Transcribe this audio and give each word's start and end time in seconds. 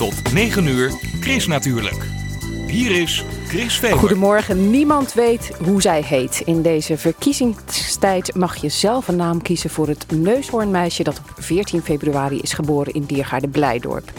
Tot 0.00 0.32
9 0.32 0.66
uur, 0.66 0.92
Chris 1.20 1.46
natuurlijk. 1.46 2.06
Hier 2.66 2.90
is 2.90 3.24
Chris 3.46 3.78
Vemer. 3.78 3.98
Goedemorgen. 3.98 4.70
Niemand 4.70 5.12
weet 5.12 5.52
hoe 5.64 5.82
zij 5.82 6.02
heet. 6.02 6.42
In 6.44 6.62
deze 6.62 6.98
verkiezingstijd 6.98 8.34
mag 8.34 8.56
je 8.56 8.68
zelf 8.68 9.08
een 9.08 9.16
naam 9.16 9.42
kiezen 9.42 9.70
voor 9.70 9.88
het 9.88 10.06
neushoornmeisje 10.12 11.02
dat 11.02 11.18
op 11.18 11.32
14 11.36 11.82
februari 11.82 12.38
is 12.40 12.52
geboren 12.52 12.92
in 12.92 13.04
Diergaarde 13.04 13.48
Blijdorp. 13.48 14.12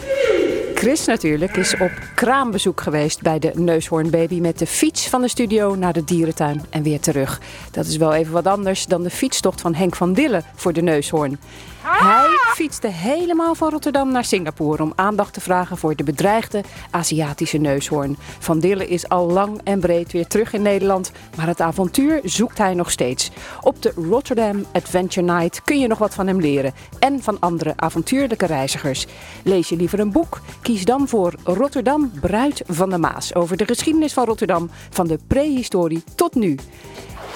Chris 0.74 1.04
natuurlijk 1.04 1.56
is 1.56 1.76
op 1.78 1.92
kraambezoek 2.14 2.80
geweest 2.80 3.22
bij 3.22 3.38
de 3.38 3.52
neushoornbaby 3.54 4.40
met 4.40 4.58
de 4.58 4.66
fiets 4.66 5.08
van 5.08 5.20
de 5.20 5.28
studio 5.28 5.74
naar 5.74 5.92
de 5.92 6.04
dierentuin 6.04 6.64
en 6.70 6.82
weer 6.82 7.00
terug. 7.00 7.40
Dat 7.70 7.86
is 7.86 7.96
wel 7.96 8.14
even 8.14 8.32
wat 8.32 8.46
anders 8.46 8.86
dan 8.86 9.02
de 9.02 9.10
fietstocht 9.10 9.60
van 9.60 9.74
Henk 9.74 9.96
van 9.96 10.12
Dille 10.12 10.42
voor 10.54 10.72
de 10.72 10.82
neushoorn. 10.82 11.38
Hij 11.84 12.28
fietste 12.54 12.86
helemaal 12.86 13.54
van 13.54 13.70
Rotterdam 13.70 14.12
naar 14.12 14.24
Singapore 14.24 14.82
om 14.82 14.92
aandacht 14.94 15.34
te 15.34 15.40
vragen 15.40 15.76
voor 15.76 15.96
de 15.96 16.04
bedreigde 16.04 16.62
Aziatische 16.90 17.58
neushoorn. 17.58 18.16
Van 18.38 18.58
Dille 18.58 18.88
is 18.88 19.08
al 19.08 19.30
lang 19.30 19.60
en 19.64 19.80
breed 19.80 20.12
weer 20.12 20.26
terug 20.26 20.52
in 20.52 20.62
Nederland, 20.62 21.12
maar 21.36 21.46
het 21.46 21.60
avontuur 21.60 22.20
zoekt 22.24 22.58
hij 22.58 22.74
nog 22.74 22.90
steeds. 22.90 23.30
Op 23.60 23.82
de 23.82 23.92
Rotterdam 23.96 24.64
Adventure 24.72 25.32
Night 25.32 25.62
kun 25.62 25.80
je 25.80 25.86
nog 25.86 25.98
wat 25.98 26.14
van 26.14 26.26
hem 26.26 26.40
leren 26.40 26.74
en 26.98 27.22
van 27.22 27.36
andere 27.40 27.72
avontuurlijke 27.76 28.46
reizigers. 28.46 29.06
Lees 29.44 29.68
je 29.68 29.76
liever 29.76 30.00
een 30.00 30.12
boek? 30.12 30.40
Kies 30.62 30.84
dan 30.84 31.08
voor 31.08 31.34
Rotterdam 31.44 32.10
Bruid 32.20 32.62
van 32.66 32.90
de 32.90 32.98
Maas 32.98 33.34
over 33.34 33.56
de 33.56 33.66
geschiedenis 33.66 34.12
van 34.12 34.24
Rotterdam 34.24 34.70
van 34.90 35.06
de 35.06 35.18
prehistorie 35.26 36.04
tot 36.14 36.34
nu. 36.34 36.56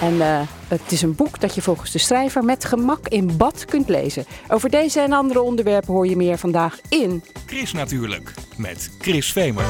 En 0.01 0.21
eh, 0.21 0.41
het 0.69 0.93
is 0.93 1.03
een 1.03 1.15
boek 1.15 1.41
dat 1.41 1.55
je 1.55 1.63
volgens 1.63 1.91
de 1.93 1.99
schrijver 1.99 2.45
met 2.45 2.65
gemak 2.65 3.09
in 3.09 3.37
bad 3.37 3.65
kunt 3.65 3.89
lezen. 3.89 4.25
Over 4.49 4.71
deze 4.71 5.01
en 5.01 5.13
andere 5.13 5.41
onderwerpen 5.43 5.93
hoor 5.93 6.07
je 6.07 6.17
meer 6.17 6.39
vandaag 6.39 6.81
in. 6.89 7.25
Chris 7.47 7.73
natuurlijk, 7.73 8.35
met 8.57 8.91
Chris 8.99 9.33
Vemer. 9.33 9.65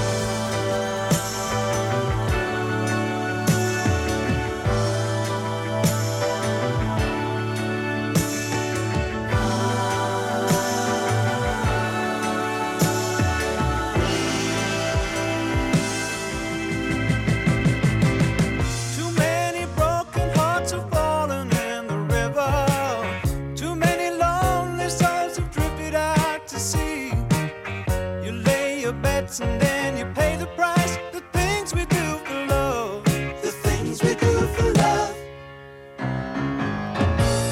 And 29.41 29.61
then 29.61 29.97
you 29.99 30.07
pay 30.15 30.37
the 30.37 30.47
price. 30.47 30.97
The 31.13 31.21
things 31.33 31.75
we 31.75 31.85
do 31.87 32.19
for 32.25 32.47
love. 32.47 33.05
The 33.43 33.53
things 33.65 34.03
we 34.03 34.15
do 34.15 34.33
for 34.55 34.73
love. 34.73 35.17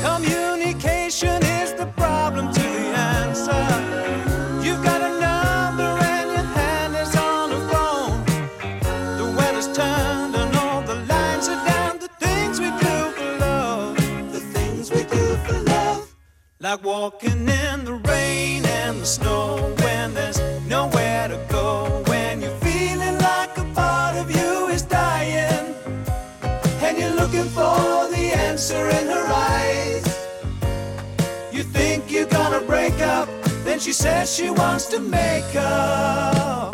Communication 0.02 1.42
is 1.42 1.74
the 1.74 1.86
problem 1.96 2.52
to 2.52 2.62
the 2.62 2.88
answer. 3.16 3.64
You've 4.64 4.82
got 4.82 5.00
a 5.02 5.12
number 5.20 5.90
and 6.14 6.30
your 6.32 6.48
hand 6.58 6.94
is 6.96 7.14
on 7.16 7.50
the 7.50 7.60
phone. 7.70 8.24
The 9.18 9.26
weather's 9.36 9.70
turned 9.76 10.34
and 10.36 10.56
all 10.56 10.82
the 10.82 10.96
lines 11.12 11.48
are 11.48 11.64
down. 11.66 11.98
The 11.98 12.08
things 12.24 12.60
we 12.60 12.70
do 12.86 12.96
for 13.16 13.38
love. 13.38 13.96
The 14.32 14.40
things 14.40 14.90
we 14.90 15.02
do 15.04 15.36
for 15.44 15.58
love. 15.72 16.14
Like 16.60 16.82
walking 16.82 17.48
in 17.48 17.84
the 17.84 17.94
rain 17.94 18.13
answer 28.84 29.00
in 29.00 29.08
her 29.08 29.26
eyes. 29.26 30.06
You 31.52 31.62
think 31.62 32.10
you're 32.10 32.26
gonna 32.26 32.60
break 32.60 32.94
up. 33.00 33.28
Then 33.64 33.78
she 33.78 33.92
says 33.92 34.34
she 34.34 34.50
wants 34.50 34.86
to 34.86 35.00
make 35.00 35.54
up. 35.56 36.73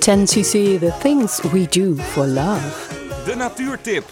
10cc, 0.00 0.78
The 0.78 0.92
Things 0.98 1.40
We 1.40 1.66
Do 1.68 1.94
For 2.02 2.26
Love. 2.26 2.94
De 3.24 3.34
natuurtip 3.34 4.04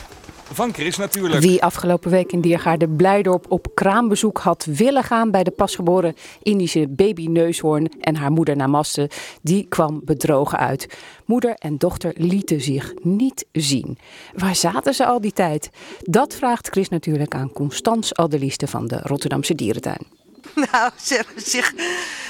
van 0.52 0.72
Chris 0.74 0.96
natuurlijk. 0.96 1.42
Wie 1.42 1.62
afgelopen 1.62 2.10
week 2.10 2.32
in 2.32 2.40
Diergaarde 2.40 2.88
Blijdorp 2.88 3.46
op 3.48 3.66
kraambezoek 3.74 4.38
had 4.38 4.64
willen 4.64 5.02
gaan 5.02 5.30
bij 5.30 5.44
de 5.44 5.50
pasgeboren 5.50 6.14
Indische 6.42 6.88
babyneushoorn 6.88 7.88
en 8.00 8.16
haar 8.16 8.30
moeder 8.30 8.56
Namaste, 8.56 9.10
die 9.42 9.66
kwam 9.68 10.00
bedrogen 10.04 10.58
uit. 10.58 10.98
Moeder 11.24 11.54
en 11.54 11.78
dochter 11.78 12.12
lieten 12.16 12.60
zich 12.60 12.94
niet 13.02 13.46
zien. 13.52 13.98
Waar 14.34 14.56
zaten 14.56 14.94
ze 14.94 15.06
al 15.06 15.20
die 15.20 15.32
tijd? 15.32 15.70
Dat 16.00 16.34
vraagt 16.34 16.68
Chris 16.68 16.88
natuurlijk 16.88 17.34
aan 17.34 17.52
Constance 17.52 18.14
Adeliste 18.14 18.66
van 18.66 18.86
de 18.86 19.00
Rotterdamse 19.02 19.54
Dierentuin. 19.54 20.17
Nou, 20.72 20.90
ze 21.02 21.14
hebben 21.14 21.42
zich, 21.42 21.72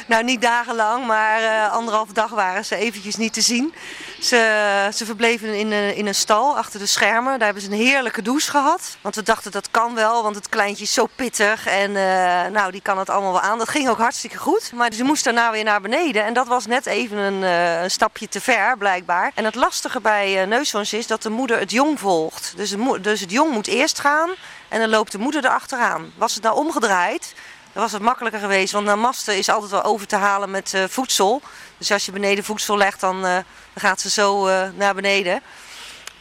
nou 0.07 0.25
niet 0.25 0.43
dagenlang, 0.43 1.07
maar 1.07 1.43
eh, 1.43 1.73
anderhalf 1.73 2.09
dag 2.09 2.31
waren 2.31 2.65
ze 2.65 2.77
eventjes 2.77 3.17
niet 3.17 3.33
te 3.33 3.41
zien. 3.41 3.75
Ze, 4.21 4.89
ze 4.95 5.05
verbleven 5.05 5.55
in 5.55 5.73
een, 5.73 5.97
in 5.97 6.07
een 6.07 6.15
stal 6.15 6.57
achter 6.57 6.81
de 6.81 6.87
schermen. 6.87 7.37
Daar 7.39 7.45
hebben 7.45 7.63
ze 7.63 7.71
een 7.71 7.87
heerlijke 7.87 8.23
douche 8.23 8.51
gehad. 8.51 8.97
Want 9.01 9.15
we 9.15 9.23
dachten 9.23 9.51
dat 9.51 9.71
kan 9.71 9.95
wel, 9.95 10.23
want 10.23 10.37
het 10.37 10.49
kleintje 10.49 10.85
is 10.85 10.93
zo 10.93 11.09
pittig. 11.15 11.67
En 11.67 11.91
uh, 11.91 12.47
nou, 12.47 12.71
die 12.71 12.83
kan 12.83 12.99
het 12.99 13.11
allemaal 13.11 13.33
wel 13.33 13.41
aan. 13.41 13.59
Dat 13.59 13.69
ging 13.69 13.89
ook 13.89 13.99
hartstikke 13.99 14.39
goed. 14.39 14.73
Maar 14.75 14.93
ze 14.93 15.05
moest 15.05 15.25
daarna 15.25 15.51
weer 15.51 15.65
naar 15.65 15.81
beneden. 15.81 16.25
En 16.25 16.33
dat 16.33 16.47
was 16.47 16.67
net 16.67 16.87
even 16.87 17.17
een, 17.19 17.43
uh, 17.43 17.83
een 17.83 17.91
stapje 17.91 18.29
te 18.29 18.41
ver, 18.41 18.77
blijkbaar. 18.79 19.33
En 19.35 19.45
het 19.45 19.55
lastige 19.55 20.01
bij 20.01 20.43
uh, 20.43 20.49
neushoorns 20.49 20.93
is 20.93 21.07
dat 21.07 21.23
de 21.23 21.31
moeder 21.31 21.59
het 21.59 21.71
jong 21.71 22.01
volgt. 22.01 22.53
Dus, 22.57 22.75
dus 23.01 23.21
het 23.21 23.31
jong 23.31 23.53
moet 23.53 23.67
eerst 23.67 24.01
gaan 24.01 24.31
en 24.69 24.81
dan 24.81 24.89
loopt 24.89 25.13
de 25.13 25.19
moeder 25.19 25.45
erachteraan. 25.45 26.13
Was 26.17 26.35
het 26.35 26.43
nou 26.43 26.57
omgedraaid, 26.57 27.35
was 27.79 27.93
het 27.93 28.03
makkelijker 28.03 28.41
geweest. 28.41 28.73
Want 28.73 28.87
namaste 28.87 29.39
is 29.39 29.49
altijd 29.49 29.71
wel 29.71 29.83
over 29.83 30.07
te 30.07 30.17
halen 30.17 30.51
met 30.51 30.73
uh, 30.75 30.85
voedsel. 30.89 31.43
Dus 31.79 31.93
als 31.93 32.05
je 32.05 32.13
beneden 32.13 32.45
voedsel 32.45 32.77
legt, 32.77 33.01
dan, 33.01 33.17
uh, 33.17 33.23
dan 33.23 33.45
gaat 33.75 34.01
ze 34.01 34.11
zo 34.11 34.49
uh, 34.49 34.69
naar 34.75 34.95
beneden. 34.95 35.43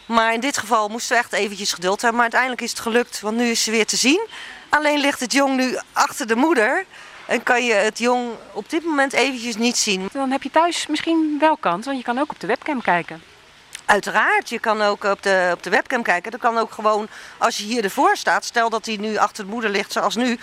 Maar 0.05 0.33
in 0.33 0.39
dit 0.39 0.57
geval 0.57 0.87
moesten 0.87 1.15
we 1.15 1.21
echt 1.21 1.33
eventjes 1.33 1.73
geduld 1.73 2.01
hebben. 2.01 2.13
Maar 2.13 2.31
uiteindelijk 2.31 2.61
is 2.61 2.69
het 2.69 2.79
gelukt, 2.79 3.21
want 3.21 3.37
nu 3.37 3.49
is 3.49 3.63
ze 3.63 3.71
weer 3.71 3.85
te 3.85 3.95
zien. 3.95 4.27
Alleen 4.69 4.99
ligt 4.99 5.19
het 5.19 5.33
jong 5.33 5.55
nu 5.55 5.77
achter 5.93 6.27
de 6.27 6.35
moeder. 6.35 6.85
En 7.25 7.43
kan 7.43 7.65
je 7.65 7.73
het 7.73 7.99
jong 7.99 8.29
op 8.53 8.69
dit 8.69 8.83
moment 8.83 9.13
eventjes 9.13 9.55
niet 9.55 9.77
zien. 9.77 10.09
Dan 10.11 10.31
heb 10.31 10.43
je 10.43 10.51
thuis 10.51 10.87
misschien 10.87 11.37
wel 11.39 11.57
kans, 11.57 11.85
want 11.85 11.97
je 11.97 12.03
kan 12.03 12.19
ook 12.19 12.31
op 12.31 12.39
de 12.39 12.47
webcam 12.47 12.81
kijken. 12.81 13.21
Uiteraard, 13.85 14.49
je 14.49 14.59
kan 14.59 14.81
ook 14.81 15.03
op 15.03 15.23
de, 15.23 15.49
op 15.53 15.63
de 15.63 15.69
webcam 15.69 16.03
kijken. 16.03 16.31
Dat 16.31 16.39
kan 16.39 16.57
ook 16.57 16.71
gewoon 16.71 17.07
als 17.37 17.57
je 17.57 17.63
hier 17.63 17.83
ervoor 17.83 18.17
staat. 18.17 18.45
Stel 18.45 18.69
dat 18.69 18.85
hij 18.85 18.95
nu 18.95 19.17
achter 19.17 19.43
de 19.45 19.51
moeder 19.51 19.69
ligt 19.69 19.91
zoals 19.91 20.15
nu. 20.15 20.39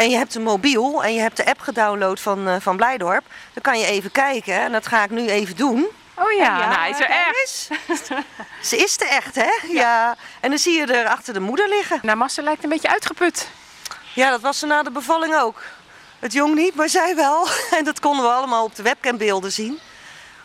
En 0.00 0.10
je 0.10 0.16
hebt 0.16 0.34
een 0.34 0.42
mobiel 0.42 1.04
en 1.04 1.14
je 1.14 1.20
hebt 1.20 1.36
de 1.36 1.46
app 1.46 1.60
gedownload 1.60 2.20
van, 2.20 2.48
uh, 2.48 2.56
van 2.58 2.76
Blijdorp. 2.76 3.24
Dan 3.52 3.62
kan 3.62 3.78
je 3.78 3.86
even 3.86 4.12
kijken 4.12 4.54
en 4.60 4.72
dat 4.72 4.86
ga 4.86 5.04
ik 5.04 5.10
nu 5.10 5.28
even 5.28 5.56
doen. 5.56 5.88
Oh 6.14 6.32
ja, 6.32 6.58
ja 6.58 6.68
nou, 6.68 6.90
is 6.90 7.00
er 7.00 7.10
echt. 7.10 7.68
Ze 8.68 8.76
is 8.76 9.00
er 9.00 9.06
echt, 9.06 9.34
hè? 9.34 9.42
Ja. 9.42 9.72
ja. 9.72 10.16
En 10.40 10.50
dan 10.50 10.58
zie 10.58 10.78
je 10.78 10.86
er 10.86 11.08
achter 11.08 11.34
de 11.34 11.40
moeder 11.40 11.68
liggen. 11.68 11.98
Nou, 12.02 12.16
Massa 12.16 12.42
lijkt 12.42 12.62
een 12.62 12.68
beetje 12.68 12.88
uitgeput. 12.88 13.48
Ja, 14.14 14.30
dat 14.30 14.40
was 14.40 14.58
ze 14.58 14.66
na 14.66 14.82
de 14.82 14.90
bevalling 14.90 15.36
ook. 15.36 15.62
Het 16.18 16.32
jong 16.32 16.54
niet, 16.54 16.74
maar 16.74 16.88
zij 16.88 17.16
wel. 17.16 17.48
En 17.78 17.84
dat 17.84 18.00
konden 18.00 18.24
we 18.24 18.30
allemaal 18.30 18.64
op 18.64 18.74
de 18.74 18.82
webcambeelden 18.82 19.52
zien. 19.52 19.78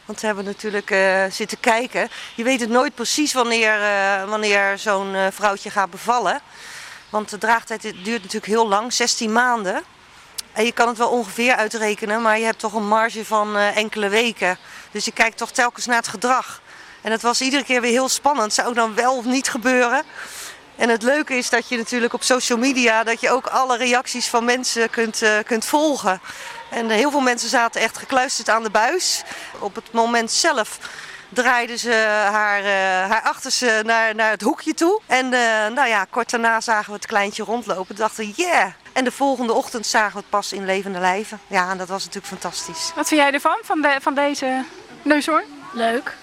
Want 0.05 0.19
we 0.19 0.25
hebben 0.25 0.45
natuurlijk 0.45 0.91
uh, 0.91 1.23
zitten 1.29 1.59
kijken. 1.59 2.09
Je 2.35 2.43
weet 2.43 2.59
het 2.59 2.69
nooit 2.69 2.95
precies 2.95 3.33
wanneer, 3.33 3.79
uh, 3.79 4.23
wanneer 4.29 4.77
zo'n 4.77 5.13
uh, 5.13 5.27
vrouwtje 5.31 5.69
gaat 5.69 5.89
bevallen. 5.89 6.41
Want 7.09 7.29
de 7.29 7.37
draagtijd 7.37 7.81
duurt 7.81 8.21
natuurlijk 8.21 8.45
heel 8.45 8.67
lang, 8.67 8.93
16 8.93 9.31
maanden. 9.31 9.83
En 10.53 10.65
je 10.65 10.71
kan 10.71 10.87
het 10.87 10.97
wel 10.97 11.09
ongeveer 11.09 11.55
uitrekenen, 11.55 12.21
maar 12.21 12.39
je 12.39 12.45
hebt 12.45 12.59
toch 12.59 12.73
een 12.73 12.87
marge 12.87 13.25
van 13.25 13.57
enkele 13.57 14.09
weken. 14.09 14.57
Dus 14.91 15.05
je 15.05 15.11
kijkt 15.11 15.37
toch 15.37 15.51
telkens 15.51 15.85
naar 15.85 15.97
het 15.97 16.07
gedrag. 16.07 16.61
En 17.01 17.11
het 17.11 17.21
was 17.21 17.41
iedere 17.41 17.63
keer 17.63 17.81
weer 17.81 17.91
heel 17.91 18.09
spannend. 18.09 18.53
Zou 18.53 18.73
dan 18.73 18.95
wel 18.95 19.17
of 19.17 19.25
niet 19.25 19.49
gebeuren? 19.49 20.03
En 20.75 20.89
het 20.89 21.03
leuke 21.03 21.33
is 21.33 21.49
dat 21.49 21.69
je 21.69 21.77
natuurlijk 21.77 22.13
op 22.13 22.23
social 22.23 22.57
media 22.57 23.03
dat 23.03 23.21
je 23.21 23.29
ook 23.29 23.47
alle 23.47 23.77
reacties 23.77 24.27
van 24.27 24.45
mensen 24.45 24.89
kunt, 24.89 25.23
kunt 25.45 25.65
volgen. 25.65 26.21
En 26.69 26.89
heel 26.89 27.11
veel 27.11 27.19
mensen 27.19 27.49
zaten 27.49 27.81
echt 27.81 27.97
gekluisterd 27.97 28.49
aan 28.49 28.63
de 28.63 28.69
buis. 28.69 29.23
Op 29.59 29.75
het 29.75 29.91
moment 29.91 30.31
zelf 30.31 30.79
draaide 31.30 31.77
ze 31.77 31.94
haar, 32.31 32.60
uh, 32.60 33.12
haar 33.12 33.22
achterste 33.22 33.81
naar, 33.86 34.16
naar 34.16 34.31
het 34.31 34.42
hoekje 34.42 34.74
toe. 34.74 35.01
En 35.06 35.25
uh, 35.25 35.31
nou 35.68 35.88
ja, 35.88 36.06
kort 36.10 36.30
daarna 36.30 36.62
zagen 36.62 36.89
we 36.89 36.95
het 36.95 37.06
kleintje 37.06 37.44
rondlopen. 37.44 37.95
Dachten, 37.95 38.33
yeah! 38.36 38.72
En 38.94 39.04
de 39.04 39.12
volgende 39.12 39.54
ochtend 39.54 39.86
zagen 39.86 40.13
we 40.13 40.18
het 40.18 40.30
pas 40.30 40.54
in 40.54 40.66
levende 40.66 41.00
lijven. 41.00 41.39
Ja, 41.48 41.72
en 41.72 41.77
dat 41.77 41.88
was 41.88 42.06
natuurlijk 42.06 42.42
fantastisch. 42.42 42.92
Wat 42.95 43.07
vind 43.07 43.22
jij 43.22 43.31
ervan, 43.31 43.57
van, 43.62 43.81
de, 43.81 43.98
van 44.01 44.13
deze 44.13 44.63
neushoorn? 45.01 45.44
Leuk. 45.74 46.16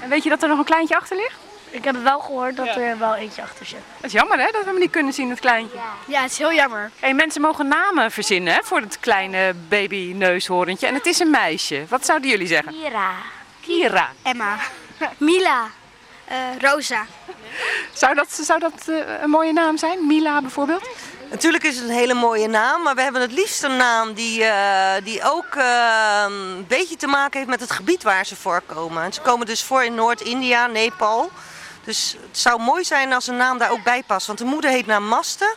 En 0.00 0.08
weet 0.08 0.22
je 0.22 0.28
dat 0.28 0.42
er 0.42 0.48
nog 0.48 0.58
een 0.58 0.64
kleintje 0.64 0.96
achter 0.96 1.16
ligt? 1.16 1.38
Ik 1.70 1.84
heb 1.84 2.02
wel 2.02 2.20
gehoord 2.20 2.56
dat 2.56 2.66
ja. 2.66 2.76
er 2.76 2.98
wel 2.98 3.14
eentje 3.14 3.42
achter 3.42 3.66
zit. 3.66 3.78
Dat 3.96 4.04
is 4.04 4.12
jammer 4.12 4.38
hè, 4.38 4.44
dat 4.44 4.64
we 4.64 4.70
hem 4.70 4.78
niet 4.78 4.90
kunnen 4.90 5.12
zien, 5.12 5.30
het 5.30 5.40
kleintje. 5.40 5.76
Ja, 5.76 5.92
ja 6.06 6.22
het 6.22 6.30
is 6.30 6.38
heel 6.38 6.52
jammer. 6.52 6.90
Hey, 7.00 7.14
mensen 7.14 7.40
mogen 7.40 7.68
namen 7.68 8.10
verzinnen 8.10 8.54
hè, 8.54 8.60
voor 8.62 8.80
het 8.80 9.00
kleine 9.00 9.54
baby-neushoorntje. 9.68 10.86
En 10.86 10.94
het 10.94 11.06
is 11.06 11.18
een 11.18 11.30
meisje. 11.30 11.84
Wat 11.88 12.04
zouden 12.04 12.30
jullie 12.30 12.46
zeggen? 12.46 12.72
Kira. 12.72 13.10
Kira. 13.60 14.08
Emma. 14.22 14.58
Mila. 15.18 15.70
Uh, 16.30 16.36
Rosa. 16.60 17.06
Zou 17.92 18.14
dat, 18.14 18.32
zou 18.32 18.58
dat 18.58 18.72
uh, 18.88 19.22
een 19.22 19.30
mooie 19.30 19.52
naam 19.52 19.76
zijn? 19.76 20.06
Mila 20.06 20.40
bijvoorbeeld? 20.40 20.88
Natuurlijk 21.30 21.64
is 21.64 21.76
het 21.76 21.88
een 21.88 21.94
hele 21.94 22.14
mooie 22.14 22.48
naam, 22.48 22.82
maar 22.82 22.94
we 22.94 23.02
hebben 23.02 23.20
het 23.20 23.32
liefst 23.32 23.62
een 23.62 23.76
naam 23.76 24.12
die, 24.14 24.40
uh, 24.40 24.92
die 25.04 25.22
ook 25.24 25.54
uh, 25.54 26.24
een 26.26 26.66
beetje 26.66 26.96
te 26.96 27.06
maken 27.06 27.38
heeft 27.38 27.50
met 27.50 27.60
het 27.60 27.70
gebied 27.70 28.02
waar 28.02 28.26
ze 28.26 28.36
voorkomen. 28.36 29.02
En 29.02 29.12
ze 29.12 29.20
komen 29.20 29.46
dus 29.46 29.62
voor 29.62 29.84
in 29.84 29.94
Noord-India, 29.94 30.66
Nepal. 30.66 31.30
Dus 31.84 32.16
het 32.26 32.38
zou 32.38 32.60
mooi 32.60 32.84
zijn 32.84 33.12
als 33.12 33.26
een 33.26 33.36
naam 33.36 33.58
daar 33.58 33.70
ook 33.70 33.82
bij 33.82 34.02
past. 34.06 34.26
Want 34.26 34.38
de 34.38 34.44
moeder 34.44 34.70
heet 34.70 34.86
Namaste 34.86 35.54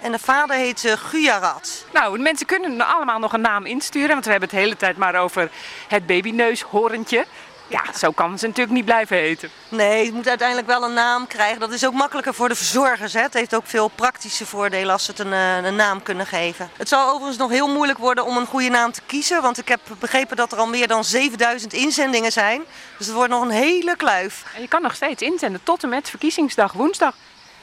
en 0.00 0.12
de 0.12 0.18
vader 0.18 0.56
heet 0.56 0.84
uh, 0.84 0.92
Gujarat. 0.92 1.84
Nou, 1.92 2.18
mensen 2.18 2.46
kunnen 2.46 2.80
allemaal 2.80 3.18
nog 3.18 3.32
een 3.32 3.40
naam 3.40 3.66
insturen. 3.66 4.08
Want 4.08 4.24
we 4.24 4.30
hebben 4.30 4.48
het 4.48 4.58
de 4.58 4.64
hele 4.64 4.76
tijd 4.76 4.96
maar 4.96 5.14
over 5.14 5.50
het 5.88 6.06
babyneushoorntje. 6.06 7.26
Ja, 7.68 7.82
zo 7.98 8.10
kan 8.10 8.38
ze 8.38 8.46
natuurlijk 8.46 8.76
niet 8.76 8.84
blijven 8.84 9.16
heten. 9.16 9.50
Nee, 9.68 10.04
het 10.04 10.14
moet 10.14 10.28
uiteindelijk 10.28 10.68
wel 10.68 10.82
een 10.82 10.94
naam 10.94 11.26
krijgen. 11.26 11.60
Dat 11.60 11.72
is 11.72 11.86
ook 11.86 11.92
makkelijker 11.92 12.34
voor 12.34 12.48
de 12.48 12.54
verzorgers. 12.54 13.12
Hè. 13.12 13.20
Het 13.20 13.34
heeft 13.34 13.54
ook 13.54 13.66
veel 13.66 13.88
praktische 13.88 14.46
voordelen 14.46 14.92
als 14.92 15.04
ze 15.04 15.10
het 15.10 15.20
een, 15.20 15.32
een, 15.32 15.76
naam 15.76 16.02
kunnen 16.02 16.26
geven. 16.26 16.70
Het 16.76 16.88
zal 16.88 17.08
overigens 17.08 17.36
nog 17.36 17.50
heel 17.50 17.68
moeilijk 17.68 17.98
worden 17.98 18.24
om 18.24 18.36
een 18.36 18.46
goede 18.46 18.68
naam 18.68 18.92
te 18.92 19.00
kiezen. 19.06 19.42
Want 19.42 19.58
ik 19.58 19.68
heb 19.68 19.80
begrepen 19.98 20.36
dat 20.36 20.52
er 20.52 20.58
al 20.58 20.66
meer 20.66 20.88
dan 20.88 21.04
7000 21.04 21.72
inzendingen 21.72 22.32
zijn. 22.32 22.62
Dus 22.96 23.06
het 23.06 23.14
wordt 23.14 23.30
nog 23.30 23.42
een 23.42 23.50
hele 23.50 23.96
kluif. 23.96 24.44
En 24.54 24.60
je 24.60 24.68
kan 24.68 24.82
nog 24.82 24.94
steeds 24.94 25.22
inzenden 25.22 25.60
tot 25.62 25.82
en 25.82 25.88
met 25.88 26.10
verkiezingsdag 26.10 26.72
woensdag. 26.72 27.14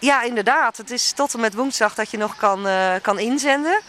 Ja, 0.04 0.22
inderdaad. 0.22 0.78
Het 0.78 0.92
is 0.92 1.12
tot 1.12 1.34
en 1.34 1.40
met 1.40 1.54
woensdag 1.54 1.96
dat 1.96 2.12
je 2.12 2.18
nog 2.18 2.36
kan, 2.36 2.68
uh, 2.68 2.94
kan 3.02 3.20
inzenden. 3.20 3.82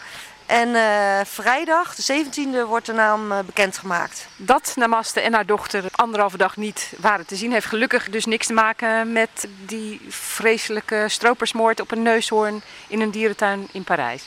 En 0.45 0.69
uh, 0.69 1.19
vrijdag, 1.23 1.95
de 1.95 2.25
17e, 2.25 2.67
wordt 2.67 2.85
de 2.85 2.93
naam 2.93 3.31
uh, 3.31 3.39
bekendgemaakt. 3.39 4.27
Dat 4.35 4.73
Namaste 4.75 5.19
en 5.19 5.33
haar 5.33 5.45
dochter 5.45 5.83
anderhalve 5.91 6.37
dag 6.37 6.57
niet 6.57 6.93
waren 6.97 7.25
te 7.25 7.35
zien, 7.35 7.51
heeft 7.51 7.65
gelukkig 7.65 8.09
dus 8.09 8.25
niks 8.25 8.47
te 8.47 8.53
maken 8.53 9.11
met 9.11 9.47
die 9.65 10.01
vreselijke 10.09 11.05
stropersmoord 11.07 11.79
op 11.79 11.91
een 11.91 12.01
neushoorn 12.01 12.61
in 12.87 13.01
een 13.01 13.11
dierentuin 13.11 13.67
in 13.71 13.83
Parijs. 13.83 14.23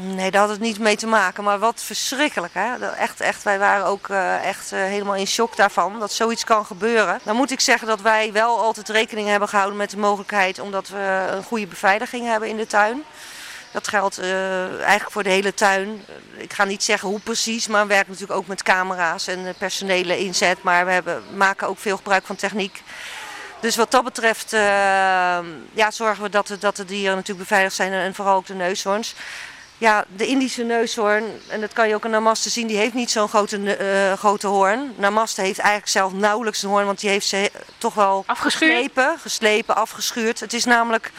Nee, 0.00 0.30
daar 0.30 0.40
had 0.40 0.50
het 0.50 0.60
niet 0.60 0.78
mee 0.78 0.96
te 0.96 1.06
maken. 1.06 1.44
Maar 1.44 1.58
wat 1.58 1.82
verschrikkelijk. 1.82 2.54
Hè? 2.54 2.90
Echt, 2.90 3.20
echt, 3.20 3.42
wij 3.42 3.58
waren 3.58 3.86
ook 3.86 4.08
uh, 4.08 4.44
echt 4.44 4.72
uh, 4.72 4.78
helemaal 4.78 5.14
in 5.14 5.26
shock 5.26 5.56
daarvan 5.56 5.98
dat 5.98 6.12
zoiets 6.12 6.44
kan 6.44 6.66
gebeuren. 6.66 7.20
Dan 7.22 7.36
moet 7.36 7.50
ik 7.50 7.60
zeggen 7.60 7.88
dat 7.88 8.00
wij 8.00 8.32
wel 8.32 8.58
altijd 8.58 8.88
rekening 8.88 9.28
hebben 9.28 9.48
gehouden 9.48 9.78
met 9.78 9.90
de 9.90 9.96
mogelijkheid 9.96 10.58
omdat 10.58 10.88
we 10.88 11.26
een 11.30 11.42
goede 11.42 11.66
beveiliging 11.66 12.26
hebben 12.26 12.48
in 12.48 12.56
de 12.56 12.66
tuin. 12.66 13.02
Dat 13.72 13.88
geldt 13.88 14.20
uh, 14.20 14.80
eigenlijk 14.80 15.10
voor 15.10 15.22
de 15.22 15.30
hele 15.30 15.54
tuin. 15.54 16.04
Ik 16.36 16.52
ga 16.52 16.64
niet 16.64 16.82
zeggen 16.82 17.08
hoe 17.08 17.20
precies, 17.20 17.66
maar 17.66 17.82
we 17.82 17.88
werken 17.88 18.12
natuurlijk 18.12 18.40
ook 18.40 18.46
met 18.46 18.62
camera's 18.62 19.26
en 19.26 19.54
personele 19.58 20.18
inzet. 20.18 20.62
Maar 20.62 20.86
we 20.86 20.92
hebben, 20.92 21.22
maken 21.36 21.68
ook 21.68 21.78
veel 21.78 21.96
gebruik 21.96 22.26
van 22.26 22.36
techniek. 22.36 22.82
Dus 23.60 23.76
wat 23.76 23.90
dat 23.90 24.04
betreft 24.04 24.52
uh, 24.52 24.60
ja, 25.72 25.90
zorgen 25.90 26.22
we 26.22 26.28
dat 26.28 26.46
de, 26.46 26.58
dat 26.58 26.76
de 26.76 26.84
dieren 26.84 27.16
natuurlijk 27.16 27.48
beveiligd 27.48 27.76
zijn 27.76 27.92
en 27.92 28.14
vooral 28.14 28.36
ook 28.36 28.46
de 28.46 28.54
neushoorns. 28.54 29.14
Ja, 29.78 30.04
de 30.16 30.26
Indische 30.26 30.62
neushoorn, 30.62 31.24
en 31.48 31.60
dat 31.60 31.72
kan 31.72 31.88
je 31.88 31.94
ook 31.94 32.04
aan 32.04 32.10
Namaste 32.10 32.50
zien, 32.50 32.66
die 32.66 32.76
heeft 32.76 32.94
niet 32.94 33.10
zo'n 33.10 33.28
grote, 33.28 33.58
uh, 33.58 34.12
grote 34.12 34.46
hoorn. 34.46 34.94
Namaste 34.96 35.40
heeft 35.40 35.58
eigenlijk 35.58 35.90
zelf 35.90 36.12
nauwelijks 36.12 36.62
een 36.62 36.68
hoorn, 36.68 36.86
want 36.86 37.00
die 37.00 37.10
heeft 37.10 37.26
ze 37.26 37.50
toch 37.78 37.94
wel 37.94 38.24
geslepen, 38.26 39.18
geslepen, 39.18 39.76
afgeschuurd. 39.76 40.40
Het 40.40 40.52
is 40.52 40.64
namelijk 40.64 41.12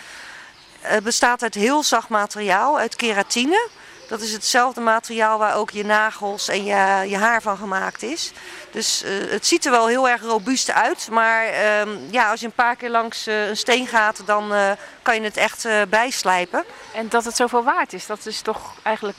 het 0.81 1.03
bestaat 1.03 1.43
uit 1.43 1.53
heel 1.53 1.83
zacht 1.83 2.09
materiaal, 2.09 2.77
uit 2.79 2.95
keratine. 2.95 3.69
Dat 4.07 4.21
is 4.21 4.31
hetzelfde 4.31 4.81
materiaal 4.81 5.37
waar 5.37 5.55
ook 5.55 5.69
je 5.69 5.85
nagels 5.85 6.47
en 6.47 6.63
je, 6.63 7.09
je 7.09 7.17
haar 7.17 7.41
van 7.41 7.57
gemaakt 7.57 8.03
is. 8.03 8.31
Dus 8.71 9.03
uh, 9.03 9.31
het 9.31 9.47
ziet 9.47 9.65
er 9.65 9.71
wel 9.71 9.87
heel 9.87 10.09
erg 10.09 10.21
robuust 10.21 10.71
uit. 10.71 11.07
Maar 11.11 11.45
uh, 11.45 12.11
ja, 12.11 12.31
als 12.31 12.39
je 12.39 12.45
een 12.45 12.51
paar 12.51 12.75
keer 12.75 12.89
langs 12.89 13.27
uh, 13.27 13.47
een 13.47 13.57
steen 13.57 13.87
gaat, 13.87 14.21
dan 14.25 14.53
kan 15.01 15.15
je 15.15 15.21
het 15.21 15.37
echt 15.37 15.67
bijslijpen. 15.89 16.63
En 16.93 17.09
dat 17.09 17.25
het 17.25 17.35
zoveel 17.35 17.63
waard 17.63 17.93
is, 17.93 18.05
dat 18.05 18.25
is 18.25 18.41
toch 18.41 18.73
eigenlijk 18.83 19.17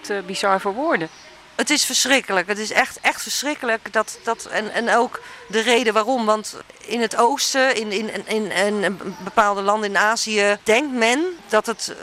te 0.00 0.22
bizar 0.26 0.60
voor 0.60 0.72
woorden. 0.72 1.08
Het 1.58 1.70
is 1.70 1.84
verschrikkelijk. 1.84 2.46
Het 2.46 2.58
is 2.58 2.70
echt, 2.70 2.98
echt 3.00 3.22
verschrikkelijk. 3.22 3.92
Dat, 3.92 4.18
dat, 4.22 4.46
en, 4.46 4.72
en 4.72 4.94
ook 4.94 5.20
de 5.48 5.60
reden 5.60 5.92
waarom. 5.92 6.26
Want 6.26 6.56
in 6.78 7.00
het 7.00 7.16
oosten, 7.16 7.76
in, 7.76 7.92
in, 7.92 8.26
in, 8.26 8.50
in 8.50 9.00
bepaalde 9.24 9.62
landen 9.62 9.88
in 9.88 9.96
Azië, 9.96 10.56
denkt 10.62 10.92
men 10.92 11.24
dat 11.48 11.66
het 11.66 11.94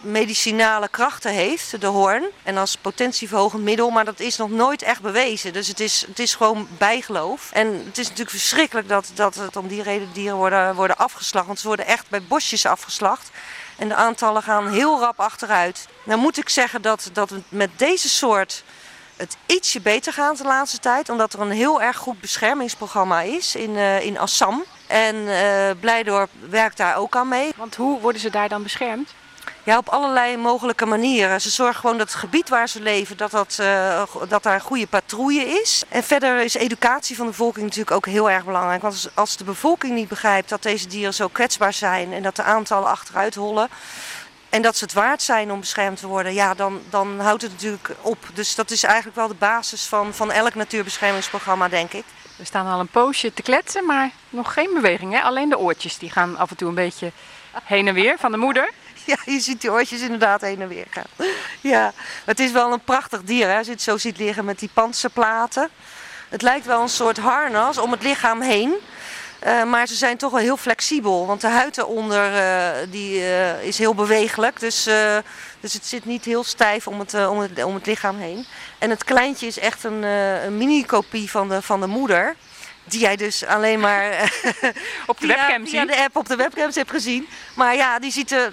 medicinale 0.00 0.88
krachten 0.88 1.32
heeft, 1.32 1.80
de 1.80 1.86
hoorn. 1.86 2.24
En 2.42 2.56
als 2.56 2.76
potentieverhogend 2.76 3.62
middel, 3.62 3.90
maar 3.90 4.04
dat 4.04 4.20
is 4.20 4.36
nog 4.36 4.50
nooit 4.50 4.82
echt 4.82 5.00
bewezen. 5.00 5.52
Dus 5.52 5.68
het 5.68 5.80
is, 5.80 6.04
het 6.06 6.18
is 6.18 6.34
gewoon 6.34 6.68
bijgeloof. 6.78 7.50
En 7.52 7.82
het 7.86 7.98
is 7.98 8.04
natuurlijk 8.04 8.30
verschrikkelijk 8.30 8.88
dat, 8.88 9.10
dat 9.14 9.34
het 9.34 9.56
om 9.56 9.68
die 9.68 9.82
reden 9.82 10.08
dieren 10.12 10.36
worden, 10.36 10.74
worden 10.74 10.98
afgeslacht. 10.98 11.46
Want 11.46 11.60
ze 11.60 11.66
worden 11.66 11.86
echt 11.86 12.08
bij 12.08 12.22
bosjes 12.22 12.66
afgeslacht. 12.66 13.30
En 13.76 13.88
de 13.88 13.94
aantallen 13.94 14.42
gaan 14.42 14.68
heel 14.68 15.00
rap 15.00 15.20
achteruit. 15.20 15.88
Nou 16.02 16.20
moet 16.20 16.38
ik 16.38 16.48
zeggen 16.48 16.82
dat, 16.82 17.10
dat 17.12 17.30
met 17.48 17.70
deze 17.76 18.08
soort 18.08 18.64
het 19.20 19.36
ietsje 19.46 19.80
beter 19.80 20.12
gaat 20.12 20.38
de 20.38 20.44
laatste 20.44 20.78
tijd. 20.78 21.08
Omdat 21.08 21.32
er 21.32 21.40
een 21.40 21.50
heel 21.50 21.82
erg 21.82 21.96
goed 21.96 22.20
beschermingsprogramma 22.20 23.20
is 23.20 23.54
in, 23.54 23.76
eh, 23.76 24.04
in 24.04 24.18
Assam. 24.18 24.64
En 24.86 25.28
eh 25.28 25.70
Blijdorp 25.80 26.30
werkt 26.50 26.76
daar 26.76 26.96
ook 26.96 27.16
aan 27.16 27.28
mee. 27.28 27.52
Want 27.56 27.76
hoe 27.76 28.00
worden 28.00 28.20
ze 28.20 28.30
daar 28.30 28.48
dan 28.48 28.62
beschermd? 28.62 29.14
Ja, 29.64 29.78
op 29.78 29.88
allerlei 29.88 30.36
mogelijke 30.36 30.86
manieren. 30.86 31.40
Ze 31.40 31.50
zorgen 31.50 31.80
gewoon 31.80 31.98
dat 31.98 32.08
het 32.08 32.18
gebied 32.18 32.48
waar 32.48 32.68
ze 32.68 32.80
leven, 32.80 33.16
dat, 33.16 33.30
dat, 33.30 33.56
eh, 33.60 34.02
dat 34.28 34.42
daar 34.42 34.54
een 34.54 34.60
goede 34.60 34.86
patrouille 34.86 35.44
is. 35.44 35.82
En 35.88 36.02
verder 36.02 36.40
is 36.40 36.54
educatie 36.54 37.16
van 37.16 37.24
de 37.24 37.30
bevolking 37.30 37.64
natuurlijk 37.64 37.96
ook 37.96 38.06
heel 38.06 38.30
erg 38.30 38.44
belangrijk. 38.44 38.82
Want 38.82 38.94
als, 38.94 39.08
als 39.14 39.36
de 39.36 39.44
bevolking 39.44 39.94
niet 39.94 40.08
begrijpt 40.08 40.48
dat 40.48 40.62
deze 40.62 40.88
dieren 40.88 41.14
zo 41.14 41.28
kwetsbaar 41.28 41.72
zijn 41.72 42.12
en 42.12 42.22
dat 42.22 42.36
de 42.36 42.42
aantallen 42.42 42.88
achteruit 42.88 43.34
hollen. 43.34 43.68
En 44.50 44.62
dat 44.62 44.76
ze 44.76 44.84
het 44.84 44.92
waard 44.92 45.22
zijn 45.22 45.52
om 45.52 45.60
beschermd 45.60 45.98
te 45.98 46.06
worden, 46.06 46.34
ja, 46.34 46.54
dan, 46.54 46.80
dan 46.90 47.20
houdt 47.20 47.42
het 47.42 47.52
natuurlijk 47.52 47.90
op. 48.00 48.18
Dus 48.34 48.54
dat 48.54 48.70
is 48.70 48.82
eigenlijk 48.82 49.16
wel 49.16 49.28
de 49.28 49.34
basis 49.34 49.84
van, 49.86 50.14
van 50.14 50.32
elk 50.32 50.54
natuurbeschermingsprogramma, 50.54 51.68
denk 51.68 51.92
ik. 51.92 52.04
We 52.36 52.44
staan 52.44 52.66
al 52.66 52.80
een 52.80 52.88
poosje 52.88 53.34
te 53.34 53.42
kletsen, 53.42 53.86
maar 53.86 54.10
nog 54.30 54.52
geen 54.52 54.70
beweging. 54.74 55.12
Hè? 55.12 55.20
Alleen 55.20 55.48
de 55.48 55.58
oortjes 55.58 55.98
die 55.98 56.10
gaan 56.10 56.36
af 56.36 56.50
en 56.50 56.56
toe 56.56 56.68
een 56.68 56.74
beetje 56.74 57.12
heen 57.64 57.88
en 57.88 57.94
weer 57.94 58.18
van 58.18 58.30
de 58.30 58.38
moeder. 58.38 58.70
Ja, 59.04 59.16
je 59.24 59.40
ziet 59.40 59.60
die 59.60 59.70
oortjes 59.70 60.00
inderdaad 60.00 60.40
heen 60.40 60.60
en 60.60 60.68
weer 60.68 60.86
gaan. 60.90 61.28
Ja, 61.60 61.92
het 62.24 62.40
is 62.40 62.50
wel 62.50 62.72
een 62.72 62.84
prachtig 62.84 63.22
dier, 63.22 63.48
hè? 63.48 63.56
als 63.56 63.66
je 63.66 63.72
het 63.72 63.82
zo 63.82 63.96
ziet 63.96 64.18
liggen 64.18 64.44
met 64.44 64.58
die 64.58 64.70
panzerplaten. 64.72 65.68
Het 66.28 66.42
lijkt 66.42 66.66
wel 66.66 66.82
een 66.82 66.88
soort 66.88 67.18
harnas 67.18 67.78
om 67.78 67.90
het 67.90 68.02
lichaam 68.02 68.40
heen. 68.40 68.74
Eh, 69.40 69.64
maar 69.64 69.86
ze 69.86 69.94
zijn 69.94 70.16
toch 70.16 70.30
wel 70.30 70.40
heel 70.40 70.56
flexibel, 70.56 71.26
want 71.26 71.40
de 71.40 71.48
huid 71.48 71.78
eronder 71.78 72.34
eh, 72.34 72.70
die, 72.90 73.24
eh, 73.24 73.62
is 73.62 73.78
heel 73.78 73.94
bewegelijk. 73.94 74.60
Dus, 74.60 74.82
dus 75.60 75.72
het 75.72 75.86
zit 75.86 76.04
niet 76.04 76.24
heel 76.24 76.44
stijf 76.44 76.86
om 76.86 76.98
het, 76.98 77.26
om, 77.28 77.38
het, 77.38 77.64
om 77.64 77.74
het 77.74 77.86
lichaam 77.86 78.18
heen. 78.18 78.46
En 78.78 78.90
het 78.90 79.04
kleintje 79.04 79.46
is 79.46 79.58
echt 79.58 79.84
een, 79.84 80.02
een 80.02 80.56
mini-kopie 80.56 81.30
van 81.30 81.48
de, 81.48 81.62
van 81.62 81.80
de 81.80 81.86
moeder. 81.86 82.36
Die 82.84 83.00
jij 83.00 83.16
dus 83.16 83.46
alleen 83.46 83.80
maar 83.80 84.12
Op 85.06 85.20
de 85.20 85.26
via- 85.26 85.36
webcam 85.36 85.66
via 85.66 85.84
de 85.84 85.96
app 86.02 86.16
op 86.16 86.28
de 86.28 86.36
webcams 86.36 86.74
hebt 86.74 86.90
gezien. 86.90 87.28
Maar 87.54 87.76
ja, 87.76 87.98
die 87.98 88.10
ziet 88.12 88.32
er 88.32 88.52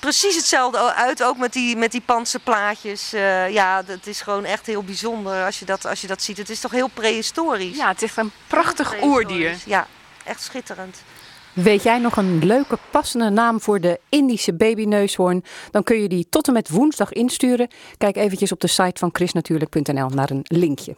precies 0.00 0.34
hetzelfde 0.36 0.94
uit, 0.94 1.22
ook 1.22 1.36
met 1.36 1.52
die, 1.52 1.76
met 1.76 1.92
die 1.92 2.00
panzerplaatjes. 2.00 3.12
Eh, 3.12 3.50
ja, 3.50 3.82
het 3.86 4.06
is 4.06 4.20
gewoon 4.20 4.44
echt 4.44 4.66
heel 4.66 4.82
bijzonder 4.82 5.44
als 5.44 5.58
je, 5.58 5.64
dat, 5.64 5.86
als 5.86 6.00
je 6.00 6.06
dat 6.06 6.22
ziet. 6.22 6.36
Het 6.36 6.50
is 6.50 6.60
toch 6.60 6.70
heel 6.70 6.88
prehistorisch. 6.94 7.76
Ja, 7.76 7.88
het 7.88 8.02
is 8.02 8.08
echt 8.08 8.16
een 8.18 8.32
prachtig 8.46 9.02
oerdier. 9.02 9.56
Ja, 9.66 9.86
echt 10.28 10.42
schitterend. 10.42 11.02
Weet 11.52 11.82
jij 11.82 11.98
nog 11.98 12.16
een 12.16 12.44
leuke 12.44 12.78
passende 12.90 13.30
naam 13.30 13.60
voor 13.60 13.80
de 13.80 14.00
Indische 14.08 14.54
babyneushoorn? 14.54 15.44
Dan 15.70 15.82
kun 15.82 16.00
je 16.02 16.08
die 16.08 16.26
tot 16.30 16.46
en 16.46 16.52
met 16.52 16.68
woensdag 16.68 17.12
insturen. 17.12 17.68
Kijk 17.96 18.16
eventjes 18.16 18.52
op 18.52 18.60
de 18.60 18.66
site 18.66 18.98
van 18.98 19.10
chrisnatuurlijk.nl 19.12 20.08
naar 20.08 20.30
een 20.30 20.44
linkje. 20.44 20.96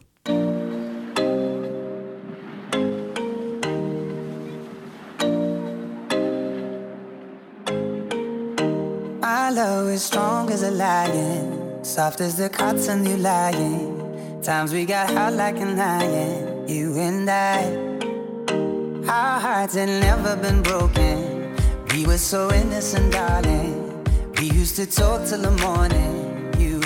My 9.20 9.50
love 9.54 9.92
is 9.92 10.04
strong 10.04 10.50
as 10.50 10.62
a 10.62 10.70
lion, 10.70 11.68
soft 11.82 12.20
as 12.20 12.34
the 12.34 12.50
cotton 12.50 13.02
you 13.02 13.16
lying. 13.16 13.98
Times 14.42 14.70
we 14.70 14.86
got 14.86 15.10
hot 15.10 15.32
like 15.32 15.60
an 15.60 15.78
iron, 15.78 16.66
you 16.66 16.98
and 17.00 17.28
I. 17.28 17.89
Our 19.10 19.40
hearts 19.40 19.74
had 19.74 19.88
never 19.88 20.36
been 20.36 20.62
broken. 20.62 21.56
We 21.90 22.06
were 22.06 22.16
so 22.16 22.48
innocent, 22.52 23.12
darling. 23.12 24.04
We 24.38 24.44
used 24.52 24.76
to 24.76 24.86
talk 24.86 25.26
till 25.26 25.42
the 25.42 25.50
morning, 25.50 26.54
you 26.60 26.80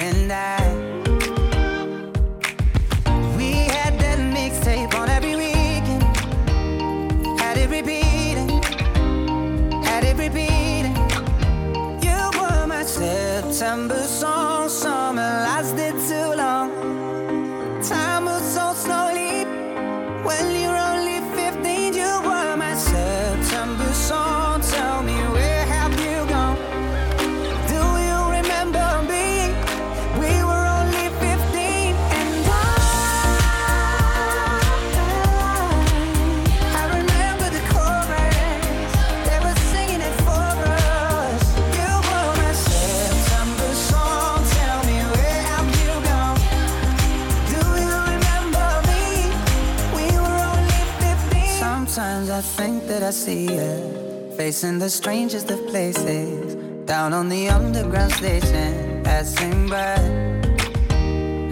I 53.04 53.10
see 53.10 53.52
you 53.52 54.32
facing 54.34 54.78
the 54.78 54.88
strangest 54.88 55.50
of 55.50 55.66
places. 55.66 56.54
Down 56.86 57.12
on 57.12 57.28
the 57.28 57.50
underground 57.50 58.12
station, 58.12 59.02
passing 59.04 59.68
by. 59.68 59.96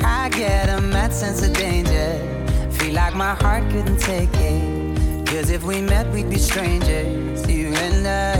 I 0.02 0.30
get 0.30 0.70
a 0.70 0.80
mad 0.80 1.12
sense 1.12 1.46
of 1.46 1.52
danger. 1.52 2.10
Feel 2.70 2.94
like 2.94 3.14
my 3.14 3.34
heart 3.34 3.64
couldn't 3.70 4.00
take 4.00 4.30
it. 4.32 5.26
Cause 5.26 5.50
if 5.50 5.62
we 5.62 5.82
met, 5.82 6.10
we'd 6.10 6.30
be 6.30 6.38
strangers, 6.38 7.46
you 7.46 7.68
and 7.74 8.06
I. 8.06 8.31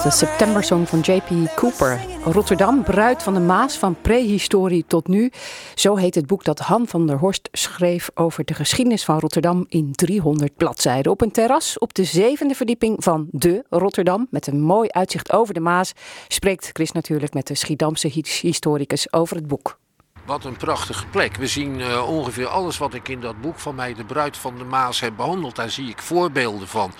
de 0.00 0.10
Septembersong 0.10 0.88
van 0.88 1.00
J.P. 1.00 1.54
Cooper. 1.54 2.00
Rotterdam, 2.24 2.82
bruid 2.82 3.22
van 3.22 3.34
de 3.34 3.40
Maas, 3.40 3.76
van 3.76 3.96
prehistorie 4.02 4.84
tot 4.86 5.08
nu. 5.08 5.32
Zo 5.74 5.96
heet 5.96 6.14
het 6.14 6.26
boek 6.26 6.44
dat 6.44 6.58
Han 6.58 6.86
van 6.86 7.06
der 7.06 7.18
Horst 7.18 7.48
schreef 7.52 8.10
over 8.14 8.44
de 8.44 8.54
geschiedenis 8.54 9.04
van 9.04 9.18
Rotterdam 9.18 9.66
in 9.68 9.92
300 9.92 10.56
bladzijden. 10.56 11.12
Op 11.12 11.20
een 11.20 11.30
terras 11.30 11.78
op 11.78 11.94
de 11.94 12.04
zevende 12.04 12.54
verdieping 12.54 13.04
van 13.04 13.28
de 13.30 13.64
Rotterdam, 13.68 14.26
met 14.30 14.46
een 14.46 14.60
mooi 14.60 14.88
uitzicht 14.88 15.32
over 15.32 15.54
de 15.54 15.60
Maas, 15.60 15.92
spreekt 16.28 16.70
Chris 16.72 16.92
natuurlijk 16.92 17.34
met 17.34 17.46
de 17.46 17.54
Schiedamse 17.54 18.22
historicus 18.40 19.12
over 19.12 19.36
het 19.36 19.46
boek. 19.46 19.78
Wat 20.26 20.44
een 20.44 20.56
prachtige 20.56 21.06
plek. 21.06 21.36
We 21.36 21.46
zien 21.46 21.80
eh, 21.80 22.08
ongeveer 22.08 22.46
alles 22.46 22.78
wat 22.78 22.94
ik 22.94 23.08
in 23.08 23.20
dat 23.20 23.40
boek 23.40 23.58
van 23.58 23.74
mij, 23.74 23.94
De 23.94 24.04
Bruid 24.04 24.36
van 24.36 24.58
de 24.58 24.64
Maas, 24.64 25.00
heb 25.00 25.16
behandeld. 25.16 25.56
Daar 25.56 25.70
zie 25.70 25.88
ik 25.88 26.02
voorbeelden 26.02 26.68
van. 26.68 26.92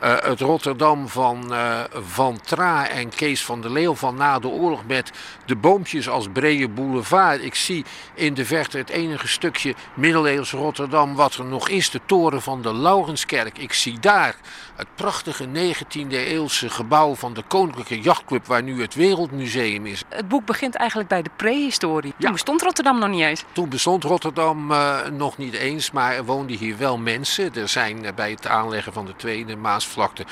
Eh, 0.00 0.14
het 0.20 0.40
Rotterdam 0.40 1.08
van, 1.08 1.54
eh, 1.54 1.80
van 1.92 2.40
Tra 2.40 2.88
en 2.88 3.08
Kees 3.08 3.44
van 3.44 3.60
der 3.60 3.70
Leeuw 3.70 3.94
van 3.94 4.14
na 4.14 4.38
de 4.38 4.48
oorlog 4.48 4.86
met 4.86 5.10
de 5.46 5.56
boompjes 5.56 6.08
als 6.08 6.28
brede 6.32 6.68
boulevard. 6.68 7.42
Ik 7.42 7.54
zie 7.54 7.84
in 8.14 8.34
de 8.34 8.44
verte 8.44 8.78
het 8.78 8.88
enige 8.88 9.28
stukje 9.28 9.74
middeleeuws 9.94 10.50
Rotterdam 10.50 11.14
wat 11.14 11.34
er 11.34 11.44
nog 11.44 11.68
is, 11.68 11.90
de 11.90 12.00
toren 12.06 12.42
van 12.42 12.62
de 12.62 12.74
Laurenskerk. 12.74 13.58
Ik 13.58 13.72
zie 13.72 13.98
daar 13.98 14.34
het 14.80 14.94
prachtige 14.94 15.46
19e 15.46 16.10
eeuwse 16.10 16.70
gebouw 16.70 17.14
van 17.14 17.34
de 17.34 17.42
Koninklijke 17.48 18.00
Jachtclub 18.00 18.46
waar 18.46 18.62
nu 18.62 18.80
het 18.80 18.94
Wereldmuseum 18.94 19.86
is. 19.86 20.02
Het 20.08 20.28
boek 20.28 20.46
begint 20.46 20.74
eigenlijk 20.74 21.08
bij 21.08 21.22
de 21.22 21.30
prehistorie. 21.36 22.12
Ja. 22.16 22.24
Toen 22.24 22.32
bestond 22.32 22.62
Rotterdam 22.62 22.98
nog 22.98 23.08
niet 23.08 23.22
eens. 23.22 23.44
Toen 23.52 23.68
bestond 23.68 24.04
Rotterdam 24.04 24.72
eh, 24.72 25.06
nog 25.12 25.36
niet 25.36 25.54
eens, 25.54 25.90
maar 25.90 26.14
er 26.14 26.24
woonden 26.24 26.56
hier 26.56 26.78
wel 26.78 26.98
mensen. 26.98 27.54
Er 27.54 27.68
zijn 27.68 28.04
eh, 28.04 28.14
bij 28.14 28.30
het 28.30 28.46
aanleggen 28.46 28.92
van 28.92 29.06
de 29.06 29.16
Tweede 29.16 29.56
Maasvlakte 29.56 30.24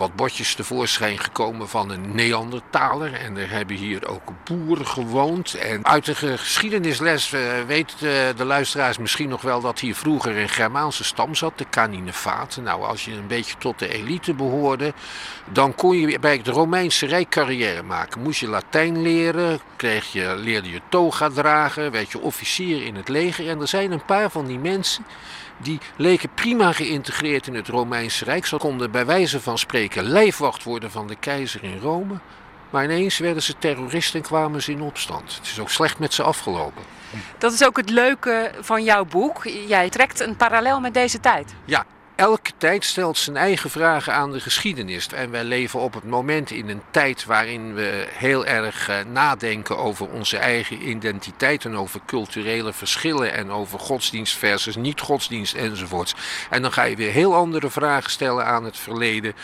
wat 0.00 0.16
botjes 0.16 0.54
tevoorschijn 0.54 1.18
gekomen 1.18 1.68
van 1.68 1.90
een 1.90 2.14
Neandertaler. 2.14 3.12
En 3.12 3.36
er 3.36 3.50
hebben 3.50 3.76
hier 3.76 4.08
ook 4.08 4.32
boeren 4.44 4.86
gewoond. 4.86 5.54
En 5.54 5.86
uit 5.86 6.04
de 6.04 6.14
geschiedenisles 6.14 7.32
eh, 7.32 7.40
weet 7.66 7.98
de, 7.98 8.32
de 8.36 8.44
luisteraars 8.44 8.98
misschien 8.98 9.28
nog 9.28 9.42
wel 9.42 9.60
dat 9.60 9.78
hier 9.78 9.94
vroeger 9.94 10.38
een 10.38 10.48
Germaanse 10.48 11.04
stam 11.04 11.34
zat, 11.34 11.58
de 11.58 11.66
Caninefaten. 11.70 12.62
Nou, 12.62 12.84
als 12.84 13.04
je 13.04 13.12
een 13.12 13.26
beetje 13.26 13.54
tot 13.58 13.78
de 13.78 13.88
elite 13.88 14.34
behoorde, 14.34 14.92
dan 15.52 15.74
kon 15.74 15.96
je 15.96 16.18
bij 16.18 16.36
het 16.36 16.48
Romeinse 16.48 17.06
Rijk 17.06 17.28
carrière 17.28 17.82
maken. 17.82 18.22
Moest 18.22 18.40
je 18.40 18.48
Latijn 18.48 19.02
leren, 19.02 19.60
kreeg 19.76 20.12
je, 20.12 20.34
leerde 20.36 20.70
je 20.70 20.80
toga 20.88 21.28
dragen, 21.28 21.90
werd 21.90 22.12
je 22.12 22.20
officier 22.20 22.86
in 22.86 22.94
het 22.94 23.08
leger. 23.08 23.48
En 23.48 23.60
er 23.60 23.68
zijn 23.68 23.92
een 23.92 24.04
paar 24.04 24.30
van 24.30 24.46
die 24.46 24.58
mensen 24.58 25.04
die 25.62 25.78
leken 25.96 26.30
prima 26.34 26.72
geïntegreerd 26.72 27.46
in 27.46 27.54
het 27.54 27.68
Romeinse 27.68 28.24
Rijk. 28.24 28.46
Ze 28.46 28.56
konden 28.56 28.90
bij 28.90 29.06
wijze 29.06 29.40
van 29.40 29.58
spreken 29.58 29.89
lijfwacht 29.94 30.62
worden 30.62 30.90
van 30.90 31.06
de 31.06 31.16
keizer 31.16 31.64
in 31.64 31.78
Rome. 31.78 32.18
Maar 32.70 32.84
ineens 32.84 33.18
werden 33.18 33.42
ze 33.42 33.58
terroristen 33.58 34.20
en 34.20 34.26
kwamen 34.26 34.62
ze 34.62 34.72
in 34.72 34.82
opstand. 34.82 35.34
Het 35.34 35.46
is 35.46 35.60
ook 35.60 35.70
slecht 35.70 35.98
met 35.98 36.14
ze 36.14 36.22
afgelopen. 36.22 36.82
Dat 37.38 37.52
is 37.52 37.64
ook 37.64 37.76
het 37.76 37.90
leuke 37.90 38.52
van 38.60 38.84
jouw 38.84 39.04
boek. 39.04 39.44
Jij 39.66 39.90
trekt 39.90 40.20
een 40.20 40.36
parallel 40.36 40.80
met 40.80 40.94
deze 40.94 41.20
tijd. 41.20 41.54
Ja, 41.64 41.84
elke 42.20 42.50
tijd 42.56 42.84
stelt 42.84 43.18
zijn 43.18 43.36
eigen 43.36 43.70
vragen 43.70 44.14
aan 44.14 44.32
de 44.32 44.40
geschiedenis. 44.40 45.08
En 45.08 45.30
wij 45.30 45.44
leven 45.44 45.80
op 45.80 45.94
het 45.94 46.04
moment 46.04 46.50
in 46.50 46.68
een 46.68 46.82
tijd 46.90 47.24
waarin 47.24 47.74
we 47.74 48.06
heel 48.10 48.46
erg 48.46 48.88
eh, 48.88 48.96
nadenken 49.12 49.78
over 49.78 50.08
onze 50.08 50.36
eigen 50.36 50.88
identiteit 50.88 51.64
en 51.64 51.76
over 51.76 52.00
culturele 52.06 52.72
verschillen 52.72 53.32
en 53.32 53.50
over 53.50 53.78
godsdienst 53.78 54.36
versus 54.36 54.76
niet-godsdienst 54.76 55.54
enzovoorts. 55.54 56.14
En 56.50 56.62
dan 56.62 56.72
ga 56.72 56.82
je 56.82 56.96
weer 56.96 57.12
heel 57.12 57.34
andere 57.34 57.70
vragen 57.70 58.10
stellen 58.10 58.46
aan 58.46 58.64
het 58.64 58.76
verleden 58.76 59.34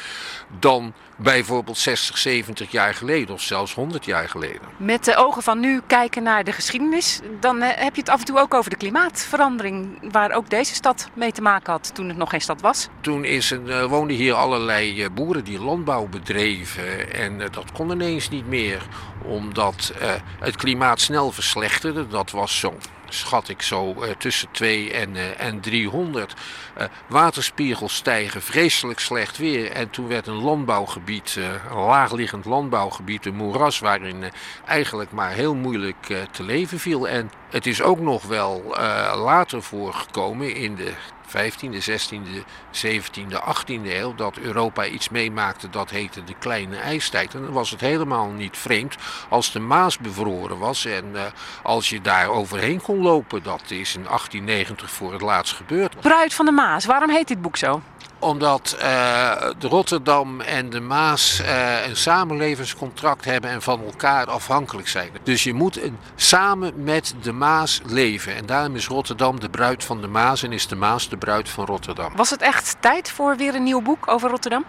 dan 0.61 0.95
bijvoorbeeld 1.17 1.79
60, 1.79 2.19
70 2.19 2.71
jaar 2.71 2.95
geleden 2.95 3.35
of 3.35 3.41
zelfs 3.41 3.75
100 3.75 4.05
jaar 4.05 4.29
geleden. 4.29 4.61
Met 4.77 5.05
de 5.05 5.17
ogen 5.17 5.43
van 5.43 5.61
nu 5.61 5.81
kijken 5.87 6.23
naar 6.23 6.45
de 6.45 6.53
geschiedenis, 6.53 7.21
dan 7.41 7.63
eh, 7.63 7.85
heb 7.85 7.95
je 7.95 8.01
het 8.01 8.11
af 8.11 8.19
en 8.19 8.25
toe 8.25 8.39
ook 8.39 8.55
over 8.55 8.71
de 8.71 8.77
klimaatverandering, 8.77 9.99
waar 10.13 10.33
ook 10.33 10.51
deze 10.51 10.75
stad 10.75 11.09
mee 11.15 11.33
te 11.33 11.43
maken 11.43 11.73
had 11.73 11.95
toen 11.95 12.09
het 12.09 12.17
nog 12.17 12.31
geen 12.31 12.41
stad 12.41 12.61
was. 12.61 12.66
Toen 13.01 13.25
is 13.25 13.51
een, 13.51 13.71
eh, 13.71 13.85
woonden 13.85 14.17
hier 14.17 14.35
allerlei 14.35 15.03
eh, 15.03 15.11
boeren 15.15 15.45
die 15.45 15.61
landbouw 15.61 16.07
bedreven 16.07 17.13
en 17.15 17.41
eh, 17.41 17.51
dat 17.51 17.73
kon 17.73 17.91
ineens 17.91 18.29
niet 18.29 18.47
meer 18.47 18.83
omdat 19.23 19.93
het 20.41 20.57
klimaat 20.57 21.01
snel 21.01 21.33
verslechterde. 21.33 22.07
Dat 22.09 22.31
was 22.31 22.59
zo, 22.59 22.75
schat 23.09 23.49
ik 23.49 23.63
zo, 23.63 23.95
tussen 24.19 24.49
2 24.51 24.93
en, 24.93 25.39
en 25.39 25.61
300. 25.61 26.35
Eh, 26.75 26.87
waterspiegels 27.09 27.95
stijgen, 27.95 28.43
vreselijk 28.43 28.99
slecht 28.99 29.39
weer. 29.39 29.71
En 29.71 29.91
toen 29.91 30.09
werd 30.09 30.27
een 30.27 30.43
landbouwgebied, 30.43 31.37
een 31.71 31.79
laagliggend 31.79 32.45
landbouwgebied, 32.45 33.27
een 33.27 33.35
moeras 33.35 33.79
waarin 33.79 34.25
eigenlijk 34.67 35.13
maar 35.13 35.31
heel 35.31 35.55
moeilijk 35.55 36.27
te 36.31 36.43
leven 36.43 36.79
viel. 36.79 37.09
En 37.09 37.31
het 37.51 37.67
is 37.67 37.83
ook 37.83 38.01
nog 38.01 38.23
wel 38.23 38.63
later 39.15 39.63
voorgekomen 39.63 40.55
in 40.55 40.75
de 40.75 40.93
15e, 41.29 41.91
16e, 41.91 42.45
17e, 42.73 43.41
18e 43.55 43.85
eeuw 43.85 44.15
dat 44.15 44.37
Europa 44.39 44.87
iets 44.87 45.09
meemaakte 45.09 45.71
dat 45.71 45.91
heette 45.91 46.25
de 46.25 46.35
kleine 46.39 46.77
ijstijd. 46.77 47.35
En 47.35 47.43
dan 47.43 47.53
was 47.53 47.71
het 47.71 47.81
helemaal 47.81 48.31
niet 48.31 48.57
vreemd 48.57 48.97
als 49.29 49.53
de 49.53 49.61
Maas 49.61 49.99
bevroren 49.99 50.59
was 50.59 50.85
en 50.85 51.11
eh, 51.15 51.23
als 51.63 51.91
je 51.91 52.01
daar 52.01 52.29
overheen 52.29 52.81
kon 52.81 53.03
lopen. 53.03 53.43
Dat 53.43 53.63
is 53.71 53.95
in 53.97 54.03
1890 54.03 54.91
voor 54.91 55.13
het 55.13 55.23
laatst 55.23 55.55
gebeurd. 55.55 56.01
Bruid 56.01 56.35
van 56.35 56.45
de 56.45 56.53
Maas, 56.53 56.85
waarom 56.85 57.11
heet 57.11 57.29
dit 57.29 57.43
boek 57.43 57.57
zo? 57.57 57.83
Omdat 58.27 58.77
eh, 58.81 59.51
de 59.59 59.69
Rotterdam 59.69 60.41
en 60.41 60.71
de 60.71 60.81
Maas 60.81 61.41
eh, 61.41 61.87
een 61.87 61.97
samenlevingscontract 61.97 63.25
hebben 63.25 63.51
en 63.51 63.63
van 63.63 63.85
elkaar 63.85 64.27
afhankelijk 64.27 64.89
zijn. 64.89 65.11
Dus 65.23 65.45
je 65.45 65.55
moet 65.55 65.83
een, 65.83 65.99
samen 66.17 66.73
met 66.85 67.15
de 67.23 67.33
Maas 67.33 67.81
leven. 67.85 68.35
En 68.35 68.47
daarom 68.47 68.75
is 68.75 68.87
Rotterdam 68.87 69.41
de 69.41 69.49
bruid 69.49 69.85
van 69.85 70.01
de 70.01 70.07
Maas 70.07 70.43
en 70.43 70.53
is 70.53 70.67
de 70.67 70.77
Maas 70.77 71.09
de 71.09 71.17
bruid 71.17 71.49
van 71.49 71.65
Rotterdam. 71.65 72.17
Was 72.17 72.31
het 72.31 72.43
echt 72.43 72.77
tijd 72.81 73.11
voor 73.11 73.37
weer 73.37 73.55
een 73.55 73.63
nieuw 73.63 73.83
boek 73.83 74.09
over 74.09 74.31
Rotterdam? 74.31 74.65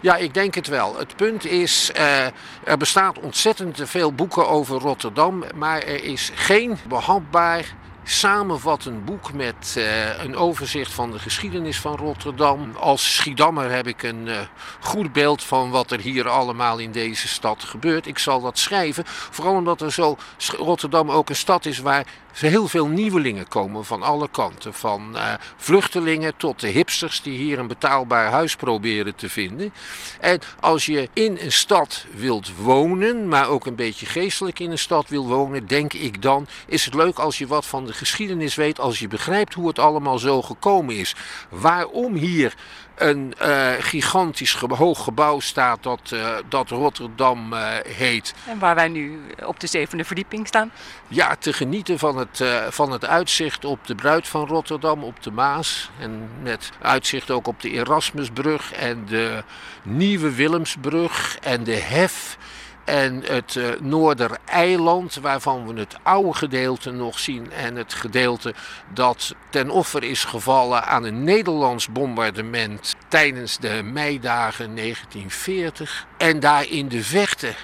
Ja, 0.00 0.16
ik 0.16 0.34
denk 0.34 0.54
het 0.54 0.66
wel. 0.66 0.98
Het 0.98 1.16
punt 1.16 1.44
is, 1.44 1.92
eh, 1.92 2.24
er 2.64 2.76
bestaat 2.78 3.20
ontzettend 3.20 3.80
veel 3.84 4.12
boeken 4.12 4.48
over 4.48 4.80
Rotterdam, 4.80 5.44
maar 5.54 5.82
er 5.82 6.04
is 6.04 6.30
geen 6.34 6.78
behapbaar 6.88 7.74
samenvattend 8.04 9.04
boek 9.04 9.32
met 9.32 9.74
eh, 9.76 10.24
een 10.24 10.36
overzicht 10.36 10.92
van 10.92 11.10
de 11.10 11.18
geschiedenis 11.18 11.80
van 11.80 11.96
Rotterdam. 11.96 12.76
Als 12.76 13.14
Schiedammer 13.14 13.70
heb 13.70 13.86
ik 13.86 14.02
een 14.02 14.28
eh, 14.28 14.40
goed 14.80 15.12
beeld 15.12 15.42
van 15.42 15.70
wat 15.70 15.90
er 15.90 16.00
hier 16.00 16.28
allemaal 16.28 16.78
in 16.78 16.92
deze 16.92 17.28
stad 17.28 17.64
gebeurt. 17.64 18.06
Ik 18.06 18.18
zal 18.18 18.40
dat 18.40 18.58
schrijven, 18.58 19.04
vooral 19.06 19.54
omdat 19.54 19.80
er 19.80 19.92
zo 19.92 20.16
Rotterdam 20.56 21.10
ook 21.10 21.28
een 21.28 21.36
stad 21.36 21.66
is 21.66 21.78
waar 21.78 22.06
heel 22.40 22.68
veel 22.68 22.86
nieuwelingen 22.86 23.48
komen 23.48 23.84
van 23.84 24.02
alle 24.02 24.28
kanten. 24.30 24.74
Van 24.74 25.16
eh, 25.16 25.32
vluchtelingen 25.56 26.36
tot 26.36 26.60
de 26.60 26.68
hipsters 26.68 27.22
die 27.22 27.38
hier 27.38 27.58
een 27.58 27.66
betaalbaar 27.66 28.30
huis 28.30 28.56
proberen 28.56 29.14
te 29.14 29.28
vinden. 29.28 29.72
En 30.20 30.40
als 30.60 30.86
je 30.86 31.08
in 31.12 31.38
een 31.40 31.52
stad 31.52 32.06
wilt 32.14 32.56
wonen, 32.56 33.28
maar 33.28 33.48
ook 33.48 33.66
een 33.66 33.74
beetje 33.74 34.06
geestelijk 34.06 34.58
in 34.58 34.70
een 34.70 34.78
stad 34.78 35.08
wil 35.08 35.26
wonen, 35.26 35.66
denk 35.66 35.92
ik 35.92 36.22
dan, 36.22 36.46
is 36.66 36.84
het 36.84 36.94
leuk 36.94 37.18
als 37.18 37.38
je 37.38 37.46
wat 37.46 37.66
van 37.66 37.86
de 37.86 37.92
geschiedenis 37.92 38.54
weet, 38.54 38.80
als 38.80 38.98
je 38.98 39.08
begrijpt 39.08 39.54
hoe 39.54 39.68
het 39.68 39.78
allemaal 39.78 40.18
zo 40.18 40.42
gekomen 40.42 40.96
is. 40.96 41.14
Waarom 41.48 42.14
hier 42.14 42.54
een 43.02 43.34
eh, 43.38 43.70
gigantisch 43.78 44.54
ge- 44.54 44.74
hoog 44.74 45.04
gebouw 45.04 45.40
staat 45.40 45.82
dat, 45.82 46.10
eh, 46.12 46.34
dat 46.48 46.70
Rotterdam 46.70 47.52
eh, 47.52 47.62
heet. 47.86 48.34
En 48.48 48.58
waar 48.58 48.74
wij 48.74 48.88
nu 48.88 49.20
op 49.44 49.60
de 49.60 49.66
zevende 49.66 50.04
verdieping 50.04 50.46
staan. 50.46 50.72
Ja, 51.08 51.36
te 51.38 51.52
genieten 51.52 51.98
van 51.98 52.16
het, 52.16 52.44
van 52.68 52.90
het 52.92 53.06
uitzicht 53.06 53.64
op 53.64 53.86
de 53.86 53.94
Bruid 53.94 54.28
van 54.28 54.46
Rotterdam, 54.46 55.04
op 55.04 55.22
de 55.22 55.30
Maas. 55.30 55.90
En 55.98 56.28
met 56.42 56.70
uitzicht 56.82 57.30
ook 57.30 57.46
op 57.46 57.60
de 57.60 57.70
Erasmusbrug 57.70 58.72
en 58.72 59.06
de 59.06 59.42
Nieuwe 59.82 60.34
Willemsbrug 60.34 61.38
en 61.42 61.64
de 61.64 61.76
Hef. 61.76 62.36
En 62.84 63.22
het 63.24 63.56
eh, 63.56 63.64
Noordereiland, 63.80 65.14
waarvan 65.14 65.66
we 65.66 65.80
het 65.80 65.96
oude 66.02 66.34
gedeelte 66.34 66.90
nog 66.90 67.18
zien. 67.18 67.52
En 67.52 67.76
het 67.76 67.94
gedeelte 67.94 68.54
dat 68.94 69.34
ten 69.50 69.70
offer 69.70 70.02
is 70.02 70.24
gevallen 70.24 70.84
aan 70.84 71.04
een 71.04 71.24
Nederlands 71.24 71.88
bombardement 71.88 72.96
tijdens 73.08 73.58
de 73.58 73.82
meidagen 73.84 74.76
1940. 74.76 76.06
En 76.16 76.40
daar 76.40 76.68
in 76.68 76.88
de 76.88 77.04
verte 77.04 77.54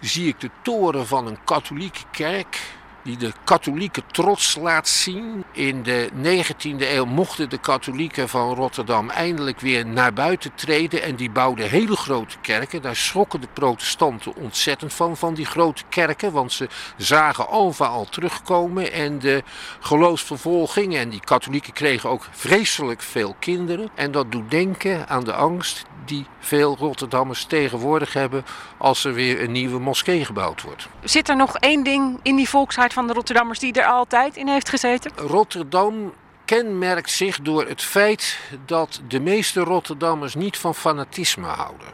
zie 0.00 0.28
ik 0.28 0.40
de 0.40 0.50
toren 0.62 1.06
van 1.06 1.26
een 1.26 1.38
katholieke 1.44 2.02
kerk. 2.10 2.60
Die 3.08 3.16
de 3.16 3.32
katholieke 3.44 4.02
trots 4.12 4.56
laat 4.56 4.88
zien. 4.88 5.44
In 5.52 5.82
de 5.82 6.08
19e 6.22 6.78
eeuw 6.78 7.04
mochten 7.04 7.50
de 7.50 7.58
katholieken 7.58 8.28
van 8.28 8.54
Rotterdam 8.54 9.10
eindelijk 9.10 9.60
weer 9.60 9.86
naar 9.86 10.12
buiten 10.12 10.54
treden. 10.54 11.02
En 11.02 11.16
die 11.16 11.30
bouwden 11.30 11.70
hele 11.70 11.96
grote 11.96 12.36
kerken. 12.40 12.82
Daar 12.82 12.96
schrokken 12.96 13.40
de 13.40 13.48
protestanten 13.52 14.34
ontzettend 14.36 14.92
van, 14.92 15.16
van 15.16 15.34
die 15.34 15.46
grote 15.46 15.82
kerken. 15.88 16.32
Want 16.32 16.52
ze 16.52 16.68
zagen 16.96 17.48
overal 17.48 18.04
terugkomen. 18.04 18.92
En 18.92 19.18
de 19.18 19.42
geloofsvervolging. 19.80 20.96
En 20.96 21.08
die 21.08 21.20
katholieken 21.20 21.72
kregen 21.72 22.10
ook 22.10 22.26
vreselijk 22.30 23.02
veel 23.02 23.36
kinderen. 23.38 23.90
En 23.94 24.10
dat 24.10 24.32
doet 24.32 24.50
denken 24.50 25.08
aan 25.08 25.24
de 25.24 25.32
angst 25.32 25.84
die 26.08 26.26
veel 26.38 26.76
Rotterdammers 26.76 27.44
tegenwoordig 27.44 28.12
hebben 28.12 28.44
als 28.78 29.04
er 29.04 29.14
weer 29.14 29.42
een 29.42 29.52
nieuwe 29.52 29.78
moskee 29.78 30.24
gebouwd 30.24 30.62
wordt. 30.62 30.88
Zit 31.02 31.28
er 31.28 31.36
nog 31.36 31.56
één 31.56 31.82
ding 31.82 32.20
in 32.22 32.36
die 32.36 32.48
volksheid 32.48 32.92
van 32.98 33.06
de 33.06 33.12
Rotterdammers 33.12 33.58
die 33.58 33.72
er 33.72 33.86
altijd 33.86 34.36
in 34.36 34.48
heeft 34.48 34.68
gezeten? 34.68 35.12
Rotterdam 35.16 36.12
kenmerkt 36.44 37.10
zich 37.10 37.40
door 37.40 37.66
het 37.66 37.82
feit 37.82 38.38
dat 38.66 39.00
de 39.08 39.20
meeste 39.20 39.60
Rotterdammers 39.60 40.34
niet 40.34 40.56
van 40.56 40.74
fanatisme 40.74 41.46
houden. 41.46 41.86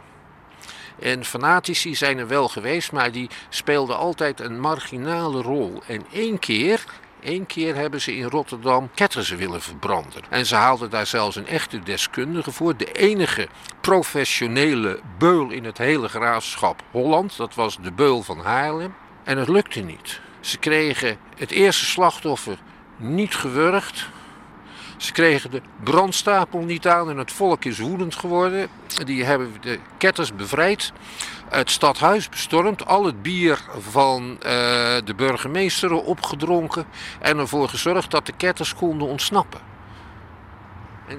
En 0.99 1.25
fanatici 1.25 1.95
zijn 1.95 2.17
er 2.17 2.27
wel 2.27 2.47
geweest, 2.47 2.91
maar 2.91 3.11
die 3.11 3.29
speelden 3.49 3.97
altijd 3.97 4.39
een 4.39 4.59
marginale 4.59 5.41
rol. 5.41 5.83
En 5.87 6.05
één 6.11 6.39
keer, 6.39 6.83
één 7.19 7.45
keer 7.45 7.75
hebben 7.75 8.01
ze 8.01 8.15
in 8.15 8.29
Rotterdam 8.29 8.89
ketters 8.93 9.29
willen 9.29 9.61
verbranden. 9.61 10.21
En 10.29 10.45
ze 10.45 10.55
haalden 10.55 10.89
daar 10.89 11.07
zelfs 11.07 11.35
een 11.35 11.47
echte 11.47 11.79
deskundige 11.79 12.51
voor. 12.51 12.77
De 12.77 12.91
enige 12.91 13.47
professionele 13.81 14.99
beul 15.17 15.49
in 15.49 15.65
het 15.65 15.77
hele 15.77 16.07
graafschap 16.07 16.83
Holland, 16.91 17.37
dat 17.37 17.55
was 17.55 17.77
de 17.81 17.91
beul 17.91 18.21
van 18.21 18.39
Haarlem. 18.39 18.93
En 19.23 19.37
het 19.37 19.47
lukte 19.47 19.79
niet. 19.79 20.23
Ze 20.45 20.57
kregen 20.57 21.17
het 21.37 21.51
eerste 21.51 21.85
slachtoffer 21.85 22.57
niet 22.97 23.35
gewurgd. 23.35 24.09
Ze 24.97 25.11
kregen 25.11 25.51
de 25.51 25.61
brandstapel 25.83 26.59
niet 26.59 26.87
aan 26.87 27.09
en 27.09 27.17
het 27.17 27.31
volk 27.31 27.65
is 27.65 27.79
woedend 27.79 28.15
geworden. 28.15 28.67
Die 29.05 29.23
hebben 29.23 29.53
de 29.61 29.79
ketters 29.97 30.35
bevrijd. 30.35 30.91
Het 31.49 31.71
stadhuis 31.71 32.29
bestormd, 32.29 32.85
al 32.85 33.05
het 33.05 33.21
bier 33.21 33.59
van 33.79 34.37
eh, 34.41 34.51
de 35.03 35.13
burgemeesteren 35.15 36.03
opgedronken 36.03 36.85
en 37.19 37.37
ervoor 37.37 37.69
gezorgd 37.69 38.11
dat 38.11 38.25
de 38.25 38.33
ketters 38.37 38.75
konden 38.75 39.07
ontsnappen. 39.07 39.59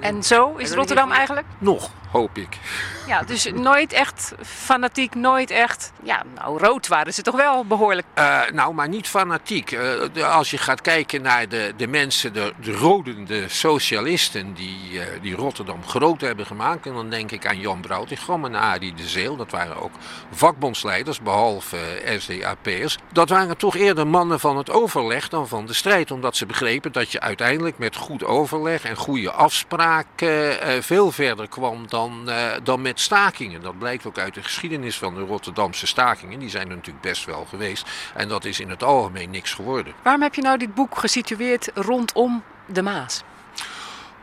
En 0.01 0.23
zo 0.23 0.55
is 0.57 0.71
En 0.71 0.77
Rotterdam 0.77 1.11
eigenlijk? 1.12 1.47
Nog, 1.59 1.91
hoop 2.11 2.38
ik. 2.38 2.59
Ja, 3.07 3.23
dus 3.23 3.53
nooit 3.55 3.92
echt 3.92 4.35
fanatiek, 4.42 5.14
nooit 5.14 5.51
echt... 5.51 5.92
Ja, 6.03 6.23
nou, 6.35 6.59
rood 6.59 6.88
waren 6.88 7.14
ze 7.14 7.23
toch 7.23 7.37
wel 7.37 7.64
behoorlijk. 7.64 8.07
Eh, 8.14 8.40
nou, 8.53 8.75
maar 8.75 8.88
niet 8.88 9.09
fanatiek. 9.09 9.73
Eh, 9.73 10.35
als 10.37 10.51
je 10.51 10.59
gaat 10.59 10.81
kijken 10.81 11.23
naar 11.23 11.49
de, 11.49 11.73
de 11.77 11.87
mensen, 11.87 12.33
de, 12.33 12.53
de 12.61 12.73
rodende 12.73 13.49
socialisten 13.49 14.55
die, 14.55 15.01
eh, 15.01 15.07
die 15.23 15.35
Rotterdam 15.35 15.85
groot 15.87 16.21
hebben 16.21 16.47
gemaakt. 16.47 16.87
En 16.87 16.95
dan 16.95 17.11
denk 17.11 17.31
ik 17.31 17.47
aan 17.47 17.61
Jan 17.61 17.81
Broutigam 17.81 18.45
en 18.45 18.55
Arie 18.55 18.95
de 18.95 19.09
Zeel. 19.09 19.37
Dat 19.37 19.51
waren 19.51 19.83
ook 19.83 19.92
vakbondsleiders, 20.31 21.21
behalve 21.21 21.77
eh, 21.77 22.19
SDAP'ers. 22.19 22.99
Dat 23.12 23.29
waren 23.29 23.57
toch 23.57 23.77
eerder 23.77 24.07
mannen 24.07 24.40
van 24.40 24.57
het 24.57 24.71
overleg 24.71 25.29
dan 25.29 25.49
van 25.49 25.66
de 25.66 25.73
strijd. 25.73 26.11
Omdat 26.11 26.37
ze 26.37 26.47
begrepen 26.47 26.92
dat 26.92 27.12
je 27.12 27.21
uiteindelijk 27.21 27.79
met 27.79 27.97
goed 27.97 28.25
overleg 28.25 28.85
en 28.85 28.97
goede 28.97 29.31
afspraken 29.31 30.83
veel 30.83 31.11
verder 31.11 31.49
kwam 31.49 31.88
dan, 31.88 31.96
eh, 31.97 32.53
dan 32.63 32.83
met 32.83 33.01
stakingen. 33.01 33.61
Dat 33.61 33.79
blijkt 33.79 34.07
ook 34.07 34.19
uit 34.19 34.35
de 34.35 34.43
geschiedenis 34.43 34.99
van 34.99 35.15
de 35.15 35.21
Rotterdamse 35.21 35.87
stakingen. 35.87 36.39
Die 36.39 36.51
zijn 36.51 36.69
er 36.69 36.77
natuurlijk 36.77 37.05
best 37.05 37.25
wel 37.25 37.45
geweest. 37.45 37.91
En 38.15 38.29
dat 38.29 38.45
is 38.45 38.61
in 38.61 38.71
het 38.71 38.83
algemeen 38.83 39.31
niks 39.31 39.53
geworden. 39.53 39.95
Waarom 40.03 40.23
heb 40.23 40.35
je 40.35 40.43
nou 40.43 40.59
dit 40.59 40.75
boek 40.75 40.99
gesitueerd 40.99 41.71
rondom 41.75 42.43
de 42.67 42.83
Maas? 42.83 43.23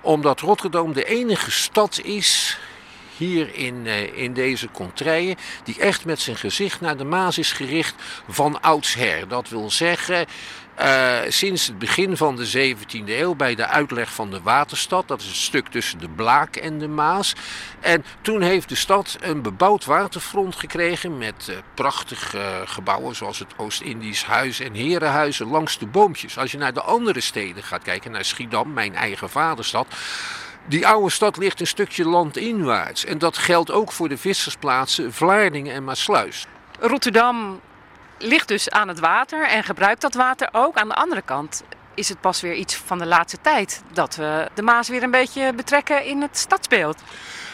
Omdat 0.01 0.39
Rotterdam 0.39 0.93
de 0.93 1.05
enige 1.05 1.51
stad 1.51 1.99
is 2.03 2.59
hier 3.17 3.55
in, 3.55 3.87
eh, 3.87 4.17
in 4.17 4.33
deze 4.33 4.67
contraien 4.71 5.35
die 5.63 5.79
echt 5.79 6.05
met 6.05 6.19
zijn 6.19 6.35
gezicht 6.35 6.81
naar 6.81 6.97
de 6.97 7.03
Maas 7.03 7.37
is 7.37 7.51
gericht 7.51 7.95
van 8.27 8.61
oudsher. 8.61 9.27
Dat 9.27 9.49
wil 9.49 9.71
zeggen, 9.71 10.25
eh, 10.75 11.19
sinds 11.27 11.67
het 11.67 11.79
begin 11.79 12.17
van 12.17 12.35
de 12.35 12.73
17e 12.75 13.07
eeuw 13.07 13.35
bij 13.35 13.55
de 13.55 13.67
uitleg 13.67 14.13
van 14.13 14.31
de 14.31 14.41
Waterstad, 14.41 15.07
dat 15.07 15.21
is 15.21 15.27
het 15.27 15.35
stuk 15.35 15.67
tussen 15.67 15.99
de 15.99 16.09
Blaak 16.09 16.55
en 16.55 16.79
de 16.79 16.87
Maas. 16.87 17.35
En 17.79 18.05
toen 18.21 18.41
heeft 18.41 18.69
de 18.69 18.75
stad 18.75 19.17
een 19.21 19.41
bebouwd 19.41 19.85
waterfront 19.85 20.55
gekregen 20.55 21.17
met 21.17 21.47
eh, 21.49 21.55
prachtige 21.73 22.39
eh, 22.39 22.61
gebouwen 22.65 23.15
zoals 23.15 23.39
het 23.39 23.57
Oost-Indisch 23.57 24.25
Huis 24.25 24.59
en 24.59 24.73
Herenhuizen 24.73 25.47
langs 25.47 25.77
de 25.77 25.85
boompjes. 25.85 26.37
Als 26.37 26.51
je 26.51 26.57
naar 26.57 26.73
de 26.73 26.81
andere 26.81 27.21
steden 27.21 27.63
gaat 27.63 27.83
kijken, 27.83 28.11
naar 28.11 28.25
Schiedam, 28.25 28.73
mijn 28.73 28.95
eigen 28.95 29.29
vaderstad, 29.29 29.87
die 30.65 30.87
oude 30.87 31.09
stad 31.09 31.37
ligt 31.37 31.59
een 31.59 31.67
stukje 31.67 32.05
landinwaarts. 32.05 33.05
En 33.05 33.17
dat 33.17 33.37
geldt 33.37 33.71
ook 33.71 33.91
voor 33.91 34.09
de 34.09 34.17
vissersplaatsen 34.17 35.13
Vlaardingen 35.13 35.73
en 35.73 35.83
Maasluis. 35.83 36.47
Rotterdam 36.79 37.59
ligt 38.23 38.47
dus 38.47 38.69
aan 38.69 38.87
het 38.87 38.99
water 38.99 39.47
en 39.47 39.63
gebruikt 39.63 40.01
dat 40.01 40.13
water 40.13 40.49
ook. 40.51 40.77
Aan 40.77 40.87
de 40.87 40.95
andere 40.95 41.21
kant 41.21 41.63
is 41.93 42.09
het 42.09 42.21
pas 42.21 42.41
weer 42.41 42.53
iets 42.53 42.75
van 42.75 42.97
de 42.97 43.05
laatste 43.05 43.37
tijd 43.41 43.83
dat 43.93 44.15
we 44.15 44.49
de 44.53 44.61
Maas 44.61 44.87
weer 44.87 45.03
een 45.03 45.11
beetje 45.11 45.53
betrekken 45.53 46.05
in 46.05 46.21
het 46.21 46.37
stadsbeeld. 46.37 47.01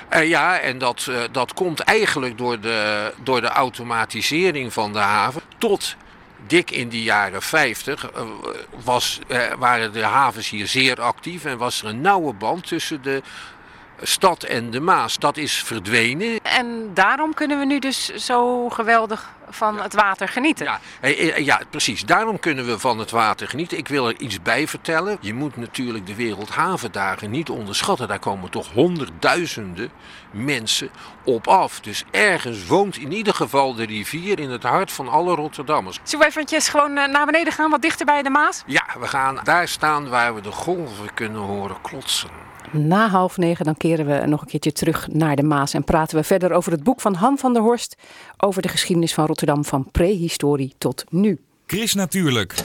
Eh, 0.10 0.30
ja, 0.30 0.60
en 0.60 0.78
dat, 0.78 1.08
eh, 1.10 1.22
dat 1.32 1.54
komt 1.54 1.80
eigenlijk 1.80 2.38
door 2.38 2.60
de, 2.60 3.14
door 3.24 3.42
de 3.42 3.48
automatisering 3.48 4.74
van 4.74 4.94
de 4.94 5.00
haven. 5.00 5.42
Tot 5.58 5.96
dik 6.48 6.72
in 6.72 6.90
de 6.90 7.04
jaren 7.04 7.42
50 7.42 8.12
eh, 8.12 8.22
was, 8.84 9.20
waren 9.60 9.94
de 9.94 10.04
havens 10.04 10.50
hier 10.50 10.68
zeer 10.68 11.02
actief 11.02 11.46
en 11.46 11.58
was 11.58 11.82
er 11.82 11.88
een 11.88 12.02
nauwe 12.02 12.34
band 12.34 12.68
tussen 12.68 13.02
de 13.02 13.22
stad 14.02 14.44
en 14.44 14.72
de 14.72 14.80
Maas. 14.80 15.18
Dat 15.18 15.38
is 15.38 15.64
verdwenen. 15.64 16.40
En 16.44 16.92
daarom 16.94 17.34
kunnen 17.34 17.60
we 17.60 17.66
nu 17.66 17.80
dus 17.80 18.06
zo 18.06 18.70
geweldig 18.70 19.30
van 19.50 19.82
het 19.82 19.94
water 19.94 20.28
genieten. 20.28 20.66
Ja, 20.66 20.80
eh, 21.02 21.38
eh, 21.38 21.46
ja, 21.46 21.62
precies. 21.70 22.06
Daarom 22.06 22.40
kunnen 22.40 22.66
we 22.66 22.80
van 22.80 23.00
het 23.00 23.12
water 23.12 23.48
genieten. 23.48 23.78
Ik 23.78 23.88
wil 23.88 24.08
er 24.08 24.20
iets 24.20 24.42
bij 24.42 24.68
vertellen. 24.68 25.18
Je 25.22 25.34
moet 25.34 25.58
natuurlijk 25.58 26.08
de 26.08 26.16
Wereldhavendagen 26.16 27.30
niet 27.30 27.50
onderschatten. 27.50 28.08
Daar 28.08 28.20
komen 28.20 28.50
toch 28.50 28.72
honderdduizenden 28.72 29.92
mensen 30.32 30.90
op 31.24 31.48
af. 31.48 31.80
Dus 31.80 32.04
ergens 32.12 32.66
woont 32.66 32.98
in 32.98 33.12
ieder 33.12 33.34
geval 33.34 33.76
de 33.76 33.86
rivier 33.86 34.40
in 34.40 34.50
het 34.50 34.64
hart 34.64 34.92
van 34.92 35.10
alle 35.10 35.36
Rotterdammers. 35.36 36.00
Zullen 36.04 36.26
we 36.26 36.32
eventjes 36.32 36.70
gewoon 36.70 36.98
eh, 36.98 37.08
naar 37.08 37.26
beneden 37.26 37.54
gaan, 37.54 37.70
wat 37.70 37.82
dichter 37.82 38.06
bij 38.06 38.22
de 38.22 38.30
Maas? 38.30 38.64
Ja, 38.66 38.86
we 39.00 39.08
gaan 39.08 39.40
daar 39.44 39.68
staan 39.68 40.10
waar 40.10 40.36
we 40.36 40.42
de 40.42 40.52
golven 40.52 41.14
kunnen 41.14 41.42
horen 41.42 41.82
klotsen. 41.82 42.30
Na 42.72 43.08
half 43.08 43.38
negen 43.38 43.66
dan 43.66 43.78
keren 43.78 44.06
we 44.06 44.26
nog 44.26 44.42
een 44.42 44.48
keertje 44.48 44.72
terug 44.72 45.08
naar 45.12 45.36
de 45.36 45.44
Maas 45.44 45.74
en 45.74 45.84
praten 45.84 46.18
we 46.18 46.24
verder 46.24 46.52
over 46.52 46.72
het 46.72 46.84
boek 46.84 47.02
van 47.02 47.14
Han 47.14 47.38
van 47.38 47.54
der 47.54 47.62
Horst 47.62 47.96
over 48.38 48.62
de 48.62 48.68
geschiedenis 48.68 49.14
van 49.14 49.26
Rotterdam 49.26 49.66
van 49.66 49.92
prehistorie 49.92 50.74
tot 50.78 51.04
nu. 51.10 51.40
Chris 51.66 51.94
Natuurlijk. 51.94 52.56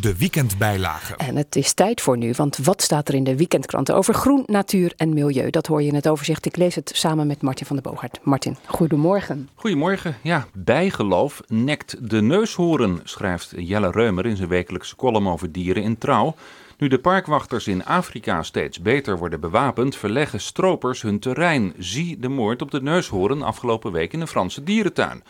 De 0.00 0.16
weekendbijlage. 0.16 1.16
En 1.16 1.36
het 1.36 1.56
is 1.56 1.72
tijd 1.72 2.00
voor 2.00 2.16
nu, 2.16 2.32
want 2.36 2.56
wat 2.56 2.82
staat 2.82 3.08
er 3.08 3.14
in 3.14 3.24
de 3.24 3.36
weekendkranten 3.36 3.94
over 3.94 4.14
groen, 4.14 4.42
natuur 4.46 4.92
en 4.96 5.14
milieu? 5.14 5.50
Dat 5.50 5.66
hoor 5.66 5.82
je 5.82 5.88
in 5.88 5.94
het 5.94 6.08
overzicht. 6.08 6.46
Ik 6.46 6.56
lees 6.56 6.74
het 6.74 6.90
samen 6.94 7.26
met 7.26 7.42
Martin 7.42 7.66
van 7.66 7.76
der 7.76 7.90
Boogaard. 7.90 8.18
Martin, 8.22 8.56
goedemorgen. 8.66 9.48
Goedemorgen. 9.54 10.16
Ja, 10.22 10.46
bijgeloof 10.52 11.40
nekt 11.46 12.10
de 12.10 12.22
neushoorn, 12.22 13.00
schrijft 13.04 13.52
Jelle 13.56 13.90
Reumer 13.90 14.26
in 14.26 14.36
zijn 14.36 14.48
wekelijkse 14.48 14.96
column 14.96 15.28
over 15.28 15.52
dieren 15.52 15.82
in 15.82 15.98
Trouw. 15.98 16.34
Nu 16.78 16.88
de 16.88 16.98
parkwachters 16.98 17.66
in 17.66 17.84
Afrika 17.84 18.42
steeds 18.42 18.80
beter 18.80 19.18
worden 19.18 19.40
bewapend, 19.40 19.96
verleggen 19.96 20.40
stropers 20.40 21.02
hun 21.02 21.18
terrein. 21.18 21.72
Zie 21.78 22.18
de 22.18 22.28
moord 22.28 22.62
op 22.62 22.70
de 22.70 22.82
neushoorn 22.82 23.42
afgelopen 23.42 23.92
week 23.92 24.12
in 24.12 24.20
de 24.20 24.26
Franse 24.26 24.62
dierentuin. 24.62 25.22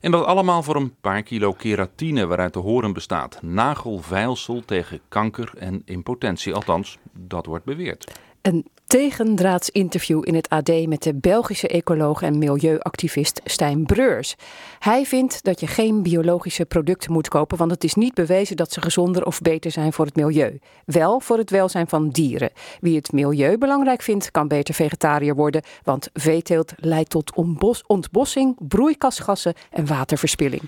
En 0.00 0.10
dat 0.10 0.24
allemaal 0.24 0.62
voor 0.62 0.76
een 0.76 0.94
paar 1.00 1.22
kilo 1.22 1.52
keratine 1.52 2.26
waaruit 2.26 2.52
de 2.52 2.58
hoorn 2.58 2.92
bestaat. 2.92 3.42
Nagelveilsel 3.42 4.62
tegen 4.64 5.00
kanker 5.08 5.50
en 5.58 5.82
impotentie, 5.84 6.54
althans, 6.54 6.98
dat 7.12 7.46
wordt 7.46 7.64
beweerd. 7.64 8.12
Een 8.42 8.66
tegendraads 8.86 9.70
interview 9.70 10.20
in 10.24 10.34
het 10.34 10.48
AD 10.48 10.86
met 10.86 11.02
de 11.02 11.14
Belgische 11.14 11.68
ecoloog 11.68 12.22
en 12.22 12.38
milieuactivist 12.38 13.40
Stijn 13.44 13.86
Breurs. 13.86 14.34
Hij 14.78 15.04
vindt 15.06 15.44
dat 15.44 15.60
je 15.60 15.66
geen 15.66 16.02
biologische 16.02 16.64
producten 16.66 17.12
moet 17.12 17.28
kopen, 17.28 17.58
want 17.58 17.70
het 17.70 17.84
is 17.84 17.94
niet 17.94 18.14
bewezen 18.14 18.56
dat 18.56 18.72
ze 18.72 18.80
gezonder 18.80 19.26
of 19.26 19.40
beter 19.40 19.70
zijn 19.70 19.92
voor 19.92 20.04
het 20.04 20.16
milieu. 20.16 20.58
Wel 20.84 21.20
voor 21.20 21.38
het 21.38 21.50
welzijn 21.50 21.88
van 21.88 22.08
dieren. 22.08 22.50
Wie 22.80 22.96
het 22.96 23.12
milieu 23.12 23.58
belangrijk 23.58 24.02
vindt, 24.02 24.30
kan 24.30 24.48
beter 24.48 24.74
vegetariër 24.74 25.34
worden, 25.34 25.62
want 25.82 26.08
veeteelt 26.12 26.72
leidt 26.76 27.10
tot 27.10 27.34
ontbos- 27.34 27.84
ontbossing, 27.86 28.56
broeikasgassen 28.68 29.54
en 29.70 29.86
waterverspilling. 29.86 30.62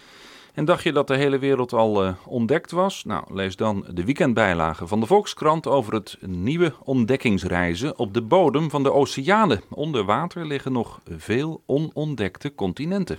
En 0.55 0.65
dacht 0.65 0.83
je 0.83 0.93
dat 0.93 1.07
de 1.07 1.17
hele 1.17 1.39
wereld 1.39 1.73
al 1.73 2.05
eh, 2.05 2.13
ontdekt 2.27 2.71
was? 2.71 3.05
Nou, 3.05 3.35
lees 3.35 3.57
dan 3.57 3.85
de 3.91 4.05
weekendbijlage 4.05 4.87
van 4.87 5.01
de 5.01 5.07
Volkskrant 5.07 5.67
over 5.67 5.95
het 5.95 6.19
nieuwe 6.27 6.75
ontdekkingsreizen 6.85 7.99
op 7.99 8.15
de 8.15 8.23
bodem 8.23 8.71
van 8.71 8.83
de 8.83 8.93
oceanen. 8.93 9.61
Onder 9.69 10.05
water 10.05 10.47
liggen 10.47 10.73
nog 10.73 11.01
veel 11.09 11.63
onontdekte 11.67 12.55
continenten. 12.55 13.19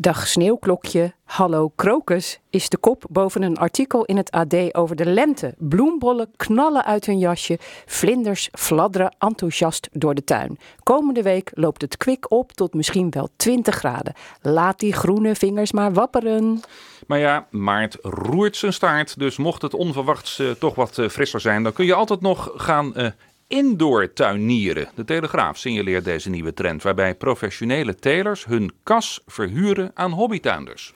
Dag 0.00 0.26
sneeuwklokje, 0.26 1.12
hallo 1.24 1.72
krokus 1.76 2.40
is 2.50 2.68
de 2.68 2.76
kop 2.76 3.04
boven 3.10 3.42
een 3.42 3.56
artikel 3.56 4.04
in 4.04 4.16
het 4.16 4.30
AD 4.30 4.74
over 4.74 4.96
de 4.96 5.06
lente. 5.06 5.54
Bloembollen 5.58 6.30
knallen 6.36 6.84
uit 6.84 7.06
hun 7.06 7.18
jasje, 7.18 7.58
vlinders 7.86 8.48
fladderen 8.52 9.16
enthousiast 9.18 9.88
door 9.92 10.14
de 10.14 10.24
tuin. 10.24 10.58
Komende 10.82 11.22
week 11.22 11.50
loopt 11.54 11.82
het 11.82 11.96
kwik 11.96 12.30
op 12.30 12.52
tot 12.52 12.74
misschien 12.74 13.10
wel 13.10 13.28
20 13.36 13.74
graden. 13.74 14.14
Laat 14.42 14.78
die 14.78 14.92
groene 14.92 15.34
vingers 15.34 15.72
maar 15.72 15.92
wapperen. 15.92 16.60
Maar 17.06 17.18
ja, 17.18 17.46
maart 17.50 17.96
roert 18.02 18.56
zijn 18.56 18.72
staart. 18.72 19.18
Dus 19.18 19.36
mocht 19.36 19.62
het 19.62 19.74
onverwachts 19.74 20.38
eh, 20.38 20.50
toch 20.50 20.74
wat 20.74 20.98
eh, 20.98 21.08
frisser 21.08 21.40
zijn, 21.40 21.62
dan 21.62 21.72
kun 21.72 21.86
je 21.86 21.94
altijd 21.94 22.20
nog 22.20 22.52
gaan 22.54 22.94
eh, 22.94 23.10
indoor 23.48 24.12
tuinieren. 24.12 24.88
De 24.94 25.04
Telegraaf 25.04 25.58
signaleert 25.58 26.04
deze 26.04 26.30
nieuwe 26.30 26.54
trend, 26.54 26.82
waarbij 26.82 27.14
professionele 27.14 27.94
telers 27.94 28.44
hun 28.44 28.72
kas 28.82 29.20
verhuren 29.26 29.90
aan 29.94 30.10
hobbytuinders. 30.10 30.92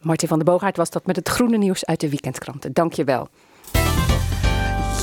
Martin 0.00 0.28
van 0.28 0.38
der 0.38 0.46
Boogaard 0.46 0.76
was 0.76 0.90
dat 0.90 1.06
met 1.06 1.16
het 1.16 1.28
groene 1.28 1.56
nieuws 1.56 1.84
uit 1.84 2.00
de 2.00 2.08
weekendkranten. 2.08 2.72
Dank 2.72 2.92
je 2.92 3.04
wel. 3.04 3.28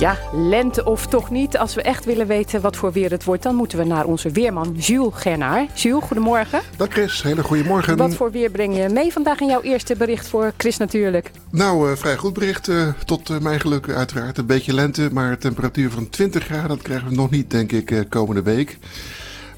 Ja, 0.01 0.17
lente 0.33 0.83
of 0.83 1.07
toch 1.07 1.29
niet. 1.29 1.57
Als 1.57 1.75
we 1.75 1.81
echt 1.81 2.05
willen 2.05 2.27
weten 2.27 2.61
wat 2.61 2.75
voor 2.75 2.91
weer 2.91 3.11
het 3.11 3.23
wordt, 3.23 3.43
dan 3.43 3.55
moeten 3.55 3.77
we 3.77 3.83
naar 3.83 4.05
onze 4.05 4.29
weerman 4.29 4.73
Jules 4.75 5.13
Gernaar. 5.15 5.67
Jules, 5.73 6.03
goedemorgen. 6.03 6.61
Dag 6.77 6.87
Chris, 6.89 7.21
hele 7.21 7.43
goede 7.43 7.63
morgen. 7.63 7.97
Wat 7.97 8.15
voor 8.15 8.31
weer 8.31 8.49
breng 8.49 8.77
je 8.77 8.89
mee 8.89 9.11
vandaag 9.11 9.39
in 9.39 9.47
jouw 9.47 9.61
eerste 9.61 9.95
bericht 9.95 10.27
voor 10.27 10.53
Chris 10.57 10.77
natuurlijk? 10.77 11.31
Nou, 11.49 11.91
eh, 11.91 11.97
vrij 11.97 12.17
goed 12.17 12.33
bericht. 12.33 12.67
eh, 12.67 12.87
tot 13.05 13.29
eh, 13.29 13.39
mijn 13.39 13.59
geluk 13.59 13.89
uiteraard. 13.89 14.37
Een 14.37 14.45
beetje 14.45 14.73
lente, 14.73 15.09
maar 15.11 15.37
temperatuur 15.37 15.91
van 15.91 16.09
20 16.09 16.43
graden, 16.43 16.67
dat 16.67 16.81
krijgen 16.81 17.07
we 17.09 17.15
nog 17.15 17.29
niet, 17.29 17.49
denk 17.49 17.71
ik, 17.71 18.05
komende 18.09 18.41
week. 18.41 18.77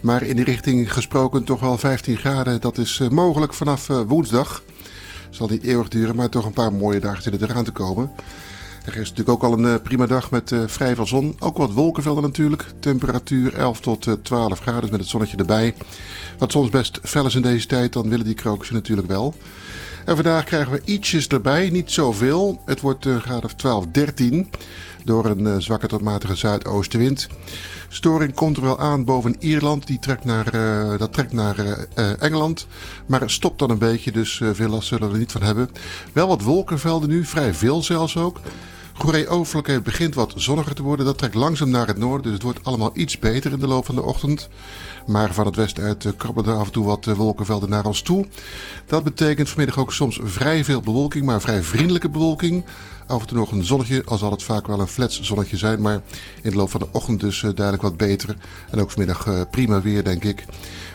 Maar 0.01 0.23
in 0.23 0.36
die 0.36 0.45
richting 0.45 0.93
gesproken 0.93 1.43
toch 1.43 1.60
wel 1.60 1.77
15 1.77 2.17
graden. 2.17 2.62
Dat 2.62 2.77
is 2.77 3.01
mogelijk 3.10 3.53
vanaf 3.53 3.88
woensdag. 3.88 4.63
Zal 5.29 5.47
niet 5.47 5.63
eeuwig 5.63 5.88
duren, 5.88 6.15
maar 6.15 6.29
toch 6.29 6.45
een 6.45 6.53
paar 6.53 6.73
mooie 6.73 6.99
dagen 6.99 7.23
zitten 7.23 7.49
eraan 7.49 7.63
te 7.63 7.71
komen. 7.71 8.12
Er 8.86 8.96
is 8.96 9.10
natuurlijk 9.10 9.30
ook 9.30 9.43
al 9.43 9.58
een 9.58 9.65
eh, 9.65 9.82
prima 9.84 10.06
dag 10.06 10.32
met 10.32 10.52
eh, 10.52 10.60
vrij 10.65 10.96
veel 10.96 11.08
zon. 11.08 11.36
Ook 11.39 11.58
wat 11.58 11.72
wolkenvelden 11.72 12.24
natuurlijk. 12.24 12.65
Temperatuur 12.80 13.54
11 13.54 13.80
tot 13.80 14.08
eh, 14.08 14.13
12 14.13 14.60
graden 14.60 14.82
dus 14.82 14.89
met 14.89 15.00
het 15.00 15.10
zonnetje 15.10 15.38
erbij. 15.38 15.76
Wat 16.38 16.52
soms 16.52 16.69
best 16.69 17.00
fel 17.04 17.26
is 17.26 17.36
in 17.36 17.41
deze 17.41 17.67
tijd, 17.67 17.93
dan 17.93 18.10
willen 18.10 18.26
die 18.26 18.34
krokussen 18.34 18.76
natuurlijk 18.76 19.08
wel. 19.08 19.34
En 20.06 20.15
vandaag 20.15 20.43
krijgen 20.43 20.72
we 20.72 20.82
ietsjes 20.86 21.28
erbij, 21.28 21.69
niet 21.69 21.91
zoveel. 21.91 22.62
Het 22.65 22.82
wordt 22.82 23.06
een 23.06 23.22
graad 23.22 23.43
of 23.43 23.54
12, 23.54 23.86
13 23.91 24.50
door 25.06 25.26
een 25.26 25.48
eh, 25.48 25.56
zwakke 25.58 25.88
tot 25.88 26.02
matige 26.02 26.36
zuidoostenwind. 26.36 27.28
Storing 27.88 28.34
komt 28.34 28.58
er 28.58 28.63
wel 28.63 28.80
aan 28.80 29.06
boven 29.06 29.36
Ierland, 29.39 29.88
die 29.88 30.00
trekt 30.00 30.26
naar, 30.26 30.48
eh, 30.48 31.00
dat 31.00 31.13
trekt 31.13 31.34
naar 31.34 31.60
eh, 31.60 32.22
Engeland. 32.22 32.68
Maar 33.06 33.22
het 33.22 33.32
stopt 33.32 33.60
dan 33.60 33.70
een 33.70 33.78
beetje, 33.78 34.12
dus 34.12 34.42
veel 34.54 34.70
last 34.70 34.88
zullen 34.88 35.08
we 35.08 35.13
er 35.13 35.20
niet 35.20 35.32
van 35.32 35.42
hebben. 35.42 35.70
Wel 36.13 36.28
wat 36.28 36.42
wolkenvelden 36.42 37.10
nu, 37.10 37.26
vrij 37.26 37.54
veel 37.54 37.84
zelfs 37.84 38.18
ook. 38.18 38.39
Goeree 38.94 39.28
Overlijke 39.28 39.82
begint 39.82 40.16
wat 40.16 40.34
zonniger 40.36 40.76
te 40.76 40.84
worden. 40.84 41.06
Dat 41.06 41.18
trekt 41.18 41.36
langzaam 41.36 41.70
naar 41.70 41.88
het 41.88 41.98
noorden, 41.98 42.24
dus 42.24 42.34
het 42.34 42.44
wordt 42.44 42.63
allemaal 42.63 42.92
iets 42.94 43.20
beter 43.20 43.52
in 43.52 43.60
de 43.60 43.68
loop 43.68 43.86
van 43.86 43.96
de 43.96 44.02
ochtend. 44.04 44.50
Maar 45.08 45.34
van 45.34 45.46
het 45.46 45.56
westen 45.56 45.84
uit 45.84 46.13
krabbelen 46.18 46.52
er 46.52 46.58
af 46.58 46.66
en 46.66 46.72
toe 46.72 46.86
wat 46.86 47.06
wolkenvelden 47.06 47.70
naar 47.70 47.86
ons 47.86 48.02
toe. 48.02 48.28
Dat 48.86 49.04
betekent 49.04 49.50
vanmiddag 49.50 49.80
ook 49.80 49.94
soms 49.94 50.20
vrij 50.24 50.63
veel 50.63 50.82
bewolking, 50.82 51.26
maar 51.26 51.42
vrij 51.42 51.63
vriendelijke 51.63 52.10
bewolking. 52.10 52.63
Af 53.08 53.22
en 53.22 53.28
toe 53.28 53.38
nog 53.38 53.52
een 53.52 53.63
zonnetje, 53.63 54.04
al 54.06 54.18
zal 54.18 54.32
het 54.32 54.44
vaak 54.44 54.68
wel 54.68 54.80
een 54.80 54.88
flats 54.88 55.22
zonnetje 55.22 55.58
zijn. 55.58 55.82
Maar 55.82 56.02
in 56.42 56.50
de 56.50 56.56
loop 56.56 56.70
van 56.70 56.80
de 56.80 56.88
ochtend 56.92 57.20
dus 57.20 57.39
duidelijk 57.42 57.82
wat 57.82 57.98
beter. 57.98 58.36
En 58.72 58.82
ook 58.82 58.92
vanmiddag 58.92 59.28
eh, 59.28 59.42
prima 59.52 59.82
weer, 59.82 60.04
denk 60.04 60.24
ik. 60.24 60.46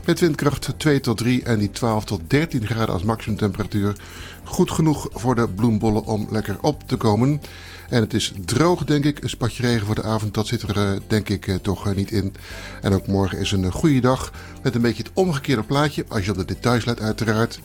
Met 0.05 0.21
windkracht 0.21 0.75
2 0.77 1.01
tot 1.01 1.17
3 1.17 1.43
en 1.43 1.59
die 1.59 1.71
12 1.71 2.05
tot 2.05 2.21
13 2.27 2.67
graden 2.67 2.95
als 2.95 3.03
maximumtemperatuur. 3.03 3.97
Goed 4.45 4.71
genoeg 4.71 5.09
voor 5.13 5.35
de 5.35 5.49
bloembollen 5.49 6.05
om 6.05 6.27
lekker 6.31 6.57
op 6.61 6.83
te 6.87 6.97
komen. 6.97 7.41
En 7.89 8.01
het 8.01 8.15
is 8.15 8.33
droog, 8.45 8.85
denk 8.85 9.05
ik. 9.05 9.23
Een 9.23 9.29
spatje 9.29 9.63
regen 9.63 9.87
voor 9.87 9.95
de 9.95 10.03
avond, 10.03 10.35
dat 10.35 10.47
zit 10.47 10.63
er 10.63 10.77
eh, 10.77 11.01
denk 11.07 11.29
ik 11.29 11.59
toch 11.63 11.95
niet 11.95 12.11
in. 12.11 12.35
En 12.83 12.93
ook 12.95 13.07
morgen 13.07 13.39
is 13.39 13.53
een 13.53 13.73
goede 13.73 14.01
dag 14.01 14.33
met 14.69 14.77
een 14.77 14.89
beetje 14.89 15.03
het 15.03 15.13
omgekeerde 15.15 15.63
plaatje. 15.63 16.05
Als 16.09 16.25
je 16.25 16.31
op 16.31 16.37
de 16.37 16.45
details 16.45 16.85
let 16.85 17.01
uiteraard. 17.01 17.61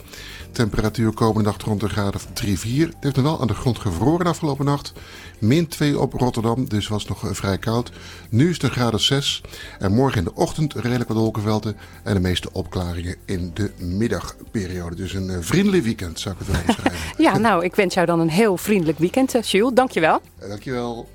Temperatuur 0.52 1.12
komende 1.12 1.48
nacht 1.48 1.62
rond 1.62 1.82
een 1.82 1.90
graad 1.90 2.14
of 2.14 2.26
3, 2.32 2.58
4. 2.58 2.86
Het 2.86 2.96
heeft 3.00 3.16
nog 3.16 3.24
wel 3.24 3.40
aan 3.40 3.46
de 3.46 3.54
grond 3.54 3.78
gevroren 3.78 4.26
afgelopen 4.26 4.64
nacht. 4.64 4.92
Min 5.38 5.68
2 5.68 5.98
op 5.98 6.12
Rotterdam, 6.12 6.68
dus 6.68 6.88
was 6.88 7.02
het 7.02 7.08
nog 7.10 7.24
eh, 7.24 7.34
vrij 7.34 7.58
koud. 7.58 7.92
Nu 8.30 8.48
is 8.48 8.54
het 8.54 8.62
een 8.62 8.70
graad 8.70 8.94
of 8.94 9.00
6. 9.00 9.40
En 9.78 9.92
morgen 9.92 10.18
in 10.18 10.24
de 10.24 10.34
ochtend 10.34 10.74
redelijk 10.74 11.08
wat 11.08 11.18
wolkenvelden. 11.18 11.76
En 12.02 12.14
de 12.14 12.20
meeste 12.20 12.48
opklaringen 12.52 13.16
in 13.24 13.50
de 13.54 13.70
middagperiode. 13.78 14.96
Dus 14.96 15.12
een 15.12 15.30
eh, 15.30 15.36
vriendelijk 15.40 15.84
weekend 15.84 16.20
zou 16.20 16.34
ik 16.34 16.46
het 16.46 16.56
wel 16.56 16.66
beschrijven. 16.66 17.02
Ja, 17.24 17.38
nou, 17.38 17.64
ik 17.64 17.74
wens 17.74 17.94
jou 17.94 18.06
dan 18.06 18.20
een 18.20 18.30
heel 18.30 18.56
vriendelijk 18.56 18.98
weekend, 18.98 19.34
eh, 19.34 19.42
Jules. 19.42 19.74
Dank 19.74 19.90
je 19.90 20.00
wel. 20.00 20.20
Eh, 20.38 20.48
Dankjewel. 20.48 21.08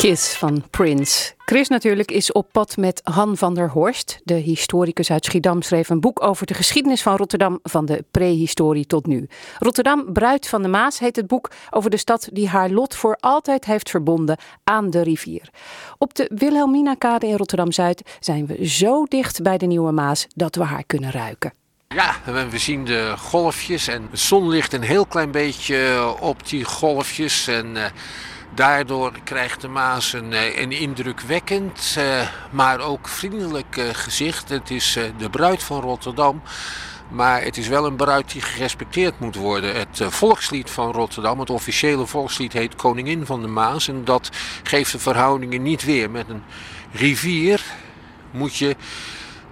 Kiss 0.00 0.34
van 0.34 0.64
Prince. 0.70 1.32
Chris 1.38 1.68
natuurlijk 1.68 2.10
is 2.10 2.32
op 2.32 2.48
pad 2.52 2.76
met 2.76 3.00
Han 3.04 3.36
van 3.36 3.54
der 3.54 3.70
Horst. 3.70 4.20
De 4.24 4.34
historicus 4.34 5.10
uit 5.10 5.24
Schiedam 5.24 5.62
schreef 5.62 5.88
een 5.88 6.00
boek 6.00 6.22
over 6.22 6.46
de 6.46 6.54
geschiedenis 6.54 7.02
van 7.02 7.16
Rotterdam 7.16 7.58
van 7.62 7.86
de 7.86 8.04
prehistorie 8.10 8.86
tot 8.86 9.06
nu. 9.06 9.28
Rotterdam, 9.58 10.12
Bruid 10.12 10.48
van 10.48 10.62
de 10.62 10.68
Maas 10.68 10.98
heet 10.98 11.16
het 11.16 11.26
boek 11.26 11.50
over 11.70 11.90
de 11.90 11.96
stad 11.96 12.28
die 12.32 12.48
haar 12.48 12.70
lot 12.70 12.96
voor 12.96 13.16
altijd 13.20 13.64
heeft 13.64 13.90
verbonden 13.90 14.38
aan 14.64 14.90
de 14.90 15.02
rivier. 15.02 15.50
Op 15.98 16.14
de 16.14 16.30
Wilhelmina-kade 16.34 17.26
in 17.26 17.36
Rotterdam-Zuid 17.36 18.02
zijn 18.20 18.46
we 18.46 18.66
zo 18.66 19.04
dicht 19.04 19.42
bij 19.42 19.58
de 19.58 19.66
Nieuwe 19.66 19.92
Maas 19.92 20.26
dat 20.34 20.54
we 20.54 20.64
haar 20.64 20.84
kunnen 20.86 21.10
ruiken. 21.10 21.52
Ja, 21.88 22.14
we 22.50 22.58
zien 22.58 22.84
de 22.84 23.14
golfjes 23.18 23.88
en 23.88 24.08
de 24.10 24.16
zon 24.16 24.48
ligt 24.48 24.72
een 24.72 24.82
heel 24.82 25.06
klein 25.06 25.30
beetje 25.30 26.14
op 26.20 26.48
die 26.48 26.64
golfjes. 26.64 27.46
En 27.48 27.66
uh, 27.66 27.84
daardoor 28.54 29.12
krijgt 29.24 29.60
de 29.60 29.68
Maas 29.68 30.12
een, 30.12 30.62
een 30.62 30.72
indrukwekkend, 30.72 31.94
uh, 31.98 32.28
maar 32.50 32.80
ook 32.80 33.08
vriendelijk 33.08 33.80
gezicht. 33.92 34.48
Het 34.48 34.70
is 34.70 34.98
de 35.18 35.30
bruid 35.30 35.62
van 35.62 35.80
Rotterdam. 35.80 36.42
Maar 37.08 37.42
het 37.42 37.56
is 37.56 37.68
wel 37.68 37.86
een 37.86 37.96
bruid 37.96 38.32
die 38.32 38.42
gerespecteerd 38.42 39.20
moet 39.20 39.36
worden. 39.36 39.74
Het 39.74 40.02
volkslied 40.08 40.70
van 40.70 40.92
Rotterdam, 40.92 41.40
het 41.40 41.50
officiële 41.50 42.06
volkslied, 42.06 42.52
heet 42.52 42.74
Koningin 42.74 43.26
van 43.26 43.40
de 43.40 43.46
Maas. 43.46 43.88
En 43.88 44.04
dat 44.04 44.30
geeft 44.62 44.92
de 44.92 44.98
verhoudingen 44.98 45.62
niet 45.62 45.84
weer. 45.84 46.10
Met 46.10 46.28
een 46.28 46.42
rivier 46.92 47.62
moet 48.30 48.56
je 48.56 48.76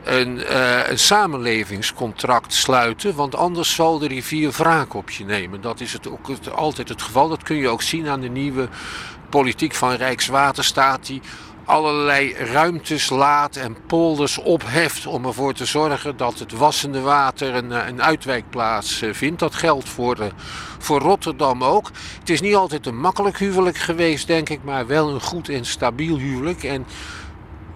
een, 0.05 0.37
uh, 0.37 0.89
een, 0.89 0.99
samenlevingscontract 0.99 2.53
sluiten, 2.53 3.15
want 3.15 3.35
anders 3.35 3.75
zal 3.75 3.99
de 3.99 4.09
rivier 4.09 4.51
wraak 4.51 4.95
op 4.95 5.11
je 5.11 5.25
nemen. 5.25 5.61
Dat 5.61 5.81
is 5.81 5.93
het 5.93 6.09
ook 6.09 6.29
het, 6.29 6.53
altijd 6.53 6.89
het 6.89 7.03
geval. 7.03 7.29
Dat 7.29 7.43
kun 7.43 7.57
je 7.57 7.69
ook 7.69 7.83
zien 7.83 8.09
aan 8.09 8.21
de 8.21 8.29
nieuwe 8.29 8.69
politiek 9.29 9.75
van 9.75 9.93
Rijkswaterstaat, 9.93 11.07
die 11.07 11.23
allerlei 11.69 12.35
ruimtes 12.35 13.11
laat 13.11 13.57
en 13.57 13.77
polders 13.87 14.39
opheft 14.39 15.07
om 15.07 15.25
ervoor 15.25 15.55
te 15.55 15.65
zorgen 15.65 16.17
dat 16.17 16.39
het 16.39 16.53
wassende 16.53 17.01
water 17.01 17.55
een, 17.55 17.71
een 17.71 18.03
uitwijkplaats 18.03 19.03
vindt. 19.13 19.39
Dat 19.39 19.55
geldt 19.55 19.89
voor, 19.89 20.19
uh, 20.21 20.27
voor 20.79 21.01
Rotterdam 21.01 21.65
ook. 21.65 21.91
Het 22.19 22.31
is 22.31 22.41
niet 22.41 22.55
altijd 22.55 22.87
een 22.87 23.01
makkelijk 23.01 23.39
huwelijk 23.39 23.77
geweest, 23.77 24.27
denk 24.27 24.49
ik, 24.49 24.63
maar 24.65 24.87
wel 24.87 25.09
een 25.09 25.21
goed 25.21 25.49
en 25.49 25.65
stabiel 25.65 26.17
huwelijk. 26.17 26.63
En 26.63 26.87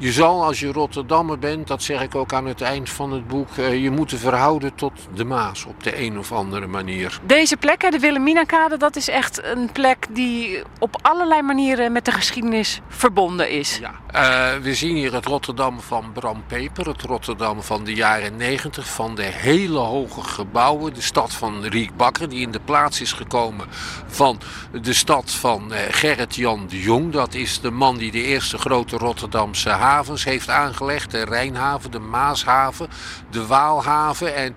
je 0.02 0.12
zal 0.12 0.44
als 0.44 0.60
je 0.60 0.72
Rotterdammer 0.72 1.38
bent, 1.38 1.66
dat 1.66 1.82
zeg 1.82 2.02
ik 2.02 2.14
ook 2.14 2.32
aan 2.32 2.46
het 2.46 2.60
eind 2.60 2.90
van 2.90 3.12
het 3.12 3.28
boek, 3.28 3.48
je 3.56 3.90
moeten 3.90 4.18
verhouden 4.18 4.74
tot 4.74 4.92
de 5.14 5.24
Maas 5.24 5.64
op 5.64 5.82
de 5.82 6.00
een 6.00 6.18
of 6.18 6.32
andere 6.32 6.66
manier. 6.66 7.20
Deze 7.26 7.56
plek, 7.56 7.90
de 7.90 7.98
Wilhelmina-kade, 7.98 8.76
dat 8.76 8.96
is 8.96 9.08
echt 9.08 9.44
een 9.44 9.72
plek 9.72 10.06
die 10.10 10.62
op 10.78 10.96
allerlei 11.02 11.42
manieren 11.42 11.92
met 11.92 12.04
de 12.04 12.12
geschiedenis 12.12 12.80
verbonden 12.88 13.50
is. 13.50 13.78
Ja. 13.80 14.00
Uh, 14.14 14.62
we 14.62 14.74
zien 14.74 14.96
hier 14.96 15.12
het 15.12 15.26
Rotterdam 15.26 15.80
van 15.80 16.12
Bram 16.12 16.42
Peper, 16.46 16.88
het 16.88 17.02
Rotterdam 17.02 17.62
van 17.62 17.84
de 17.84 17.94
jaren 17.94 18.36
90, 18.36 18.88
van 18.88 19.14
de 19.14 19.22
hele 19.22 19.78
hoge 19.78 20.22
gebouwen. 20.22 20.94
De 20.94 21.00
stad 21.00 21.32
van 21.32 21.64
Riek 21.64 21.96
Bakker, 21.96 22.28
die 22.28 22.40
in 22.40 22.50
de 22.50 22.60
plaats 22.60 23.00
is 23.00 23.12
gekomen 23.12 23.66
van 24.06 24.40
de 24.82 24.92
stad 24.92 25.30
van 25.30 25.72
uh, 25.72 25.78
Gerrit-Jan 25.90 26.66
de 26.68 26.80
Jong. 26.80 27.12
Dat 27.12 27.34
is 27.34 27.60
de 27.60 27.70
man 27.70 27.96
die 27.96 28.10
de 28.10 28.22
eerste 28.22 28.58
grote 28.58 28.96
Rotterdamse 28.96 29.70
havens 29.92 30.24
heeft 30.24 30.48
aangelegd. 30.48 31.10
De 31.10 31.24
Rijnhaven, 31.24 31.90
de 31.90 31.98
Maashaven, 31.98 32.88
de 33.30 33.46
Waalhaven. 33.46 34.34
En, 34.34 34.54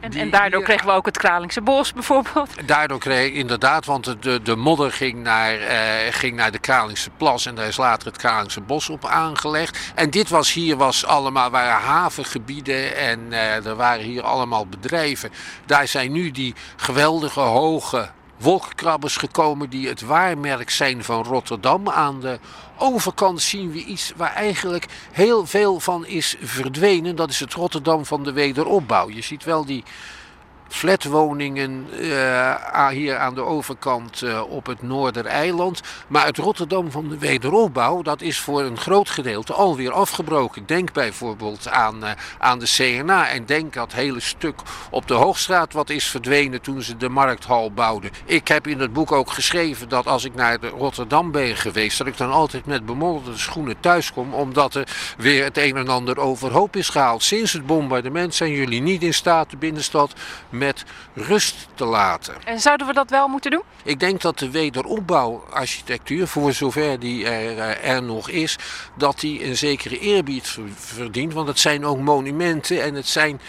en, 0.00 0.12
en 0.12 0.30
daardoor 0.30 0.62
kregen 0.62 0.86
we 0.86 0.92
ook 0.92 1.06
het 1.06 1.18
Kralingse 1.18 1.60
Bos 1.60 1.92
bijvoorbeeld. 1.92 2.68
Daardoor 2.68 2.98
kreeg 2.98 3.26
ik 3.26 3.34
inderdaad, 3.34 3.84
want 3.86 4.22
de, 4.22 4.42
de 4.42 4.56
modder 4.56 4.92
ging 4.92 5.22
naar, 5.22 5.60
uh, 5.60 5.68
ging 6.10 6.36
naar 6.36 6.50
de 6.50 6.58
Kralingse 6.58 7.10
Plas 7.16 7.46
en 7.46 7.54
daar 7.54 7.66
is 7.66 7.76
later 7.76 8.06
het 8.06 8.16
Kralingse 8.16 8.60
Bos 8.60 8.88
op 8.88 9.04
aangelegd. 9.06 9.92
En 9.94 10.10
dit 10.10 10.28
was 10.28 10.52
hier 10.52 10.76
was 10.76 11.06
allemaal, 11.06 11.50
waren 11.50 11.80
havengebieden 11.80 12.96
en 12.96 13.20
uh, 13.30 13.66
er 13.66 13.76
waren 13.76 14.04
hier 14.04 14.22
allemaal 14.22 14.66
bedrijven. 14.66 15.30
Daar 15.66 15.88
zijn 15.88 16.12
nu 16.12 16.30
die 16.30 16.54
geweldige 16.76 17.40
hoge 17.40 18.10
wolkenkrabbers 18.40 19.16
gekomen 19.16 19.70
die 19.70 19.88
het 19.88 20.00
waarmerk 20.00 20.70
zijn 20.70 21.04
van 21.04 21.24
Rotterdam. 21.24 21.88
Aan 21.88 22.20
de 22.20 22.38
overkant 22.78 23.42
zien 23.42 23.72
we 23.72 23.84
iets 23.84 24.12
waar 24.16 24.34
eigenlijk 24.34 24.86
heel 25.12 25.46
veel 25.46 25.80
van 25.80 26.06
is 26.06 26.36
verdwenen. 26.40 27.16
Dat 27.16 27.30
is 27.30 27.40
het 27.40 27.54
Rotterdam 27.54 28.06
van 28.06 28.24
de 28.24 28.32
wederopbouw. 28.32 29.10
Je 29.10 29.22
ziet 29.22 29.44
wel 29.44 29.64
die 29.64 29.84
flatwoningen 30.70 31.86
uh, 32.00 32.88
hier 32.88 33.16
aan 33.16 33.34
de 33.34 33.44
overkant 33.44 34.22
uh, 34.22 34.42
op 34.48 34.66
het 34.66 34.82
Noordereiland. 34.82 35.80
Maar 36.06 36.26
het 36.26 36.36
Rotterdam 36.36 36.90
van 36.90 37.08
de 37.08 37.18
wederopbouw, 37.18 38.02
dat 38.02 38.20
is 38.20 38.40
voor 38.40 38.62
een 38.62 38.76
groot 38.76 39.10
gedeelte 39.10 39.52
alweer 39.52 39.92
afgebroken. 39.92 40.66
Denk 40.66 40.92
bijvoorbeeld 40.92 41.68
aan, 41.68 42.04
uh, 42.04 42.10
aan 42.38 42.58
de 42.58 42.66
CNA 42.66 43.28
en 43.28 43.46
denk 43.46 43.72
dat 43.72 43.92
hele 43.92 44.20
stuk 44.20 44.60
op 44.90 45.08
de 45.08 45.14
Hoogstraat 45.14 45.72
wat 45.72 45.90
is 45.90 46.06
verdwenen 46.06 46.60
toen 46.60 46.82
ze 46.82 46.96
de 46.96 47.08
markthal 47.08 47.72
bouwden. 47.72 48.10
Ik 48.24 48.48
heb 48.48 48.66
in 48.66 48.80
het 48.80 48.92
boek 48.92 49.12
ook 49.12 49.30
geschreven 49.30 49.88
dat 49.88 50.06
als 50.06 50.24
ik 50.24 50.34
naar 50.34 50.60
de 50.60 50.68
Rotterdam 50.68 51.30
ben 51.30 51.56
geweest, 51.56 51.98
dat 51.98 52.06
ik 52.06 52.16
dan 52.16 52.30
altijd 52.30 52.66
met 52.66 52.86
bemodderde 52.86 53.38
schoenen 53.38 53.80
thuis 53.80 54.12
kom, 54.12 54.34
omdat 54.34 54.74
er 54.74 54.88
weer 55.16 55.44
het 55.44 55.58
een 55.58 55.76
en 55.76 55.88
ander 55.88 56.18
overhoop 56.18 56.76
is 56.76 56.88
gehaald. 56.88 57.22
Sinds 57.22 57.52
het 57.52 57.66
bombardement 57.66 58.34
zijn 58.34 58.52
jullie 58.52 58.80
niet 58.80 59.02
in 59.02 59.14
staat 59.14 59.50
de 59.50 59.56
binnenstad 59.56 60.12
met 60.60 60.84
rust 61.14 61.68
te 61.74 61.84
laten. 61.84 62.34
En 62.44 62.60
zouden 62.60 62.86
we 62.86 62.92
dat 62.92 63.10
wel 63.10 63.28
moeten 63.28 63.50
doen? 63.50 63.62
Ik 63.84 64.00
denk 64.00 64.20
dat 64.20 64.38
de 64.38 64.50
wederopbouwarchitectuur, 64.50 66.26
voor 66.26 66.52
zover 66.52 66.98
die 66.98 67.28
er, 67.28 67.80
er 67.80 68.02
nog 68.02 68.28
is, 68.28 68.56
dat 68.96 69.20
die 69.20 69.44
een 69.44 69.56
zekere 69.56 69.98
eerbied 69.98 70.58
verdient. 70.74 71.32
Want 71.32 71.48
het 71.48 71.58
zijn 71.58 71.84
ook 71.84 71.98
monumenten 71.98 72.82
en 72.82 72.94
het 72.94 73.08
zijn 73.08 73.40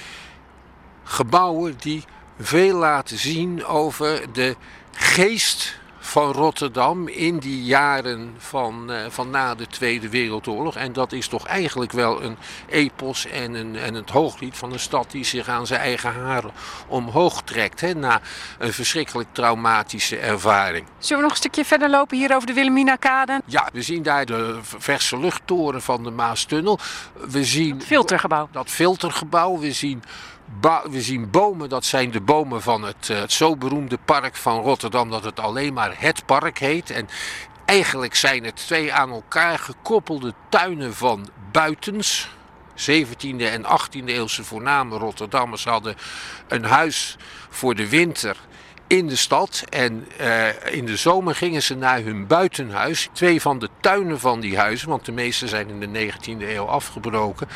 gebouwen 1.04 1.76
die 1.80 2.04
veel 2.40 2.78
laten 2.78 3.18
zien 3.18 3.66
over 3.66 4.34
de 4.34 4.56
geest 4.92 5.80
van 6.12 6.32
Rotterdam 6.32 7.08
in 7.08 7.38
die 7.38 7.64
jaren 7.64 8.34
van, 8.38 8.92
uh, 8.92 8.98
van 9.10 9.30
na 9.30 9.56
de 9.56 9.68
Tweede 9.68 10.10
Wereldoorlog. 10.10 10.76
En 10.76 10.94
dat 10.94 11.12
is 11.12 11.28
toch 11.28 11.48
eigenlijk 11.48 11.92
wel 11.92 12.24
een 12.24 12.38
epos 12.70 13.26
en, 13.26 13.54
een, 13.54 13.76
en 13.76 13.94
het 13.94 14.10
hooglied 14.10 14.58
van 14.58 14.72
een 14.72 14.80
stad 14.80 15.12
die 15.12 15.24
zich 15.24 15.48
aan 15.48 15.68
zijn 15.68 15.80
eigen 15.80 16.14
haren 16.14 16.52
omhoog 16.88 17.42
trekt. 17.42 17.82
Hè, 17.82 17.94
na 17.94 18.22
een 18.60 18.74
verschrikkelijk 18.74 19.30
traumatische 19.32 20.18
ervaring. 20.18 20.86
Zullen 20.98 21.18
we 21.18 21.24
nog 21.24 21.32
een 21.32 21.38
stukje 21.38 21.66
verder 21.66 21.90
lopen 21.90 22.18
hier 22.18 22.36
over 22.36 22.48
de 22.48 22.54
Wilhelmina-kade? 22.54 23.42
Ja, 23.46 23.70
we 23.74 23.82
zien 23.82 24.04
daar 24.04 24.26
de 24.26 24.60
verse 24.62 25.20
luchttoren 25.20 25.82
van 25.82 26.04
de 26.04 26.12
Maastunnel. 26.12 26.80
We 27.30 27.44
zien 27.44 27.78
dat 27.78 27.88
filtergebouw. 27.88 28.48
Dat 28.52 28.70
filtergebouw. 28.70 29.60
We 29.60 29.72
zien 29.72 30.04
we 30.90 31.02
zien 31.02 31.30
bomen, 31.30 31.70
dat 31.70 31.86
zijn 31.86 32.12
de 32.12 32.22
bomen 32.22 32.62
van 32.62 32.84
het, 32.84 33.08
het 33.08 33.32
zo 33.32 33.56
beroemde 33.56 33.98
park 34.06 34.36
van 34.36 34.62
Rotterdam, 34.62 35.10
dat 35.10 35.24
het 35.24 35.40
alleen 35.40 35.74
maar 35.74 35.94
het 35.98 36.26
park 36.26 36.58
heet. 36.58 36.90
En 36.90 37.08
eigenlijk 37.66 38.16
zijn 38.16 38.44
het 38.44 38.56
twee 38.56 38.94
aan 38.94 39.12
elkaar 39.12 39.60
gekoppelde 39.60 40.34
tuinen 40.50 40.94
van 40.96 41.30
buitens. 41.52 42.30
17e 42.76 43.38
en 43.38 43.64
18e 43.64 44.06
eeuwse 44.06 44.44
voorname 44.44 44.98
Rotterdammers 44.98 45.64
hadden 45.64 45.96
een 46.48 46.64
huis 46.64 47.18
voor 47.50 47.76
de 47.76 47.90
winter 47.90 48.38
in 48.88 49.08
de 49.08 49.16
stad. 49.16 49.64
En 49.70 50.08
uh, 50.22 50.74
in 50.74 50.86
de 50.86 50.96
zomer 50.96 51.36
gingen 51.36 51.64
ze 51.64 51.76
naar 51.76 52.02
hun 52.02 52.28
buitenhuis. 52.28 53.10
Twee 53.12 53.42
van 53.42 53.60
de 53.60 53.70
tuinen 53.80 54.20
van 54.20 54.40
die 54.40 54.58
huizen, 54.58 54.90
want 54.90 55.06
de 55.06 55.12
meeste 55.12 55.48
zijn 55.48 55.70
in 55.70 55.80
de 55.80 56.12
19e 56.12 56.42
eeuw 56.42 56.66
afgebroken. 56.66 57.48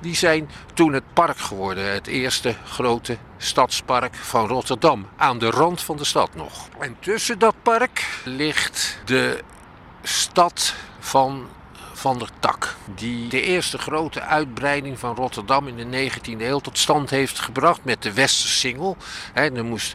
Die 0.00 0.14
zijn 0.14 0.50
toen 0.74 0.92
het 0.92 1.12
park 1.12 1.38
geworden. 1.38 1.92
Het 1.92 2.06
eerste 2.06 2.54
grote 2.64 3.18
stadspark 3.36 4.14
van 4.14 4.46
Rotterdam. 4.46 5.06
Aan 5.16 5.38
de 5.38 5.50
rand 5.50 5.82
van 5.82 5.96
de 5.96 6.04
stad 6.04 6.34
nog. 6.34 6.68
En 6.78 6.96
tussen 7.00 7.38
dat 7.38 7.54
park 7.62 8.06
ligt 8.24 8.98
de 9.04 9.42
stad 10.02 10.74
van 10.98 11.48
van 11.98 12.18
der 12.18 12.28
Tak. 12.38 12.76
Die 12.94 13.28
de 13.28 13.42
eerste 13.42 13.78
grote 13.78 14.20
uitbreiding 14.20 14.98
van 14.98 15.14
Rotterdam 15.14 15.68
in 15.68 15.90
de 15.90 16.10
19e 16.10 16.40
eeuw 16.40 16.58
tot 16.58 16.78
stand 16.78 17.10
heeft 17.10 17.38
gebracht 17.38 17.84
met 17.84 18.02
de 18.02 18.12
Westersingel. 18.12 18.96
He, 19.32 19.50
er 19.50 19.64
moest 19.64 19.94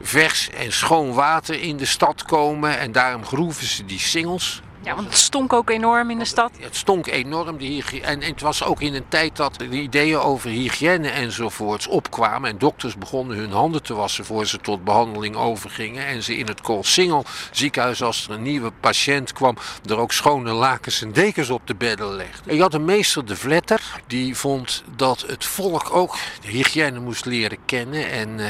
vers 0.00 0.50
en 0.50 0.72
schoon 0.72 1.12
water 1.12 1.60
in 1.60 1.76
de 1.76 1.84
stad 1.84 2.22
komen 2.22 2.78
en 2.78 2.92
daarom 2.92 3.24
groeven 3.24 3.66
ze 3.66 3.84
die 3.84 3.98
singels. 3.98 4.62
Ja, 4.82 4.94
want 4.94 5.06
het 5.06 5.16
stonk 5.16 5.52
ook 5.52 5.70
enorm 5.70 6.10
in 6.10 6.18
de 6.18 6.24
stad. 6.24 6.50
Het 6.58 6.76
stonk 6.76 7.06
enorm. 7.06 7.58
De 7.58 7.82
en, 8.02 8.22
en 8.22 8.30
het 8.30 8.40
was 8.40 8.64
ook 8.64 8.80
in 8.80 8.94
een 8.94 9.08
tijd 9.08 9.36
dat 9.36 9.58
de 9.58 9.68
ideeën 9.68 10.18
over 10.18 10.50
hygiëne 10.50 11.08
enzovoorts 11.08 11.86
opkwamen. 11.86 12.50
En 12.50 12.58
dokters 12.58 12.96
begonnen 12.96 13.36
hun 13.36 13.52
handen 13.52 13.82
te 13.82 13.94
wassen 13.94 14.24
voor 14.24 14.46
ze 14.46 14.58
tot 14.58 14.84
behandeling 14.84 15.36
overgingen. 15.36 16.06
En 16.06 16.22
ze 16.22 16.36
in 16.36 16.46
het 16.46 16.60
Koolsingel 16.60 17.24
ziekenhuis, 17.50 18.02
als 18.02 18.24
er 18.24 18.34
een 18.34 18.42
nieuwe 18.42 18.70
patiënt 18.80 19.32
kwam, 19.32 19.56
er 19.88 19.98
ook 19.98 20.12
schone 20.12 20.52
lakens 20.52 21.02
en 21.02 21.12
dekens 21.12 21.50
op 21.50 21.66
de 21.66 21.74
bedden 21.74 22.14
legden. 22.14 22.46
En 22.46 22.54
je 22.54 22.62
had 22.62 22.74
een 22.74 22.84
meester 22.84 23.26
de 23.26 23.36
Vletter, 23.36 24.00
die 24.06 24.36
vond 24.36 24.84
dat 24.96 25.24
het 25.26 25.44
volk 25.44 25.94
ook 25.94 26.16
de 26.40 26.48
hygiëne 26.48 27.00
moest 27.00 27.24
leren 27.24 27.58
kennen. 27.64 28.10
En 28.10 28.28
uh, 28.38 28.46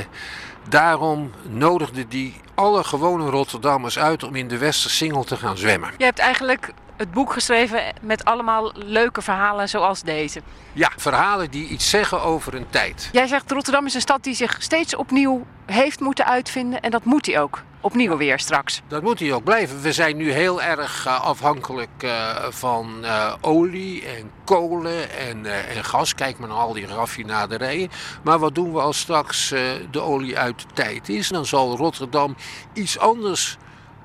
daarom 0.69 1.33
nodigde 1.49 2.09
die 2.09 2.41
alle 2.55 2.85
gewone 2.85 3.31
Rotterdammers 3.31 3.99
uit 3.99 4.23
om 4.23 4.35
in 4.35 4.49
de 4.49 4.59
Westersingel 4.59 5.25
te 5.25 5.37
gaan 5.37 5.57
zwemmen. 5.57 5.91
Je 5.99 6.05
hebt 6.05 6.19
eigenlijk 6.19 6.73
het 6.97 7.13
boek 7.13 7.33
geschreven 7.33 7.83
met 8.01 8.25
allemaal 8.25 8.73
leuke 8.75 9.23
verhalen 9.23 9.69
zoals 9.69 10.03
deze. 10.03 10.43
Ja, 10.73 10.91
verhalen 10.97 11.51
die 11.51 11.69
iets 11.69 11.91
zeggen 11.91 12.23
over 12.23 12.55
een 12.55 12.67
tijd. 12.71 13.09
Jij 13.13 13.27
zegt 13.27 13.51
Rotterdam 13.51 13.87
is 13.87 13.95
een 13.95 14.01
stad 14.01 14.25
die 14.25 14.35
zich 14.35 14.57
steeds 14.63 14.97
opnieuw 14.97 15.47
heeft 15.67 16.01
moeten 16.01 16.27
uitvinden. 16.27 16.81
En 16.81 16.91
dat 16.91 17.05
moet 17.05 17.27
hij 17.27 17.41
ook. 17.41 17.63
Opnieuw 17.83 18.17
weer 18.17 18.39
straks. 18.39 18.83
Dat 18.89 19.03
moet 19.03 19.21
hij 19.21 19.33
ook 19.33 19.45
blijven. 19.45 19.81
We 19.81 19.93
zijn 19.93 20.17
nu 20.17 20.33
heel 20.33 20.63
erg 20.63 21.07
eh, 21.07 21.21
afhankelijk 21.21 22.03
eh, 22.03 22.37
van 22.49 23.05
eh, 23.05 23.35
olie 23.41 24.07
en 24.07 24.31
kolen 24.45 25.11
en, 25.11 25.69
en 25.69 25.85
gas. 25.85 26.15
Kijk 26.15 26.39
maar 26.39 26.49
naar 26.49 26.57
al 26.57 26.73
die 26.73 26.87
raffinaderijen. 26.87 27.91
Maar 28.23 28.39
wat 28.39 28.55
doen 28.55 28.73
we 28.73 28.81
als 28.81 28.99
straks 28.99 29.49
de 29.91 30.01
olie 30.01 30.39
uit 30.39 30.59
de 30.61 30.67
tijd 30.75 31.09
is? 31.09 31.29
Dan 31.29 31.47
zal 31.47 31.77
Rotterdam 31.77 32.37
iets 32.73 32.99
anders 32.99 33.57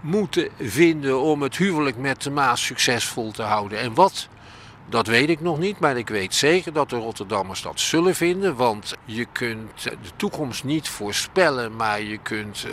moeten 0.01 0.49
vinden 0.59 1.21
om 1.21 1.41
het 1.41 1.57
huwelijk 1.57 1.97
met 1.97 2.21
de 2.21 2.31
Maas 2.31 2.65
succesvol 2.65 3.31
te 3.31 3.43
houden. 3.43 3.79
En 3.79 3.93
wat? 3.93 4.27
Dat 4.89 5.07
weet 5.07 5.29
ik 5.29 5.41
nog 5.41 5.59
niet, 5.59 5.79
maar 5.79 5.97
ik 5.97 6.09
weet 6.09 6.33
zeker 6.33 6.73
dat 6.73 6.89
de 6.89 6.97
Rotterdammers 6.97 7.61
dat 7.61 7.79
zullen 7.79 8.15
vinden. 8.15 8.55
Want 8.55 8.95
je 9.05 9.25
kunt 9.31 9.83
de 9.83 10.11
toekomst 10.15 10.63
niet 10.63 10.89
voorspellen, 10.89 11.75
maar 11.75 12.01
je 12.01 12.17
kunt 12.17 12.65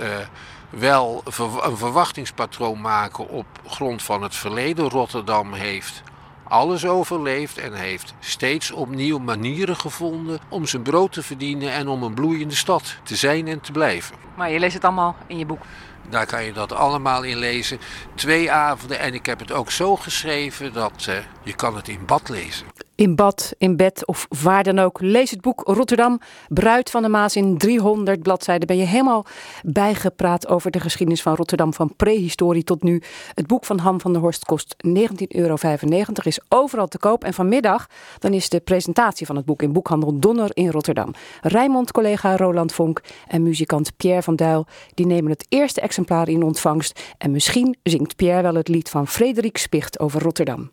wel 0.73 1.23
een 1.63 1.77
verwachtingspatroon 1.77 2.81
maken 2.81 3.29
op 3.29 3.47
grond 3.67 4.03
van 4.03 4.23
het 4.23 4.35
verleden. 4.35 4.89
Rotterdam 4.89 5.53
heeft 5.53 6.03
alles 6.53 6.87
overleefd 6.87 7.59
en 7.59 7.73
heeft 7.73 8.15
steeds 8.21 8.71
opnieuw 8.71 9.19
manieren 9.19 9.77
gevonden 9.77 10.39
om 10.49 10.67
zijn 10.67 10.83
brood 10.83 11.13
te 11.13 11.23
verdienen 11.23 11.73
en 11.73 11.89
om 11.89 12.03
een 12.03 12.15
bloeiende 12.15 12.55
stad 12.55 12.97
te 13.03 13.17
zijn 13.17 13.49
en 13.49 13.61
te 13.61 13.73
blijven. 13.73 14.17
Maar 14.37 14.51
je 14.51 14.59
leest 14.59 14.75
het 14.75 14.85
allemaal 14.85 15.17
in 15.27 15.39
je 15.39 15.47
boek. 15.47 15.63
Daar 16.09 16.27
kan 16.27 16.45
je 16.45 16.53
dat 16.53 16.73
allemaal 16.73 17.23
in 17.23 17.37
lezen. 17.37 17.79
Twee 18.15 18.53
avonden 18.53 18.99
en 18.99 19.15
ik 19.15 19.27
heb 19.27 19.39
het 19.39 19.53
ook 19.53 19.71
zo 19.71 19.97
geschreven 19.97 20.73
dat 20.73 21.07
eh, 21.09 21.17
je 21.43 21.55
kan 21.55 21.77
het 21.77 21.89
in 21.89 22.07
bad 22.07 22.29
lezen. 22.29 22.67
In 23.03 23.15
bad, 23.15 23.55
in 23.59 23.77
bed 23.77 24.07
of 24.07 24.27
waar 24.43 24.63
dan 24.63 24.79
ook. 24.79 25.01
Lees 25.01 25.31
het 25.31 25.41
boek 25.41 25.63
Rotterdam, 25.65 26.21
Bruid 26.49 26.91
van 26.91 27.03
de 27.03 27.09
Maas 27.09 27.37
in 27.37 27.59
300 27.59 28.23
bladzijden. 28.23 28.67
Ben 28.67 28.77
je 28.77 28.85
helemaal 28.85 29.27
bijgepraat 29.63 30.49
over 30.49 30.71
de 30.71 30.81
geschiedenis 30.81 31.23
van 31.23 31.35
Rotterdam 31.35 31.75
van 31.75 31.97
prehistorie 31.97 32.65
tot 32.65 32.83
nu. 32.83 33.03
Het 33.35 33.47
boek 33.47 33.65
van 33.65 33.79
Ham 33.79 34.01
van 34.01 34.13
der 34.13 34.21
Horst 34.21 34.45
kost 34.45 34.77
19,95 34.87 34.93
euro, 35.29 35.57
is 36.23 36.41
overal 36.49 36.89
te 36.89 36.99
koop. 36.99 37.25
En 37.25 37.35
vanmiddag 37.35 37.87
dan 38.19 38.33
is 38.33 38.49
de 38.49 38.61
presentatie 38.61 39.27
van 39.27 39.37
het 39.37 39.45
boek 39.45 39.63
in 39.63 39.73
Boekhandel 39.73 40.19
Donner 40.19 40.51
in 40.53 40.71
Rotterdam. 40.71 41.15
Rijmond, 41.41 41.93
collega 41.93 42.37
Roland 42.37 42.73
Vonk 42.73 43.01
en 43.29 43.43
muzikant 43.43 43.97
Pierre 43.97 44.23
van 44.23 44.37
Duil... 44.37 44.67
die 44.95 45.07
nemen 45.07 45.31
het 45.31 45.47
eerste 45.49 45.81
exemplaar 45.81 46.29
in 46.29 46.43
ontvangst. 46.43 47.15
En 47.19 47.31
misschien 47.31 47.77
zingt 47.83 48.17
Pierre 48.17 48.43
wel 48.43 48.55
het 48.55 48.69
lied 48.69 48.91
van 48.91 49.07
Frederik 49.09 49.59
Spicht 49.59 50.01
over 50.01 50.23
Rotterdam. 50.23 50.71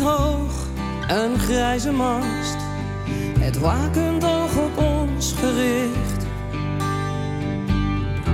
Hoog, 0.00 0.66
een 1.08 1.38
grijze 1.38 1.92
mast. 1.92 2.56
Het 3.38 3.58
wakend 3.58 4.24
oog 4.24 4.56
op 4.56 4.78
ons 4.78 5.34
gericht. 5.38 6.26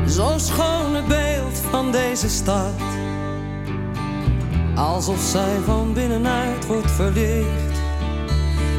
Zo'n 0.06 0.40
schoon 0.40 1.08
beeld 1.08 1.58
van 1.70 1.92
deze 1.92 2.28
stad. 2.28 2.80
Alsof 4.74 5.20
zij 5.20 5.58
van 5.64 5.92
binnenuit 5.92 6.66
wordt 6.66 6.90
verlicht. 6.90 7.78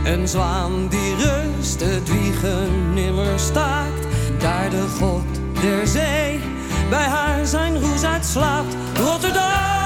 Een 0.06 0.28
zwaan 0.28 0.88
die 0.88 1.16
rust, 1.16 1.80
het 1.80 2.12
wiegen 2.12 2.94
nimmer 2.94 3.40
staakt. 3.40 4.08
Daar 4.40 4.70
de 4.70 4.88
god 5.00 5.62
der 5.62 5.88
zee 5.88 6.40
bij 6.90 7.06
haar 7.06 7.46
zijn 7.46 7.80
roes 7.80 8.04
uitslaapt. 8.04 8.76
Rotterdam! 8.96 9.77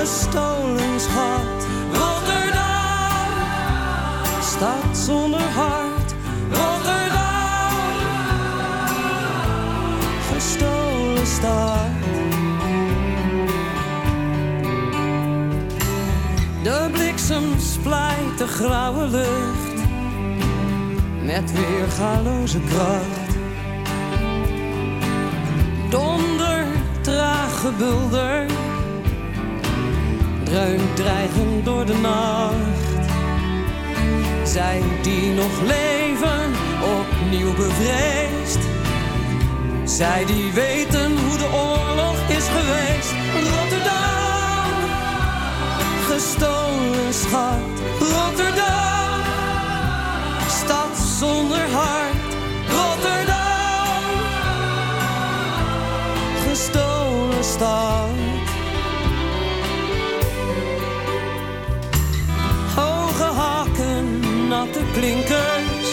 Gestolen 0.00 1.00
schat. 1.00 1.66
Rotterdam, 1.92 3.32
stad 4.42 4.96
zonder 4.96 5.40
hart. 5.40 6.14
Rotterdam, 6.50 7.74
gestolen 10.32 11.26
stad. 11.26 11.88
De 16.62 16.88
bliksem 16.92 17.58
splijt 17.58 18.38
de 18.38 18.46
grauwe 18.46 19.06
lucht 19.06 19.78
met 21.22 21.52
weergaloze 21.52 22.60
kracht. 22.60 23.30
Donder, 25.90 26.66
traag 27.00 27.60
gebulder 27.60 28.46
dreunt 30.50 30.96
dreigend 30.96 31.64
door 31.64 31.86
de 31.86 31.94
nacht. 31.94 33.08
Zij 34.44 34.82
die 35.02 35.32
nog 35.32 35.60
leven, 35.62 36.52
opnieuw 36.98 37.54
bevreesd. 37.54 38.58
Zij 39.84 40.24
die 40.24 40.52
weten 40.52 41.18
hoe 41.18 41.38
de 41.38 41.48
oorlog 41.52 42.16
is 42.28 42.46
geweest. 42.56 43.12
Rotterdam, 43.54 44.72
gestolen 46.08 47.14
schat. 47.14 47.74
Rotterdam, 47.98 49.20
stad 50.48 50.96
zonder 51.18 51.70
hart. 51.70 52.34
Rotterdam, 52.68 54.02
gestolen 56.48 57.44
stad. 57.44 58.29
Klinkers. 64.92 65.88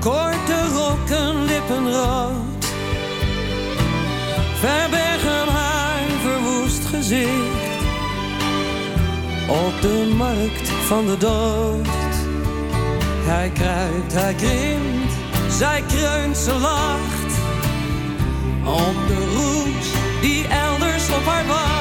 Korte 0.00 0.68
rokken, 0.74 1.44
lippenrood. 1.44 2.64
Verbergen 4.60 5.48
haar 5.48 6.08
verwoest 6.22 6.86
gezicht. 6.86 7.72
Op 9.48 9.80
de 9.80 10.12
markt 10.16 10.68
van 10.68 11.06
de 11.06 11.16
dood. 11.18 11.88
Hij 13.24 13.50
kruipt, 13.54 14.12
hij 14.12 14.34
krimpt, 14.34 15.12
zij 15.50 15.82
kreunt, 15.88 16.36
ze 16.36 16.52
lacht. 16.52 17.32
Op 18.64 19.08
de 19.08 19.34
roes 19.36 19.86
die 20.20 20.48
elders 20.48 21.08
op 21.08 21.24
haar 21.24 21.46
wacht. 21.46 21.71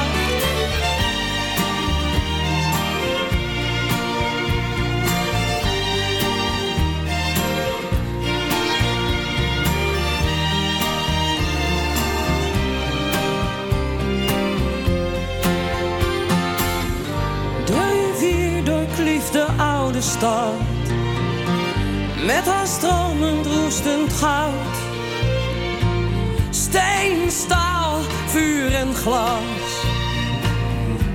Met 22.25 22.45
haar 22.45 22.67
stromend 22.67 23.45
roestend 23.45 24.13
goud. 24.13 24.75
Steen, 26.49 27.31
staal, 27.31 27.99
vuur 28.27 28.75
en 28.75 28.95
glas. 28.95 29.39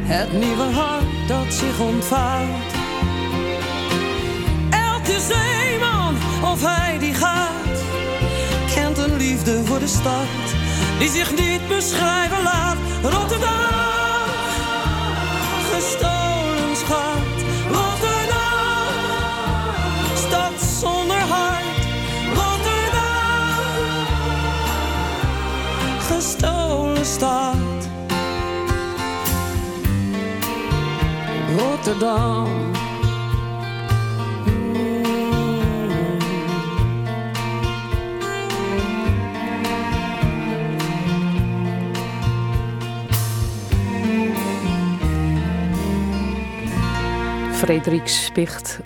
Het 0.03 0.33
nieuwe 0.33 0.63
hart 0.63 1.29
dat 1.29 1.55
zich 1.55 1.81
ontvouwt. 1.81 2.73
Elke 4.71 5.21
zeeman 5.21 6.15
of 6.53 6.63
hij 6.63 6.99
die 6.99 7.15
gaat 7.15 7.85
Kent 8.75 8.99
een 8.99 9.17
liefde 9.17 9.65
voor 9.65 9.79
de 9.79 9.87
stad 9.87 10.55
Die 10.99 11.09
zich 11.09 11.31
niet 11.37 11.69
beschrijven 11.69 12.43
laat. 12.43 12.77
Rotterdam 13.03 13.66
Rotterdam. 31.57 32.86
Frederik 47.57 48.31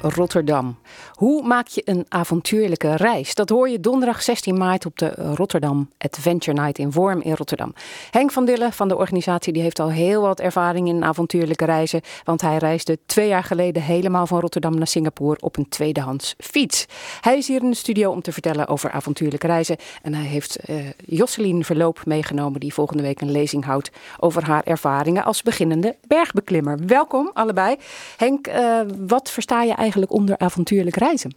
Rotterdam. 0.01 0.79
Hoe 1.13 1.43
maak 1.43 1.67
je 1.67 1.83
een 1.85 2.05
avontuurlijke 2.09 2.97
reis? 2.97 3.35
Dat 3.35 3.49
hoor 3.49 3.69
je 3.69 3.81
donderdag 3.81 4.23
16 4.23 4.57
maart 4.57 4.87
op 4.87 4.99
de 4.99 5.09
Rotterdam 5.35 5.91
Adventure 5.99 6.61
Night 6.61 6.79
in 6.79 6.93
Worm 6.93 7.21
in 7.21 7.35
Rotterdam. 7.35 7.75
Henk 8.11 8.33
van 8.33 8.45
Dille 8.45 8.73
van 8.73 8.89
de 8.89 8.97
organisatie 8.97 9.53
die 9.53 9.63
heeft 9.63 9.79
al 9.79 9.91
heel 9.91 10.23
wat 10.23 10.41
ervaring 10.41 10.89
in 10.89 11.05
avontuurlijke 11.05 11.65
reizen. 11.65 12.01
Want 12.25 12.41
hij 12.41 12.57
reisde 12.57 12.99
twee 13.07 13.29
jaar 13.29 13.45
geleden 13.45 13.83
helemaal 13.83 14.27
van 14.27 14.41
Rotterdam 14.41 14.75
naar 14.75 14.87
Singapore 14.87 15.41
op 15.41 15.57
een 15.57 15.69
tweedehands 15.69 16.35
fiets. 16.39 16.87
Hij 17.21 17.37
is 17.37 17.49
hier 17.49 17.63
in 17.63 17.71
de 17.71 17.77
studio 17.77 18.11
om 18.11 18.23
te 18.23 18.33
vertellen 18.33 18.69
over 18.69 18.91
avontuurlijke 18.91 19.47
reizen. 19.47 19.77
En 20.03 20.15
hij 20.15 20.27
heeft 20.27 20.71
uh, 20.71 20.77
Josselien 21.07 21.65
Verloop 21.65 22.01
meegenomen 22.05 22.61
die 22.61 22.75
volgende 22.75 23.03
week 23.03 23.21
een 23.21 23.31
lezing 23.31 23.65
houdt 23.65 23.91
over 24.19 24.45
haar 24.45 24.65
ervaringen 24.65 25.25
als 25.25 25.43
beginnende 25.43 25.97
bergbeklimmer. 26.07 26.79
Welkom 26.87 27.31
allebei. 27.35 27.77
Henk, 28.17 28.49
uh, 28.61 28.81
wat 29.07 29.31
versta 29.31 29.63
je 29.63 29.75
eigenlijk 29.75 30.13
onder 30.13 30.39
avontuurlijk 30.39 30.97
reizen? 30.97 31.35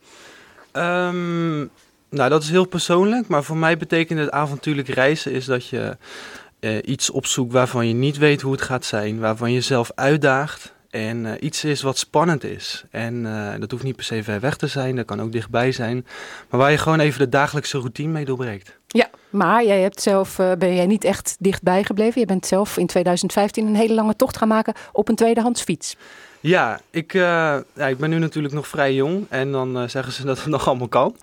Um, 0.73 1.69
nou, 2.09 2.29
dat 2.29 2.43
is 2.43 2.49
heel 2.49 2.67
persoonlijk, 2.67 3.27
maar 3.27 3.43
voor 3.43 3.57
mij 3.57 3.77
betekent 3.77 4.19
het 4.19 4.31
avontuurlijk 4.31 4.87
reizen 4.87 5.31
is 5.31 5.45
dat 5.45 5.67
je 5.67 5.97
uh, 6.59 6.77
iets 6.85 7.09
opzoekt 7.09 7.53
waarvan 7.53 7.87
je 7.87 7.93
niet 7.93 8.17
weet 8.17 8.41
hoe 8.41 8.51
het 8.51 8.61
gaat 8.61 8.85
zijn, 8.85 9.19
waarvan 9.19 9.49
je 9.49 9.55
jezelf 9.55 9.91
uitdaagt 9.95 10.73
en 10.89 11.25
uh, 11.25 11.31
iets 11.39 11.63
is 11.63 11.81
wat 11.81 11.97
spannend 11.97 12.43
is. 12.43 12.83
En 12.91 13.23
dat 13.59 13.71
hoeft 13.71 13.83
niet 13.83 13.95
per 13.95 14.05
se 14.05 14.23
ver 14.23 14.39
weg 14.39 14.55
te 14.55 14.67
zijn, 14.67 14.95
dat 14.95 15.05
kan 15.05 15.21
ook 15.21 15.31
dichtbij 15.31 15.71
zijn, 15.71 16.05
maar 16.49 16.59
waar 16.59 16.71
je 16.71 16.77
gewoon 16.77 16.99
even 16.99 17.19
de 17.19 17.29
dagelijkse 17.29 17.77
routine 17.77 18.11
mee 18.11 18.25
doorbreekt. 18.25 18.77
Ja, 18.87 19.09
maar 19.33 19.65
jij 19.65 19.81
hebt 19.81 20.01
zelf, 20.01 20.39
uh, 20.39 20.51
ben 20.57 20.75
jij 20.75 20.85
niet 20.85 21.03
echt 21.03 21.35
dichtbij 21.39 21.83
gebleven. 21.83 22.21
Je 22.21 22.27
bent 22.27 22.45
zelf 22.45 22.77
in 22.77 22.87
2015 22.87 23.67
een 23.67 23.75
hele 23.75 23.93
lange 23.93 24.15
tocht 24.15 24.37
gaan 24.37 24.47
maken 24.47 24.73
op 24.91 25.09
een 25.09 25.15
tweedehands 25.15 25.61
fiets. 25.61 25.95
Ja, 26.43 26.79
ik, 26.89 27.13
uh, 27.13 27.21
ja, 27.73 27.87
ik 27.87 27.97
ben 27.97 28.09
nu 28.09 28.19
natuurlijk 28.19 28.53
nog 28.53 28.67
vrij 28.67 28.93
jong 28.93 29.25
en 29.29 29.51
dan 29.51 29.77
uh, 29.77 29.87
zeggen 29.87 30.13
ze 30.13 30.25
dat 30.31 30.37
het 30.37 30.47
nog 30.47 30.67
allemaal 30.67 30.87
kan. 30.87 31.15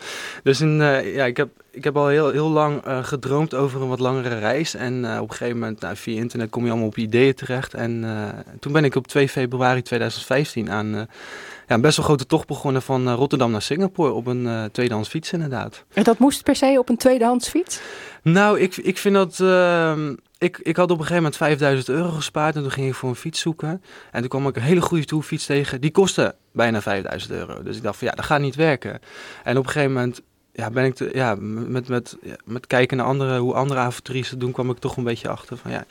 Dus 0.42 0.60
in, 0.60 0.76
ja, 1.04 1.24
ik, 1.24 1.36
heb, 1.36 1.48
ik 1.70 1.84
heb 1.84 1.96
al 1.96 2.06
heel, 2.06 2.30
heel 2.30 2.48
lang 2.48 2.82
gedroomd 3.02 3.54
over 3.54 3.82
een 3.82 3.88
wat 3.88 4.00
langere 4.00 4.38
reis. 4.38 4.74
En 4.74 5.18
op 5.20 5.30
een 5.30 5.36
gegeven 5.36 5.58
moment, 5.58 5.80
nou, 5.80 5.96
via 5.96 6.16
internet 6.16 6.50
kom 6.50 6.64
je 6.64 6.70
allemaal 6.70 6.88
op 6.88 6.96
ideeën 6.96 7.34
terecht. 7.34 7.74
En 7.74 8.04
toen 8.60 8.72
ben 8.72 8.84
ik 8.84 8.94
op 8.94 9.06
2 9.06 9.28
februari 9.28 9.82
2015 9.82 10.70
aan 10.70 10.88
ja, 10.88 11.06
een 11.66 11.80
best 11.80 11.96
wel 11.96 12.06
grote 12.06 12.26
tocht 12.26 12.46
begonnen 12.46 12.82
van 12.82 13.10
Rotterdam 13.10 13.50
naar 13.50 13.62
Singapore 13.62 14.12
op 14.12 14.26
een 14.26 14.68
tweedehands 14.72 15.08
fiets 15.08 15.32
inderdaad. 15.32 15.84
En 15.92 16.02
dat 16.02 16.18
moest 16.18 16.42
per 16.42 16.56
se 16.56 16.76
op 16.78 16.88
een 16.88 16.96
tweedehands 16.96 17.48
fiets? 17.48 17.80
Nou, 18.22 18.60
ik, 18.60 18.76
ik 18.76 18.98
vind 18.98 19.14
dat. 19.14 19.38
Ik, 20.40 20.58
ik 20.58 20.76
had 20.76 20.90
op 20.90 20.98
een 20.98 21.06
gegeven 21.06 21.16
moment 21.16 21.36
5000 21.36 21.88
euro 21.88 22.10
gespaard 22.10 22.56
en 22.56 22.62
toen 22.62 22.70
ging 22.70 22.88
ik 22.88 22.94
voor 22.94 23.08
een 23.08 23.14
fiets 23.14 23.40
zoeken. 23.40 23.82
En 24.10 24.20
toen 24.20 24.28
kwam 24.28 24.46
ik 24.46 24.56
een 24.56 24.62
hele 24.62 24.80
goede 24.80 25.04
toerfiets 25.04 25.46
tegen. 25.46 25.80
Die 25.80 25.90
kostte 25.90 26.34
bijna 26.52 26.80
5000 26.80 27.32
euro. 27.32 27.62
Dus 27.62 27.76
ik 27.76 27.82
dacht 27.82 27.98
van 27.98 28.06
ja, 28.06 28.14
dat 28.14 28.24
gaat 28.24 28.40
niet 28.40 28.54
werken. 28.54 29.00
En 29.44 29.56
op 29.56 29.64
een 29.64 29.70
gegeven 29.70 29.92
moment 29.92 30.20
ja, 30.52 30.70
ben 30.70 30.84
ik 30.84 31.14
ja, 31.14 31.34
met, 31.38 31.88
met, 31.88 32.16
met 32.44 32.66
kijken 32.66 32.96
naar 32.96 33.06
andere, 33.06 33.38
hoe 33.38 33.54
andere 33.54 33.80
avonturiers 33.80 34.30
doen, 34.30 34.52
kwam 34.52 34.70
ik 34.70 34.78
toch 34.78 34.96
een 34.96 35.04
beetje 35.04 35.28
achter 35.28 35.56
van 35.56 35.70
ja. 35.70 35.84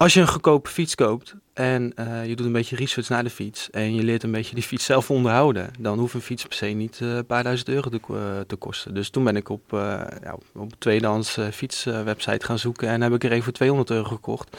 Als 0.00 0.14
je 0.14 0.20
een 0.20 0.28
goedkope 0.28 0.70
fiets 0.70 0.94
koopt 0.94 1.34
en 1.52 1.92
uh, 1.98 2.26
je 2.26 2.36
doet 2.36 2.46
een 2.46 2.52
beetje 2.52 2.76
research 2.76 3.08
naar 3.08 3.24
de 3.24 3.30
fiets 3.30 3.70
en 3.70 3.94
je 3.94 4.02
leert 4.02 4.22
een 4.22 4.30
beetje 4.30 4.54
die 4.54 4.64
fiets 4.64 4.84
zelf 4.84 5.10
onderhouden, 5.10 5.70
dan 5.78 5.98
hoeft 5.98 6.14
een 6.14 6.20
fiets 6.20 6.44
per 6.44 6.56
se 6.56 6.66
niet 6.66 7.00
uh, 7.02 7.14
een 7.14 7.26
paar 7.26 7.42
duizend 7.42 7.68
euro 7.68 7.90
te, 7.90 8.00
uh, 8.10 8.18
te, 8.46 8.56
kosten. 8.56 8.94
Dus 8.94 9.10
toen 9.10 9.24
ben 9.24 9.36
ik 9.36 9.48
op, 9.48 9.62
ja, 9.70 10.32
op 10.32 10.44
een 10.54 10.72
tweedehands 10.78 11.38
fietswebsite 11.52 12.44
gaan 12.44 12.58
zoeken 12.58 12.88
en 12.88 13.00
heb 13.00 13.12
ik 13.12 13.24
er 13.24 13.30
even 13.30 13.44
voor 13.44 13.52
200 13.52 13.90
euro 13.90 14.08
gekocht. 14.08 14.56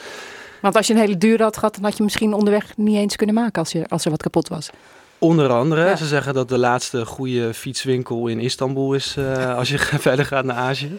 Want 0.62 0.76
als 0.76 0.88
je 0.88 0.94
een 0.94 1.00
hele 1.00 1.18
dure 1.18 1.44
had 1.44 1.58
gehad, 1.58 1.76
dan 1.76 1.84
had 1.84 1.98
je 1.98 2.04
misschien 2.04 2.34
onderweg 2.34 2.78
niet 2.78 2.96
eens 2.96 3.16
kunnen 3.16 3.36
maken 3.36 3.62
als, 3.62 3.72
je, 3.72 3.88
als 3.88 4.06
er 4.06 4.12
wat 4.12 4.22
kapot 4.22 4.48
was. 4.48 4.70
Onder 5.18 5.50
andere, 5.50 5.86
ja. 5.86 5.96
ze 5.96 6.06
zeggen 6.06 6.34
dat 6.34 6.50
de 6.50 6.58
laatste 6.58 7.06
goede 7.06 7.54
fietswinkel 7.54 8.28
in 8.28 8.40
Istanbul 8.40 8.94
is 8.94 9.18
als 9.56 9.70
je 9.70 9.78
verder 10.08 10.26
gaat 10.26 10.46
naar 10.46 10.56
Azië. 10.56 10.98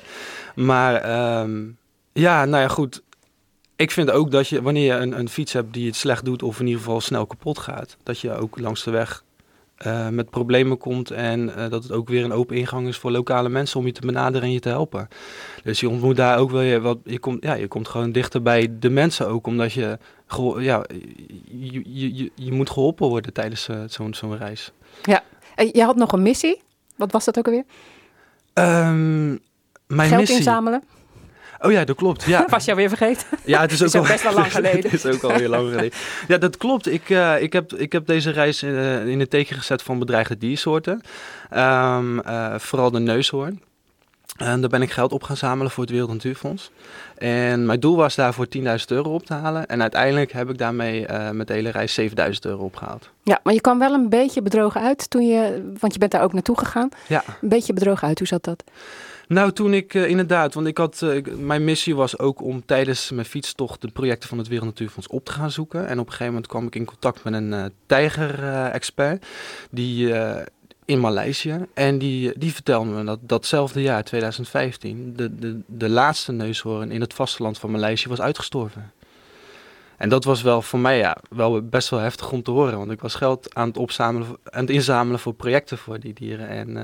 Maar 0.55 0.95
um, 1.41 1.77
ja, 2.13 2.45
nou 2.45 2.63
ja, 2.63 2.69
goed 2.69 3.03
ik 3.83 3.91
vind 3.91 4.11
ook 4.11 4.31
dat 4.31 4.49
je, 4.49 4.63
wanneer 4.63 4.85
je 4.85 5.01
een, 5.01 5.19
een, 5.19 5.29
fiets 5.29 5.53
hebt 5.53 5.73
die 5.73 5.87
het 5.87 5.97
slecht 5.97 6.25
doet 6.25 6.43
of 6.43 6.61
in 6.61 6.67
ieder 6.67 6.81
geval 6.81 7.01
snel 7.01 7.27
kapot 7.27 7.59
gaat, 7.59 7.97
dat 8.03 8.19
je 8.21 8.37
ook 8.37 8.59
langs 8.59 8.85
de 8.85 8.91
weg 8.91 9.25
uh, 9.87 10.09
met 10.09 10.31
problemen 10.31 10.79
komt 10.79 11.11
en 11.11 11.49
uh, 11.49 11.55
dat 11.57 11.83
het 11.83 11.93
ook 11.93 12.09
weer 12.09 12.25
een 12.25 12.33
open 12.33 12.57
ingang 12.57 12.89
is 12.89 12.97
voor 12.97 13.11
lokale 13.11 13.49
mensen 13.49 13.79
om 13.79 13.87
je 13.87 13.93
te 13.93 14.07
benaderen 14.07 14.43
en 14.43 14.53
je 14.53 14.61
te 14.61 14.69
helpen. 14.69 15.09
Dus 15.63 15.81
je 15.81 15.89
ontmoet 15.89 16.17
daar 16.17 16.39
ook 16.39 16.51
wel 16.51 16.61
je, 16.61 16.81
wat, 16.81 16.99
je 17.05 17.19
komt, 17.19 17.43
ja, 17.43 17.55
je 17.55 17.69
komt 17.69 17.89
gewoon 17.89 18.13
dichter 18.13 18.43
bij 18.43 18.69
de 18.79 18.91
mensen 18.91 19.29
ook, 19.29 19.47
omdat 19.47 19.73
je, 19.73 19.99
ja, 20.59 20.85
je, 21.45 21.83
je, 21.85 22.17
je, 22.17 22.31
je 22.35 22.53
moet 22.53 22.71
geholpen 22.71 23.09
worden 23.09 23.33
tijdens 23.33 23.69
uh, 23.69 23.77
zo'n 23.87 24.15
zo'n 24.15 24.37
reis. 24.37 24.73
Ja, 25.03 25.23
en 25.55 25.71
je 25.73 25.83
had 25.83 25.97
nog 25.97 26.13
een 26.13 26.23
missie. 26.23 26.63
Wat 26.97 27.13
was 27.13 27.25
dat 27.25 27.39
ook 27.39 27.47
alweer? 27.47 27.65
Um, 28.55 29.41
mijn 29.87 30.09
Geld 30.09 30.21
missie. 30.21 30.37
inzamelen. 30.37 30.83
Oh 31.63 31.73
ja, 31.73 31.85
dat 31.85 31.97
klopt. 31.97 32.25
Ja. 32.25 32.47
Was 32.51 32.65
je 32.65 32.71
alweer 32.71 32.89
vergeten? 32.89 33.27
Ja, 33.45 33.61
het 33.61 33.73
is 33.73 33.81
ook, 33.81 33.87
is 33.87 33.97
ook 33.97 34.07
best 34.07 34.23
wel 34.23 34.35
lang 34.35 34.53
geleden. 34.59 34.91
het 34.91 35.05
is 35.05 35.15
ook 35.15 35.23
alweer 35.23 35.49
lang 35.49 35.71
geleden. 35.71 35.99
Ja, 36.29 36.39
dat 36.39 36.57
klopt. 36.57 36.93
Ik, 36.93 37.09
uh, 37.09 37.43
ik, 37.43 37.53
heb, 37.53 37.73
ik 37.73 37.93
heb 37.93 38.07
deze 38.07 38.31
reis 38.31 38.63
in, 38.63 38.71
uh, 38.71 39.07
in 39.07 39.21
het 39.21 39.31
teken 39.31 39.57
gezet 39.57 39.83
van 39.83 39.99
bedreigde 39.99 40.39
diersoorten. 40.39 41.01
Um, 41.57 42.19
uh, 42.19 42.55
vooral 42.59 42.91
de 42.91 42.99
neushoorn. 42.99 43.63
En 44.37 44.61
daar 44.61 44.71
ben 44.71 44.83
ik 44.83 44.91
geld 44.91 45.13
op 45.13 45.23
gaan 45.23 45.37
zamelen 45.37 45.71
voor 45.71 45.83
het 45.83 45.93
Wereld 45.93 46.11
Natuurfonds. 46.11 46.71
En 47.19 47.67
mijn 47.67 47.81
doel 47.81 47.97
was 47.97 48.15
daarvoor 48.15 48.47
10.000 48.57 48.63
euro 48.87 49.15
op 49.15 49.27
te 49.27 49.35
halen. 49.35 49.67
En 49.67 49.81
uiteindelijk 49.81 50.33
heb 50.33 50.51
ik 50.51 50.59
daarmee 50.59 51.07
uh, 51.09 51.31
met 51.31 51.47
de 51.47 51.53
hele 51.53 51.71
reis 51.71 52.01
7.000 52.01 52.07
euro 52.41 52.65
opgehaald. 52.65 53.11
Ja, 53.23 53.41
maar 53.43 53.55
je 53.55 53.61
kwam 53.61 53.79
wel 53.79 53.93
een 53.93 54.09
beetje 54.09 54.43
bedrogen 54.43 54.81
uit 54.81 55.11
toen 55.11 55.27
je, 55.27 55.71
want 55.79 55.93
je 55.93 55.99
bent 55.99 56.13
daar 56.13 56.23
ook 56.23 56.33
naartoe 56.33 56.59
gegaan. 56.59 56.89
Ja. 57.07 57.25
Een 57.41 57.49
beetje 57.49 57.73
bedrogen 57.73 58.09
uit, 58.09 58.19
hoe 58.19 58.29
zat 58.29 58.45
dat? 58.45 58.65
Nou, 59.29 59.53
toen 59.53 59.75
ik 59.75 59.95
uh, 59.95 60.09
inderdaad, 60.09 60.55
want 60.55 60.67
ik 60.67 60.79
had, 60.79 61.01
uh, 61.05 61.25
mijn 61.37 61.65
missie 61.65 61.97
was 61.97 62.19
ook 62.19 62.43
om 62.43 62.67
tijdens 62.67 63.11
mijn 63.11 63.27
fietstocht 63.27 63.81
de 63.81 63.89
projecten 63.89 64.29
van 64.29 64.39
het 64.39 64.49
Wereld 64.49 64.69
Natuurfonds 64.69 65.09
op 65.09 65.25
te 65.25 65.33
gaan 65.33 65.51
zoeken. 65.51 65.87
En 65.87 65.99
op 65.99 66.05
een 66.07 66.11
gegeven 66.13 66.27
moment 66.27 66.47
kwam 66.47 66.67
ik 66.67 66.75
in 66.75 66.85
contact 66.85 67.25
met 67.25 67.33
een 67.33 67.53
uh, 67.53 67.65
tijger-expert 67.87 69.27
die 69.71 70.15
in 70.85 71.01
Maleisië. 71.01 71.67
En 71.75 71.99
die, 71.99 72.39
die 72.39 72.53
vertelde 72.53 72.91
me 72.91 73.05
dat 73.05 73.19
datzelfde 73.23 73.83
jaar, 73.83 74.05
2015, 74.05 75.13
de, 75.17 75.35
de, 75.35 75.61
de 75.67 75.89
laatste 75.89 76.33
neushoorn 76.33 76.91
in 76.91 77.01
het 77.01 77.15
vasteland 77.15 77.59
van 77.59 77.71
Maleisië 77.71 78.09
was 78.09 78.21
uitgestorven. 78.21 78.93
En 79.97 80.09
dat 80.09 80.25
was 80.25 80.43
wel 80.43 80.63
voor 80.63 80.79
mij 80.79 80.99
ja, 80.99 81.17
wel 81.31 81.63
best 81.63 81.89
wel 81.89 82.01
heftig 82.01 82.33
om 82.33 82.43
te 82.43 82.51
horen, 82.51 82.79
want 82.79 82.91
ik 82.91 83.01
was 83.01 83.15
geld 83.15 83.55
aan 83.55 83.69
het, 83.69 83.77
opzamelen, 83.77 84.29
aan 84.45 84.61
het 84.61 84.71
inzamelen 84.71 85.21
voor 85.21 85.35
projecten 85.35 85.79
voor 85.79 86.01
die 86.01 86.13
dieren. 86.13 86.49
En 86.49 86.77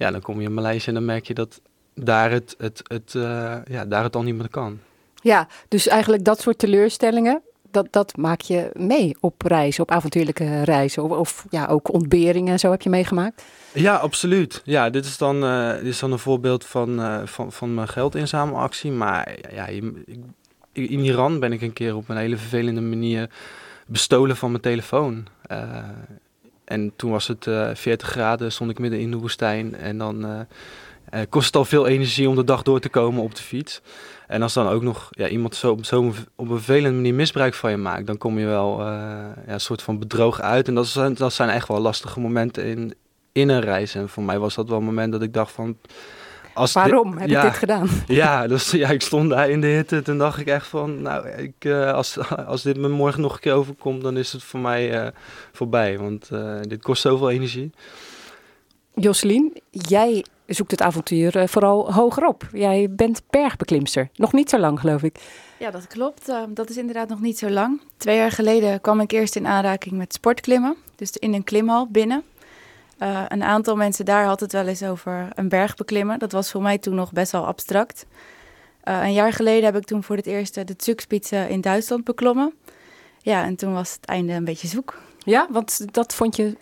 ja, 0.00 0.10
dan 0.10 0.20
kom 0.20 0.40
je 0.40 0.46
in 0.46 0.54
Maleisië 0.54 0.88
en 0.88 0.94
dan 0.94 1.04
merk 1.04 1.26
je 1.26 1.34
dat 1.34 1.60
daar 1.94 2.30
het, 2.30 2.54
het, 2.58 2.80
het, 2.84 3.14
uh, 3.16 3.56
ja, 3.64 3.84
daar 3.84 4.02
het 4.02 4.16
al 4.16 4.22
niet 4.22 4.34
meer 4.34 4.48
kan. 4.48 4.78
Ja, 5.22 5.48
dus 5.68 5.88
eigenlijk 5.88 6.24
dat 6.24 6.40
soort 6.40 6.58
teleurstellingen, 6.58 7.42
dat, 7.70 7.86
dat 7.90 8.16
maak 8.16 8.40
je 8.40 8.70
mee 8.72 9.16
op 9.20 9.42
reizen, 9.42 9.82
op 9.82 9.90
avontuurlijke 9.90 10.62
reizen. 10.62 11.02
Of, 11.02 11.10
of 11.10 11.46
ja, 11.50 11.66
ook 11.66 11.92
ontberingen 11.92 12.52
en 12.52 12.58
zo 12.58 12.70
heb 12.70 12.82
je 12.82 12.90
meegemaakt? 12.90 13.42
Ja, 13.72 13.96
absoluut. 13.96 14.62
Ja, 14.64 14.90
dit 14.90 15.04
is 15.04 15.18
dan, 15.18 15.44
uh, 15.44 15.74
dit 15.74 15.86
is 15.86 15.98
dan 15.98 16.12
een 16.12 16.18
voorbeeld 16.18 16.64
van, 16.64 17.00
uh, 17.00 17.20
van, 17.24 17.52
van 17.52 17.74
mijn 17.74 17.88
geldinzamelactie. 17.88 18.90
Maar 18.90 19.36
ja, 19.52 19.66
in 20.72 21.04
Iran 21.04 21.40
ben 21.40 21.52
ik 21.52 21.62
een 21.62 21.72
keer 21.72 21.96
op 21.96 22.08
een 22.08 22.16
hele 22.16 22.36
vervelende 22.36 22.80
manier 22.80 23.30
bestolen 23.86 24.36
van 24.36 24.50
mijn 24.50 24.62
telefoon. 24.62 25.26
En 26.70 26.92
toen 26.96 27.10
was 27.10 27.28
het 27.28 27.46
uh, 27.46 27.70
40 27.74 28.08
graden, 28.08 28.52
stond 28.52 28.70
ik 28.70 28.78
midden 28.78 29.00
in 29.00 29.10
de 29.10 29.16
woestijn. 29.16 29.74
En 29.74 29.98
dan 29.98 30.24
uh, 30.24 30.40
uh, 31.14 31.20
kost 31.28 31.46
het 31.46 31.56
al 31.56 31.64
veel 31.64 31.86
energie 31.86 32.28
om 32.28 32.34
de 32.34 32.44
dag 32.44 32.62
door 32.62 32.80
te 32.80 32.88
komen 32.88 33.22
op 33.22 33.34
de 33.34 33.42
fiets. 33.42 33.80
En 34.26 34.42
als 34.42 34.52
dan 34.52 34.68
ook 34.68 34.82
nog 34.82 35.08
ja, 35.10 35.28
iemand 35.28 35.54
zo, 35.54 35.78
zo 35.82 36.12
op 36.36 36.48
een 36.48 36.56
vervelende 36.56 36.96
manier 36.96 37.14
misbruik 37.14 37.54
van 37.54 37.70
je 37.70 37.76
maakt, 37.76 38.06
dan 38.06 38.18
kom 38.18 38.38
je 38.38 38.46
wel 38.46 38.80
ja, 38.82 39.34
een 39.46 39.60
soort 39.60 39.82
van 39.82 39.98
bedroog 39.98 40.40
uit. 40.40 40.68
En 40.68 40.74
dat, 40.74 40.84
is, 40.84 40.92
dat 41.14 41.32
zijn 41.32 41.48
echt 41.48 41.68
wel 41.68 41.80
lastige 41.80 42.20
momenten 42.20 42.64
in, 42.64 42.94
in 43.32 43.48
een 43.48 43.60
reis. 43.60 43.94
En 43.94 44.08
voor 44.08 44.22
mij 44.22 44.38
was 44.38 44.54
dat 44.54 44.68
wel 44.68 44.78
een 44.78 44.84
moment 44.84 45.12
dat 45.12 45.22
ik 45.22 45.32
dacht 45.32 45.52
van... 45.52 45.76
Als 46.54 46.72
Waarom 46.72 47.18
heb 47.18 47.28
ja, 47.28 47.42
ik 47.42 47.48
dit 47.48 47.58
gedaan? 47.58 47.88
Ja, 48.06 48.46
dus, 48.46 48.70
ja, 48.70 48.88
ik 48.88 49.02
stond 49.02 49.30
daar 49.30 49.50
in 49.50 49.60
de 49.60 49.66
hitte. 49.66 50.02
Toen 50.02 50.18
dacht 50.18 50.38
ik 50.38 50.46
echt 50.46 50.66
van, 50.66 51.02
nou, 51.02 51.28
ik, 51.28 51.64
uh, 51.64 51.92
als, 51.92 52.18
als 52.46 52.62
dit 52.62 52.76
me 52.76 52.88
morgen 52.88 53.20
nog 53.20 53.32
een 53.34 53.40
keer 53.40 53.52
overkomt, 53.52 54.02
dan 54.02 54.16
is 54.16 54.32
het 54.32 54.42
voor 54.42 54.60
mij 54.60 55.02
uh, 55.04 55.08
voorbij. 55.52 55.98
Want 55.98 56.28
uh, 56.32 56.60
dit 56.62 56.82
kost 56.82 57.02
zoveel 57.02 57.30
energie. 57.30 57.70
Jocelyn, 58.94 59.60
jij 59.70 60.24
zoekt 60.46 60.70
het 60.70 60.82
avontuur 60.82 61.48
vooral 61.48 61.92
hogerop. 61.92 62.48
Jij 62.52 62.86
bent 62.90 63.22
bergbeklimster. 63.30 64.08
Nog 64.14 64.32
niet 64.32 64.50
zo 64.50 64.58
lang, 64.58 64.80
geloof 64.80 65.02
ik. 65.02 65.18
Ja, 65.58 65.70
dat 65.70 65.86
klopt. 65.86 66.28
Uh, 66.28 66.42
dat 66.48 66.70
is 66.70 66.76
inderdaad 66.76 67.08
nog 67.08 67.20
niet 67.20 67.38
zo 67.38 67.50
lang. 67.50 67.80
Twee 67.96 68.16
jaar 68.16 68.30
geleden 68.30 68.80
kwam 68.80 69.00
ik 69.00 69.12
eerst 69.12 69.36
in 69.36 69.46
aanraking 69.46 69.96
met 69.96 70.14
sportklimmen. 70.14 70.76
Dus 70.96 71.16
in 71.16 71.34
een 71.34 71.44
klimhal 71.44 71.88
binnen. 71.90 72.22
Uh, 73.02 73.24
een 73.28 73.42
aantal 73.42 73.76
mensen 73.76 74.04
daar 74.04 74.24
had 74.24 74.40
het 74.40 74.52
wel 74.52 74.66
eens 74.66 74.82
over 74.82 75.28
een 75.34 75.48
berg 75.48 75.74
beklimmen. 75.74 76.18
Dat 76.18 76.32
was 76.32 76.50
voor 76.50 76.62
mij 76.62 76.78
toen 76.78 76.94
nog 76.94 77.12
best 77.12 77.32
wel 77.32 77.46
abstract. 77.46 78.06
Uh, 78.84 79.02
een 79.02 79.12
jaar 79.12 79.32
geleden 79.32 79.64
heb 79.64 79.76
ik 79.76 79.84
toen 79.84 80.02
voor 80.02 80.16
het 80.16 80.26
eerst 80.26 80.54
de 80.54 80.74
Zugspitze 80.76 81.46
in 81.48 81.60
Duitsland 81.60 82.04
beklommen. 82.04 82.54
Ja, 83.18 83.44
en 83.44 83.56
toen 83.56 83.72
was 83.72 83.92
het 83.92 84.04
einde 84.04 84.32
een 84.32 84.44
beetje 84.44 84.68
zoek. 84.68 84.98
Ja, 85.18 85.46
want 85.50 85.94
dat 85.94 86.14
vond 86.14 86.36
je 86.36 86.56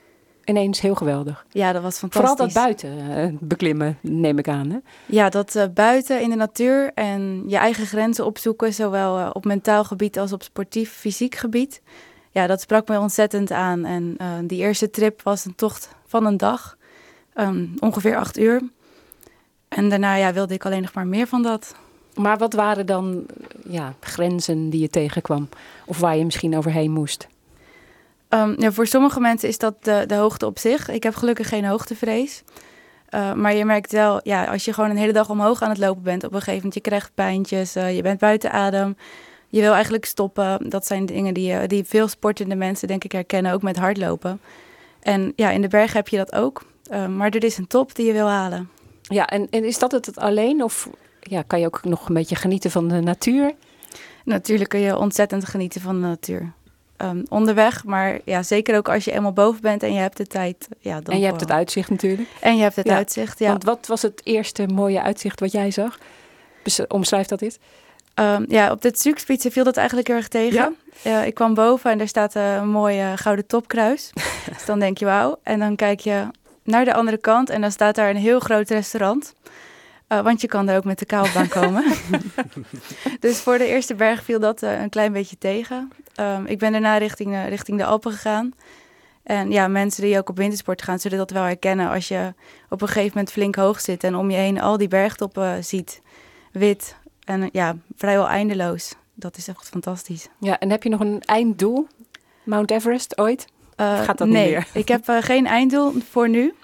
ineens 0.49 0.81
heel 0.81 0.95
geweldig. 0.95 1.47
Ja, 1.51 1.73
dat 1.73 1.83
was 1.83 1.99
fantastisch. 1.99 2.31
Vooral 2.31 2.47
dat 2.47 2.63
buiten 2.63 3.17
eh, 3.17 3.39
beklimmen, 3.41 3.99
neem 4.01 4.39
ik 4.39 4.49
aan. 4.49 4.71
Hè? 4.71 4.79
Ja, 5.07 5.29
dat 5.29 5.55
eh, 5.55 5.65
buiten 5.75 6.21
in 6.21 6.31
de 6.31 6.37
natuur 6.37 6.91
en 6.95 7.45
je 7.47 7.57
eigen 7.57 7.87
grenzen 7.87 8.25
opzoeken, 8.25 8.75
zowel 8.75 9.19
eh, 9.19 9.31
op 9.33 9.45
mentaal 9.45 9.85
gebied 9.85 10.19
als 10.19 10.33
op 10.33 10.43
sportief, 10.43 10.93
fysiek 10.93 11.35
gebied. 11.35 11.83
Ja, 12.31 12.47
dat 12.47 12.61
sprak 12.61 12.89
me 12.89 12.99
ontzettend 12.99 13.53
aan. 13.53 13.85
En 13.85 14.15
eh, 14.19 14.33
die 14.43 14.59
eerste 14.59 14.91
trip 14.91 15.23
was 15.23 15.45
een 15.45 15.55
tocht 15.55 15.89
van 16.07 16.27
een 16.27 16.37
dag, 16.37 16.77
ehm, 17.33 17.67
ongeveer 17.79 18.17
acht 18.17 18.39
uur. 18.39 18.63
En 19.69 19.89
daarna 19.89 20.15
ja, 20.15 20.33
wilde 20.33 20.55
ik 20.55 20.65
alleen 20.65 20.83
nog 20.83 20.95
maar 20.95 21.07
meer 21.07 21.27
van 21.27 21.43
dat. 21.43 21.75
Maar 22.15 22.39
wat 22.39 22.53
waren 22.53 22.87
dan 22.87 23.27
ja, 23.69 23.95
grenzen 24.01 24.71
die 24.71 24.81
je 24.81 24.89
tegenkwam? 24.89 25.49
Of 25.87 25.99
waar 25.99 26.17
je 26.17 26.25
misschien 26.25 26.57
overheen 26.57 26.91
moest? 26.91 27.29
Ehm, 28.29 28.55
ja, 28.61 28.73
voor 28.73 28.87
sommige 28.87 29.21
mensen 29.21 29.49
is 29.49 29.59
dat 29.59 29.85
de, 29.85 30.05
de 30.07 30.15
hoogte 30.15 30.47
op 30.47 30.59
zich. 30.59 30.89
Ik 30.89 31.03
heb 31.03 31.15
gelukkig 31.15 31.49
geen 31.49 31.65
hoogtevrees. 31.65 32.43
Uh, 33.15 33.33
maar 33.33 33.55
je 33.55 33.65
merkt 33.65 33.93
wel, 33.93 34.21
ja, 34.23 34.45
als 34.45 34.65
je 34.65 34.73
gewoon 34.73 34.91
een 34.91 34.97
hele 34.97 35.13
dag 35.13 35.31
omhoog 35.31 35.63
aan 35.63 35.69
het 35.69 35.79
lopen 35.79 36.03
bent, 36.03 36.25
op 36.25 36.31
een 36.33 36.39
gegeven 36.39 36.57
moment, 36.57 36.75
je 36.75 36.81
krijgt 36.81 37.11
pijntjes, 37.15 37.77
uh, 37.77 37.97
je 37.97 38.03
bent 38.03 38.19
buiten 38.19 38.53
adem. 38.53 38.97
Je 39.49 39.61
wil 39.61 39.73
eigenlijk 39.73 40.05
stoppen. 40.05 40.69
Dat 40.69 40.87
zijn 40.87 41.07
dingen 41.07 41.35
die, 41.35 41.53
uh, 41.53 41.61
die 41.67 41.85
veel 41.85 42.09
sportende 42.09 42.55
mensen, 42.55 42.89
denk 42.89 43.05
ik, 43.05 43.13
herkennen, 43.13 43.53
ook 43.53 43.63
met 43.63 43.77
hardlopen. 43.77 44.41
En 45.01 45.33
ja, 45.37 45.51
in 45.51 45.63
de 45.63 45.69
berg 45.69 45.93
heb 45.93 46.09
je 46.09 46.17
dat 46.17 46.35
ook. 46.35 46.63
Ehm, 46.91 47.17
maar 47.17 47.31
er 47.31 47.45
is 47.45 47.59
een 47.59 47.67
top 47.67 47.95
die 47.95 48.07
je 48.07 48.13
wil 48.13 48.29
halen. 48.29 48.71
Ja, 49.03 49.27
en, 49.27 49.47
en 49.51 49.65
is 49.65 49.79
dat 49.79 49.93
het 49.93 50.17
alleen? 50.19 50.63
Of 50.63 50.89
ja, 51.21 51.43
kan 51.43 51.61
je 51.61 51.67
ook 51.67 51.85
nog 51.85 52.09
een 52.09 52.15
beetje 52.15 52.37
genieten 52.37 52.71
van 52.71 52.89
de 52.89 53.01
natuur? 53.01 53.55
Natuurlijk 54.25 54.71
kun 54.71 54.81
je 54.81 54.97
ontzettend 54.97 55.45
genieten 55.45 55.81
van 55.81 56.01
de 56.01 56.07
natuur. 56.07 56.53
Um, 57.03 57.23
onderweg. 57.29 57.85
Maar 57.85 58.21
ja, 58.25 58.43
zeker 58.43 58.77
ook 58.77 58.89
als 58.89 59.05
je 59.05 59.13
eenmaal 59.13 59.33
boven 59.33 59.61
bent 59.61 59.83
en 59.83 59.93
je 59.93 59.99
hebt 59.99 60.17
de 60.17 60.27
tijd. 60.27 60.69
Ja, 60.79 61.01
dan 61.01 61.15
en 61.15 61.21
je 61.21 61.27
hebt 61.27 61.41
het 61.41 61.51
uitzicht 61.51 61.91
natuurlijk. 61.91 62.29
En 62.41 62.57
je 62.57 62.63
hebt 62.63 62.77
het 62.77 62.87
ja. 62.87 62.95
uitzicht, 62.95 63.39
ja. 63.39 63.49
Want 63.49 63.65
wat 63.65 63.87
was 63.87 64.03
het 64.03 64.21
eerste 64.25 64.67
mooie 64.67 65.03
uitzicht 65.03 65.41
wat 65.41 65.53
jij 65.53 65.71
zag? 65.71 65.99
Omschrijf 66.89 67.27
dat 67.27 67.43
eens. 67.43 67.59
Um, 68.21 68.45
ja, 68.49 68.71
op 68.71 68.83
dit 68.83 69.01
Zugspitsen 69.01 69.53
viel 69.53 69.65
dat 69.65 69.77
eigenlijk 69.77 70.09
heel 70.09 70.17
erg 70.17 70.29
tegen. 70.29 70.77
Ja? 71.03 71.21
Uh, 71.21 71.27
ik 71.27 71.35
kwam 71.35 71.55
boven 71.55 71.91
en 71.91 71.99
daar 71.99 72.09
staat 72.09 72.35
een 72.35 72.69
mooie 72.69 73.17
gouden 73.17 73.47
topkruis. 73.47 74.11
dus 74.55 74.65
dan 74.65 74.79
denk 74.79 74.99
je 74.99 75.05
wauw. 75.05 75.39
En 75.43 75.59
dan 75.59 75.77
kijk 75.77 76.01
je 76.01 76.27
naar 76.63 76.85
de 76.85 76.95
andere 76.95 77.19
kant 77.19 77.51
en 77.51 77.61
dan 77.61 77.71
staat 77.71 77.95
daar 77.95 78.11
een 78.11 78.17
heel 78.17 78.41
groot 78.41 78.71
restaurant. 78.71 79.35
Uh, 80.09 80.21
want 80.21 80.41
je 80.41 80.47
kan 80.47 80.67
daar 80.67 80.77
ook 80.77 80.85
met 80.85 80.99
de 80.99 81.05
kabelbaan 81.05 81.49
komen. 81.49 81.85
dus 83.21 83.41
voor 83.41 83.59
de 83.59 83.67
eerste 83.67 83.95
berg 83.95 84.23
viel 84.23 84.41
dat 84.41 84.63
uh, 84.63 84.81
een 84.81 84.89
klein 84.89 85.13
beetje 85.13 85.39
tegen. 85.39 85.93
Um, 86.21 86.47
ik 86.47 86.59
ben 86.59 86.73
daarna 86.73 86.97
richting, 86.97 87.33
uh, 87.33 87.49
richting 87.49 87.79
de 87.79 87.85
Alpen 87.85 88.13
gegaan. 88.13 88.55
En 89.23 89.51
ja, 89.51 89.69
mensen 89.69 90.03
die 90.03 90.19
ook 90.19 90.29
op 90.29 90.37
wintersport 90.37 90.83
gaan, 90.83 90.99
zullen 90.99 91.19
dat 91.19 91.31
wel 91.31 91.43
herkennen 91.43 91.91
als 91.91 92.09
je 92.09 92.35
op 92.69 92.83
een 92.83 92.89
gegeven 92.89 93.09
moment 93.09 93.33
flink 93.33 93.55
hoog 93.55 93.81
zit 93.81 94.05
en 94.05 94.15
om 94.15 94.31
je 94.31 94.37
heen 94.37 94.61
al 94.61 94.77
die 94.77 94.89
bergtoppen 94.89 95.65
ziet. 95.65 96.01
Wit 96.53 96.97
en 97.29 97.49
ja, 97.53 97.77
vrijwel 97.97 98.29
eindeloos. 98.29 98.95
Dat 99.15 99.37
is 99.37 99.49
echt 99.49 99.69
fantastisch. 99.69 100.29
Ja, 100.41 100.59
en 100.59 100.71
heb 100.71 100.83
je 100.83 100.89
nog 100.89 101.01
een 101.01 101.23
einddoel? 101.25 101.87
Mount 102.45 102.71
Everest 102.71 103.19
ooit? 103.19 103.47
Gaat 103.77 104.19
dat 104.19 104.29
nee, 104.29 104.43
niet 104.43 104.53
meer? 104.53 104.67
ik 104.83 104.89
heb 104.89 105.03
geen 105.21 105.47
einddoel 105.47 105.93
voor 106.11 106.29
nu. 106.29 106.55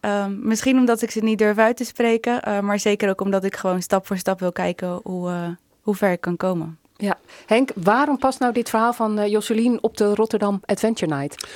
Um, 0.00 0.38
misschien 0.42 0.78
omdat 0.78 1.02
ik 1.02 1.10
ze 1.10 1.20
niet 1.20 1.38
durf 1.38 1.58
uit 1.58 1.76
te 1.76 1.84
spreken, 1.84 2.40
uh, 2.48 2.60
maar 2.60 2.78
zeker 2.78 3.08
ook 3.08 3.20
omdat 3.20 3.44
ik 3.44 3.56
gewoon 3.56 3.82
stap 3.82 4.06
voor 4.06 4.16
stap 4.16 4.40
wil 4.40 4.52
kijken 4.52 5.00
hoe, 5.02 5.30
uh, 5.30 5.48
hoe 5.80 5.94
ver 5.94 6.12
ik 6.12 6.20
kan 6.20 6.36
komen. 6.36 6.78
Ja, 6.96 7.18
Henk, 7.46 7.70
waarom 7.74 8.18
past 8.18 8.38
nou 8.38 8.52
dit 8.52 8.70
verhaal 8.70 8.92
van 8.92 9.18
uh, 9.18 9.26
Jocelyn 9.26 9.82
op 9.82 9.96
de 9.96 10.14
Rotterdam 10.14 10.60
Adventure 10.64 11.14
Night? 11.14 11.48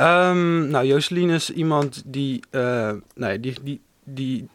Um, 0.00 0.68
nou, 0.68 0.86
Jocelyn 0.86 1.30
is 1.30 1.50
iemand 1.50 2.02
die, 2.06 2.44
nee, 3.14 3.40
die, 3.40 3.56
die, 3.62 3.80
die 4.04 4.48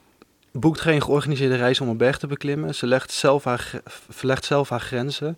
boekt 0.60 0.82
geen 0.82 1.02
georganiseerde 1.02 1.56
reis 1.56 1.82
om 1.82 1.90
een 1.90 1.98
berg 1.98 2.18
te 2.18 2.28
beklimmen. 2.28 2.76
Ze 2.76 2.88
legt 2.88 3.12
zelf 3.12 3.44
haar, 3.44 3.82
verlegt 4.10 4.46
zelf 4.46 4.70
haar 4.70 4.80
grenzen. 4.80 5.38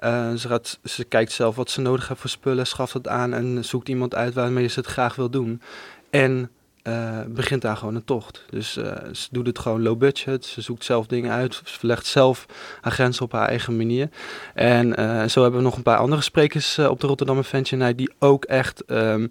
Uh, 0.00 0.34
ze, 0.34 0.48
gaat, 0.48 0.78
ze 0.84 1.04
kijkt 1.04 1.32
zelf 1.32 1.56
wat 1.56 1.70
ze 1.70 1.80
nodig 1.80 2.08
heeft 2.08 2.20
voor 2.20 2.30
spullen, 2.30 2.66
schaft 2.66 2.92
het 2.92 3.08
aan 3.08 3.32
en 3.32 3.64
zoekt 3.64 3.88
iemand 3.88 4.14
uit 4.14 4.34
waarmee 4.34 4.66
ze 4.66 4.78
het 4.78 4.88
graag 4.88 5.14
wil 5.14 5.30
doen. 5.30 5.62
En 6.10 6.50
uh, 6.82 7.20
begint 7.28 7.62
daar 7.62 7.76
gewoon 7.76 7.94
een 7.94 8.04
tocht. 8.04 8.44
Dus 8.50 8.76
uh, 8.76 8.92
ze 9.12 9.28
doet 9.30 9.46
het 9.46 9.58
gewoon 9.58 9.82
low 9.82 9.98
budget. 9.98 10.44
Ze 10.44 10.60
zoekt 10.60 10.84
zelf 10.84 11.06
dingen 11.06 11.32
uit. 11.32 11.54
Ze 11.54 11.78
verlegt 11.78 12.06
zelf 12.06 12.46
haar 12.80 12.92
grenzen 12.92 13.24
op 13.24 13.32
haar 13.32 13.48
eigen 13.48 13.76
manier. 13.76 14.08
En 14.54 14.94
zo 15.30 15.42
hebben 15.42 15.60
we 15.60 15.66
nog 15.66 15.76
een 15.76 15.82
paar 15.82 15.98
andere 15.98 16.22
sprekers 16.22 16.78
op 16.78 17.00
de 17.00 17.06
Rotterdam 17.06 17.38
Adventure 17.38 17.82
Night 17.82 17.98
die 17.98 18.12
ook 18.18 18.44
echt 18.44 18.82
um, 18.86 19.30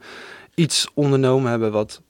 iets 0.56 0.88
ondernomen 0.94 1.50
hebben 1.50 1.72
wat 1.72 2.02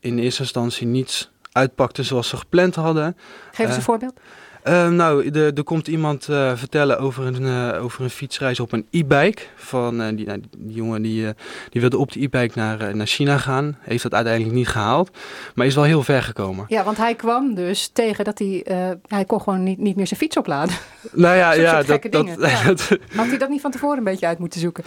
in 0.00 0.18
eerste 0.18 0.42
instantie 0.42 0.86
niet 0.86 1.32
uitpakte 1.54 2.02
zoals 2.02 2.28
ze 2.28 2.36
gepland 2.36 2.74
hadden. 2.74 3.16
Geef 3.52 3.66
eens 3.66 3.76
een 3.76 3.82
voorbeeld. 3.82 4.20
Uh, 4.68 4.88
nou, 4.88 5.30
er, 5.30 5.62
komt 5.62 5.88
iemand 5.88 6.28
uh, 6.28 6.56
vertellen 6.56 6.98
over 6.98 7.26
een, 7.26 7.42
uh, 7.42 7.82
over 7.82 8.04
een 8.04 8.10
fietsreis 8.10 8.60
op 8.60 8.72
een 8.72 8.86
e-bike. 8.90 9.42
Van 9.56 10.14
die, 10.16 10.26
nou, 10.26 10.40
die, 10.58 10.74
jongen 10.74 11.02
die, 11.02 11.32
die 11.70 11.80
wilde 11.80 11.98
op 11.98 12.12
de 12.12 12.20
e-bike 12.20 12.58
naar, 12.58 12.96
naar 12.96 13.06
China 13.06 13.38
gaan. 13.38 13.78
Heeft 13.80 14.02
dat 14.02 14.14
uiteindelijk 14.14 14.54
niet 14.54 14.68
gehaald. 14.68 15.10
Maar 15.54 15.66
is 15.66 15.74
wel 15.74 15.84
heel 15.84 16.02
ver 16.02 16.22
gekomen. 16.22 16.64
Ja, 16.68 16.84
want 16.84 16.96
hij 16.96 17.14
kwam 17.14 17.54
dus 17.54 17.88
tegen 17.88 18.24
dat 18.24 18.38
hij. 18.38 18.62
hij 19.06 19.24
kon 19.24 19.40
gewoon 19.40 19.62
niet, 19.62 19.78
niet 19.78 19.96
meer 19.96 20.06
zijn 20.06 20.20
fiets 20.20 20.36
opladen. 20.36 20.74
Nou 21.12 21.36
ja, 21.36 21.52
ja, 21.52 21.82
dat, 21.82 22.02
dat, 22.10 22.26
ja. 22.38 22.64
dat, 22.64 22.88
Had 23.16 23.26
hij 23.26 23.38
dat 23.38 23.48
niet 23.48 23.60
van 23.60 23.70
tevoren 23.70 23.98
een 23.98 24.04
beetje 24.04 24.26
uit 24.26 24.38
moeten 24.38 24.60
zoeken? 24.60 24.84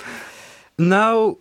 Nou, 0.75 1.35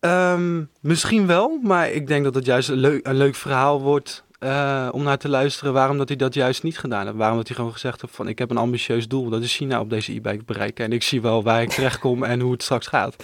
um, 0.00 0.70
misschien 0.80 1.26
wel. 1.26 1.58
Maar 1.62 1.90
ik 1.90 2.06
denk 2.06 2.24
dat 2.24 2.34
het 2.34 2.44
juist 2.44 2.68
een 2.68 2.76
leuk, 2.76 3.06
een 3.06 3.16
leuk 3.16 3.34
verhaal 3.34 3.80
wordt. 3.80 4.24
Uh, 4.44 4.88
om 4.92 5.02
naar 5.02 5.18
te 5.18 5.28
luisteren 5.28 5.72
waarom 5.72 5.98
dat 5.98 6.08
hij 6.08 6.16
dat 6.16 6.34
juist 6.34 6.62
niet 6.62 6.78
gedaan 6.78 7.04
heeft. 7.04 7.16
Waarom 7.16 7.36
dat 7.36 7.46
hij 7.46 7.56
gewoon 7.56 7.72
gezegd 7.72 8.00
heeft 8.00 8.14
van 8.14 8.28
ik 8.28 8.38
heb 8.38 8.50
een 8.50 8.56
ambitieus 8.56 9.08
doel. 9.08 9.28
Dat 9.28 9.42
is 9.42 9.56
China 9.56 9.80
op 9.80 9.90
deze 9.90 10.12
e-bike 10.12 10.44
bereiken. 10.44 10.84
En 10.84 10.92
ik 10.92 11.02
zie 11.02 11.20
wel 11.20 11.42
waar 11.42 11.62
ik 11.62 11.70
terechtkom 11.70 12.24
en 12.24 12.40
hoe 12.40 12.52
het 12.52 12.62
straks 12.62 12.86
gaat. 12.86 13.16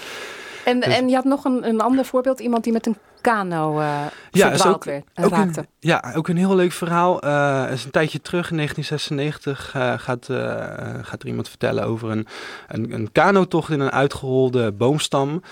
En, 0.67 0.81
dus, 0.81 0.95
en 0.95 1.09
je 1.09 1.15
had 1.15 1.25
nog 1.25 1.45
een, 1.45 1.69
een 1.69 1.81
ander 1.81 2.05
voorbeeld. 2.05 2.41
Iemand 2.41 2.65
die 2.65 2.73
met 2.73 2.87
een 2.87 2.97
kano 3.21 3.79
uh, 3.79 4.07
ja, 4.31 4.51
is 4.51 4.67
ook, 4.67 4.87
ook 5.15 5.31
raakte. 5.31 5.61
Een, 5.61 5.67
ja, 5.79 6.13
ook 6.17 6.29
een 6.29 6.37
heel 6.37 6.55
leuk 6.55 6.73
verhaal. 6.73 7.25
Uh, 7.25 7.67
is 7.73 7.85
een 7.85 7.91
tijdje 7.91 8.21
terug, 8.21 8.51
in 8.51 8.57
1996, 8.57 9.75
uh, 9.77 9.99
gaat, 9.99 10.27
gaat 11.07 11.23
er 11.23 11.29
iemand 11.29 11.49
vertellen 11.49 11.85
over 11.85 12.11
een, 12.11 12.27
een, 12.69 12.93
een 12.93 13.13
kanotocht 13.13 13.71
in 13.71 13.81
een 13.81 13.91
uitgerolde 13.91 14.73
boomstam. 14.73 15.43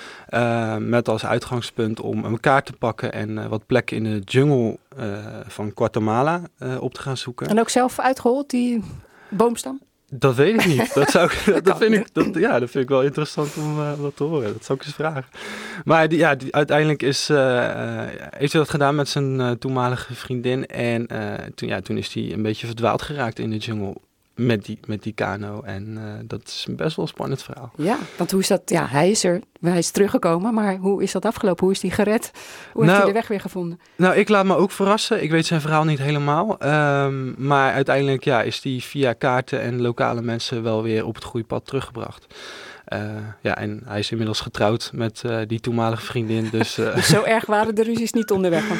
met 0.78 1.08
als 1.08 1.26
uitgangspunt 1.26 2.00
om 2.00 2.24
een 2.24 2.40
kaart 2.40 2.66
te 2.66 2.72
pakken 2.72 3.12
en 3.12 3.48
wat 3.48 3.66
plekken 3.66 3.96
in 3.96 4.04
de 4.04 4.18
jungle 4.24 4.78
van 5.46 5.72
Guatemala 5.74 6.40
op 6.80 6.94
te 6.94 7.00
gaan 7.00 7.16
zoeken. 7.16 7.46
En 7.48 7.60
ook 7.60 7.68
zelf 7.68 7.98
uitgerold, 7.98 8.50
die 8.50 8.82
boomstam? 9.28 9.80
Dat 10.16 10.34
weet 10.34 10.60
ik 10.60 10.66
niet. 10.66 10.94
Dat, 10.94 11.10
zou 11.10 11.30
ik, 11.30 11.44
dat, 11.64 11.78
vind 11.78 11.94
ik, 11.94 12.06
dat, 12.12 12.34
ja, 12.34 12.58
dat 12.58 12.70
vind 12.70 12.84
ik 12.84 12.90
wel 12.90 13.02
interessant 13.02 13.56
om 13.56 13.78
uh, 13.78 13.92
wat 13.92 14.16
te 14.16 14.24
horen. 14.24 14.52
Dat 14.52 14.64
zou 14.64 14.78
ik 14.78 14.84
eens 14.84 14.94
vragen. 14.94 15.24
Maar 15.84 16.08
die, 16.08 16.18
ja, 16.18 16.34
die, 16.34 16.54
uiteindelijk 16.54 17.02
is, 17.02 17.30
uh, 17.30 17.36
uh, 17.36 18.02
heeft 18.30 18.52
hij 18.52 18.60
dat 18.60 18.70
gedaan 18.70 18.94
met 18.94 19.08
zijn 19.08 19.58
toenmalige 19.58 20.14
vriendin. 20.14 20.66
En 20.66 21.06
toen, 21.54 21.68
ja, 21.68 21.80
toen 21.80 21.96
is 21.96 22.14
hij 22.14 22.32
een 22.32 22.42
beetje 22.42 22.66
verdwaald 22.66 23.02
geraakt 23.02 23.38
in 23.38 23.50
de 23.50 23.56
jungle 23.56 23.94
met 24.34 24.64
die, 24.64 24.78
met 24.86 25.02
die 25.02 25.12
kano. 25.12 25.62
En 25.62 25.98
uh, 25.98 26.02
dat 26.24 26.42
is 26.46 26.64
een 26.68 26.76
best 26.76 26.96
wel 26.96 27.04
een 27.04 27.10
spannend 27.10 27.42
verhaal. 27.42 27.72
Ja, 27.76 27.98
want 28.16 28.30
hoe 28.30 28.40
is 28.40 28.48
dat? 28.48 28.62
Ja, 28.64 28.86
hij 28.86 29.10
is 29.10 29.24
er, 29.24 29.40
hij 29.60 29.78
is 29.78 29.90
teruggekomen, 29.90 30.54
maar 30.54 30.76
hoe 30.76 31.02
is 31.02 31.12
dat 31.12 31.24
afgelopen? 31.24 31.64
Hoe 31.64 31.74
is 31.74 31.82
hij 31.82 31.90
gered? 31.90 32.30
Hoe 32.72 32.84
nou, 32.84 32.86
heeft 32.86 32.96
hij 32.96 33.06
de 33.06 33.18
weg 33.18 33.28
weer 33.28 33.40
gevonden? 33.40 33.80
Nou, 33.96 34.16
ik 34.16 34.28
laat 34.28 34.44
me 34.44 34.56
ook 34.56 34.70
verrassen. 34.70 35.22
Ik 35.22 35.30
weet 35.30 35.46
zijn 35.46 35.60
verhaal 35.60 35.84
niet 35.84 35.98
helemaal. 35.98 36.56
Um, 37.04 37.34
maar 37.38 37.72
uiteindelijk 37.72 38.24
ja, 38.24 38.42
is 38.42 38.62
hij 38.62 38.78
via 38.80 39.12
kaarten 39.12 39.60
en 39.60 39.80
lokale 39.80 40.22
mensen 40.22 40.62
wel 40.62 40.82
weer 40.82 41.06
op 41.06 41.14
het 41.14 41.24
goede 41.24 41.46
pad 41.46 41.66
teruggebracht. 41.66 42.26
Uh, 42.88 43.00
ja, 43.40 43.56
en 43.56 43.82
hij 43.84 43.98
is 43.98 44.10
inmiddels 44.10 44.40
getrouwd 44.40 44.90
met 44.94 45.22
uh, 45.26 45.38
die 45.46 45.60
toenmalige 45.60 46.04
vriendin. 46.04 46.48
Dus, 46.50 46.74
dus 46.74 47.08
zo 47.16 47.22
erg 47.22 47.46
waren 47.46 47.74
de 47.74 47.82
ruzies 47.82 48.12
niet 48.12 48.30
onderweg. 48.30 48.64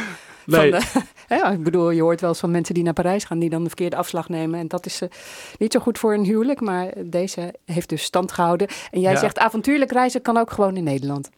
Nee. 0.47 0.71
Van 0.71 0.81
de, 0.81 1.03
ja, 1.37 1.51
ik 1.51 1.63
bedoel, 1.63 1.91
je 1.91 2.03
hoort 2.03 2.21
wel 2.21 2.31
eens 2.31 2.39
van 2.39 2.51
mensen 2.51 2.75
die 2.75 2.85
naar 2.85 2.93
Parijs 2.93 3.25
gaan, 3.25 3.39
die 3.39 3.51
dan 3.51 3.63
de 3.63 3.69
verkeerde 3.69 3.97
afslag 3.97 4.29
nemen. 4.29 4.61
En 4.61 4.69
dat 4.69 4.87
is 4.87 5.03
uh, 5.03 5.09
niet 5.59 5.73
zo 5.73 5.81
goed 5.81 5.99
voor 5.99 6.15
een 6.15 6.25
huwelijk, 6.25 6.61
maar 6.61 6.93
deze 7.05 7.55
heeft 7.65 7.89
dus 7.89 8.03
stand 8.03 8.33
gehouden. 8.33 8.69
En 8.91 9.01
jij 9.01 9.13
ja. 9.13 9.19
zegt 9.19 9.39
avontuurlijk 9.39 9.93
reizen 9.93 10.23
kan 10.23 10.37
ook 10.37 10.51
gewoon 10.51 10.77
in 10.77 10.85
Nederland. 10.85 11.31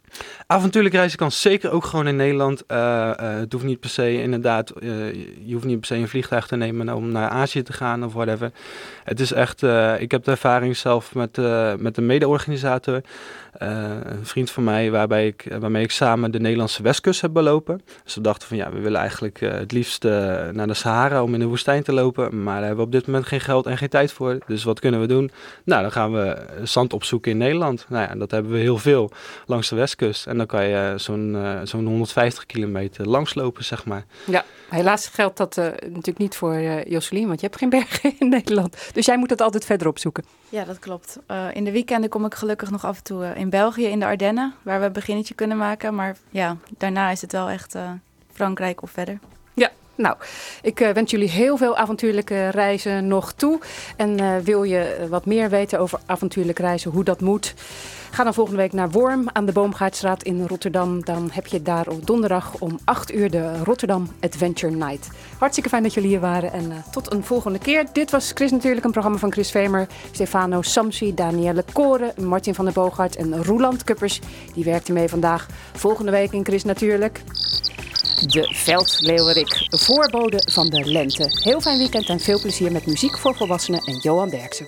Avontuurlijk 0.47 0.95
reizen 0.95 1.17
kan 1.17 1.31
zeker 1.31 1.71
ook 1.71 1.85
gewoon 1.85 2.07
in 2.07 2.15
Nederland. 2.15 2.63
Uh, 2.67 2.77
uh, 2.77 3.13
het 3.17 3.53
hoeft 3.53 3.65
niet 3.65 3.79
per 3.79 3.89
se 3.89 4.21
inderdaad, 4.21 4.73
je 5.45 5.53
hoeft 5.53 5.65
niet 5.65 5.77
per 5.79 5.87
se 5.87 5.95
een 5.95 6.07
vliegtuig 6.07 6.47
te 6.47 6.55
nemen 6.55 6.95
om 6.95 7.11
naar 7.11 7.29
Azië 7.29 7.63
te 7.63 7.73
gaan 7.73 8.03
of 8.03 8.13
whatever. 8.13 8.51
Het 9.03 9.19
is 9.19 9.31
echt, 9.31 9.63
ik 9.99 10.11
heb 10.11 10.23
de 10.23 10.31
ervaring 10.31 10.77
zelf 10.77 11.15
met, 11.15 11.37
met 11.79 11.97
een 11.97 12.05
mede-organisator. 12.05 13.01
Een 13.51 14.25
vriend 14.25 14.51
van 14.51 14.63
mij, 14.63 14.91
waarbij 14.91 15.27
ik, 15.27 15.47
waarmee 15.59 15.83
ik 15.83 15.91
samen 15.91 16.31
de 16.31 16.39
Nederlandse 16.39 16.83
westkust 16.83 17.21
heb 17.21 17.33
belopen. 17.33 17.81
Dus 18.03 18.15
we 18.15 18.21
dachten 18.21 18.47
van 18.47 18.57
ja, 18.57 18.71
we 18.71 18.79
willen 18.79 18.99
eigenlijk 18.99 19.39
het 19.39 19.71
liefst 19.71 20.03
naar 20.51 20.67
de 20.67 20.73
Sahara 20.73 21.23
om 21.23 21.33
in 21.33 21.39
de 21.39 21.45
woestijn 21.45 21.83
te 21.83 21.93
lopen. 21.93 22.43
Maar 22.43 22.55
daar 22.55 22.65
hebben 22.65 22.77
we 22.77 22.85
op 22.85 22.91
dit 22.91 23.05
moment 23.05 23.25
geen 23.25 23.41
geld 23.41 23.65
en 23.65 23.77
geen 23.77 23.89
tijd 23.89 24.11
voor. 24.11 24.37
Dus 24.47 24.63
wat 24.63 24.79
kunnen 24.79 24.99
we 24.99 25.07
doen? 25.07 25.31
Nou, 25.63 25.81
dan 25.81 25.91
gaan 25.91 26.11
we 26.11 26.45
zand 26.63 26.93
opzoeken 26.93 27.31
in 27.31 27.37
Nederland. 27.37 27.85
Nou 27.89 28.07
ja, 28.09 28.15
dat 28.15 28.31
hebben 28.31 28.51
we 28.51 28.57
heel 28.57 28.77
veel 28.77 29.11
langs 29.45 29.69
de 29.69 29.75
westkust. 29.75 29.95
Westkust. 29.97 30.27
En 30.27 30.37
dan 30.37 30.45
kan 30.47 30.65
je 30.65 30.91
eh, 30.91 30.99
zo'n 30.99 31.35
eh, 31.35 31.59
zo'n 31.63 31.85
150 31.85 32.45
kilometer 32.45 33.07
langslopen, 33.07 33.63
zeg 33.63 33.85
maar. 33.85 34.05
Ja, 34.25 34.43
helaas 34.69 35.07
geldt 35.07 35.37
dat 35.37 35.57
eh, 35.57 35.65
natuurlijk 35.65 36.17
niet 36.17 36.35
voor 36.35 36.53
eh 36.53 36.85
Jocelyn, 36.85 37.27
want 37.27 37.39
je 37.39 37.45
hebt 37.45 37.59
geen 37.59 37.69
bergen 37.69 38.13
in 38.19 38.29
Nederland. 38.29 38.89
Dus 38.93 39.05
jij 39.05 39.17
moet 39.17 39.29
het 39.29 39.41
altijd 39.41 39.65
verder 39.65 39.87
opzoeken. 39.87 40.23
Ja, 40.49 40.63
dat 40.63 40.79
klopt. 40.79 41.19
Eh, 41.25 41.45
in 41.53 41.63
de 41.63 41.71
weekenden 41.71 42.09
kom 42.09 42.25
ik 42.25 42.35
gelukkig 42.35 42.71
nog 42.71 42.85
af 42.85 42.97
en 42.97 43.03
toe 43.03 43.33
in 43.35 43.49
België, 43.49 43.85
in 43.85 43.99
de 43.99 44.05
Ardennen, 44.05 44.53
waar 44.61 44.79
we 44.79 44.85
een 44.85 44.93
beginnetje 44.93 45.33
kunnen 45.33 45.57
maken. 45.57 45.95
Maar 45.95 46.17
ja, 46.29 46.57
daarna 46.77 47.09
is 47.09 47.21
het 47.21 47.31
wel 47.31 47.49
echt 47.49 47.75
eh, 47.75 47.91
Frankrijk 48.33 48.81
of 48.81 48.91
verder. 48.91 49.19
Nou, 49.97 50.15
ik 50.61 50.79
eh, 50.79 50.89
wens 50.89 51.11
jullie 51.11 51.29
heel 51.29 51.57
veel 51.57 51.77
avontuurlijke 51.77 52.49
reizen 52.49 53.07
nog 53.07 53.31
toe. 53.31 53.59
En 53.95 54.19
eh, 54.19 54.37
wil 54.43 54.63
je 54.63 54.79
eh, 54.79 55.07
wat 55.07 55.25
meer 55.25 55.49
weten 55.49 55.79
over 55.79 55.99
avontuurlijk 56.05 56.59
reizen, 56.59 56.91
hoe 56.91 57.03
dat 57.03 57.21
moet? 57.21 57.53
Ga 58.11 58.23
dan 58.23 58.33
volgende 58.33 58.61
week 58.61 58.73
naar 58.73 58.89
Worm 58.89 59.29
aan 59.33 59.45
de 59.45 59.51
Boomgaardstraat 59.51 60.23
in 60.23 60.45
Rotterdam. 60.47 61.05
Dan 61.05 61.29
heb 61.31 61.47
je 61.47 61.61
daar 61.61 61.87
op 61.87 62.07
donderdag 62.07 62.53
om 62.59 62.79
8 62.83 63.13
uur 63.13 63.31
de 63.31 63.63
Rotterdam 63.63 64.07
Adventure 64.19 64.75
Night. 64.75 65.09
Hartstikke 65.37 65.69
fijn 65.69 65.83
dat 65.83 65.93
jullie 65.93 66.09
hier 66.09 66.19
waren 66.19 66.51
en 66.51 66.83
tot 66.91 67.11
een 67.13 67.23
volgende 67.23 67.59
keer. 67.59 67.85
Dit 67.93 68.11
was 68.11 68.31
Chris 68.33 68.51
natuurlijk, 68.51 68.85
een 68.85 68.91
programma 68.91 69.17
van 69.17 69.31
Chris 69.31 69.51
Vemer, 69.51 69.87
Stefano 70.11 70.61
Samsi, 70.61 71.13
Danielle 71.13 71.63
Koren, 71.73 72.13
Martin 72.27 72.55
van 72.55 72.65
der 72.65 72.73
Boogaard 72.73 73.15
en 73.15 73.43
Roeland 73.43 73.83
Kuppers. 73.83 74.21
Die 74.53 74.63
werkte 74.63 74.93
mee 74.93 75.07
vandaag. 75.07 75.47
Volgende 75.73 76.11
week 76.11 76.31
in 76.31 76.45
Chris 76.45 76.63
natuurlijk. 76.63 77.21
De 78.25 78.47
Veldleeuwerik, 78.53 79.67
voorbode 79.69 80.43
van 80.51 80.69
de 80.69 80.85
lente. 80.85 81.27
Heel 81.43 81.61
fijn 81.61 81.77
weekend 81.77 82.09
en 82.09 82.19
veel 82.19 82.41
plezier 82.41 82.71
met 82.71 82.85
muziek 82.85 83.17
voor 83.17 83.35
volwassenen 83.35 83.79
en 83.79 83.97
Johan 83.97 84.29
Derksen. 84.29 84.67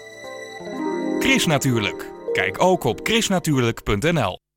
Chris 1.20 1.46
Natuurlijk. 1.46 2.12
Kijk 2.32 2.62
ook 2.62 2.84
op 2.84 3.00
chrisnatuurlijk.nl 3.04 4.49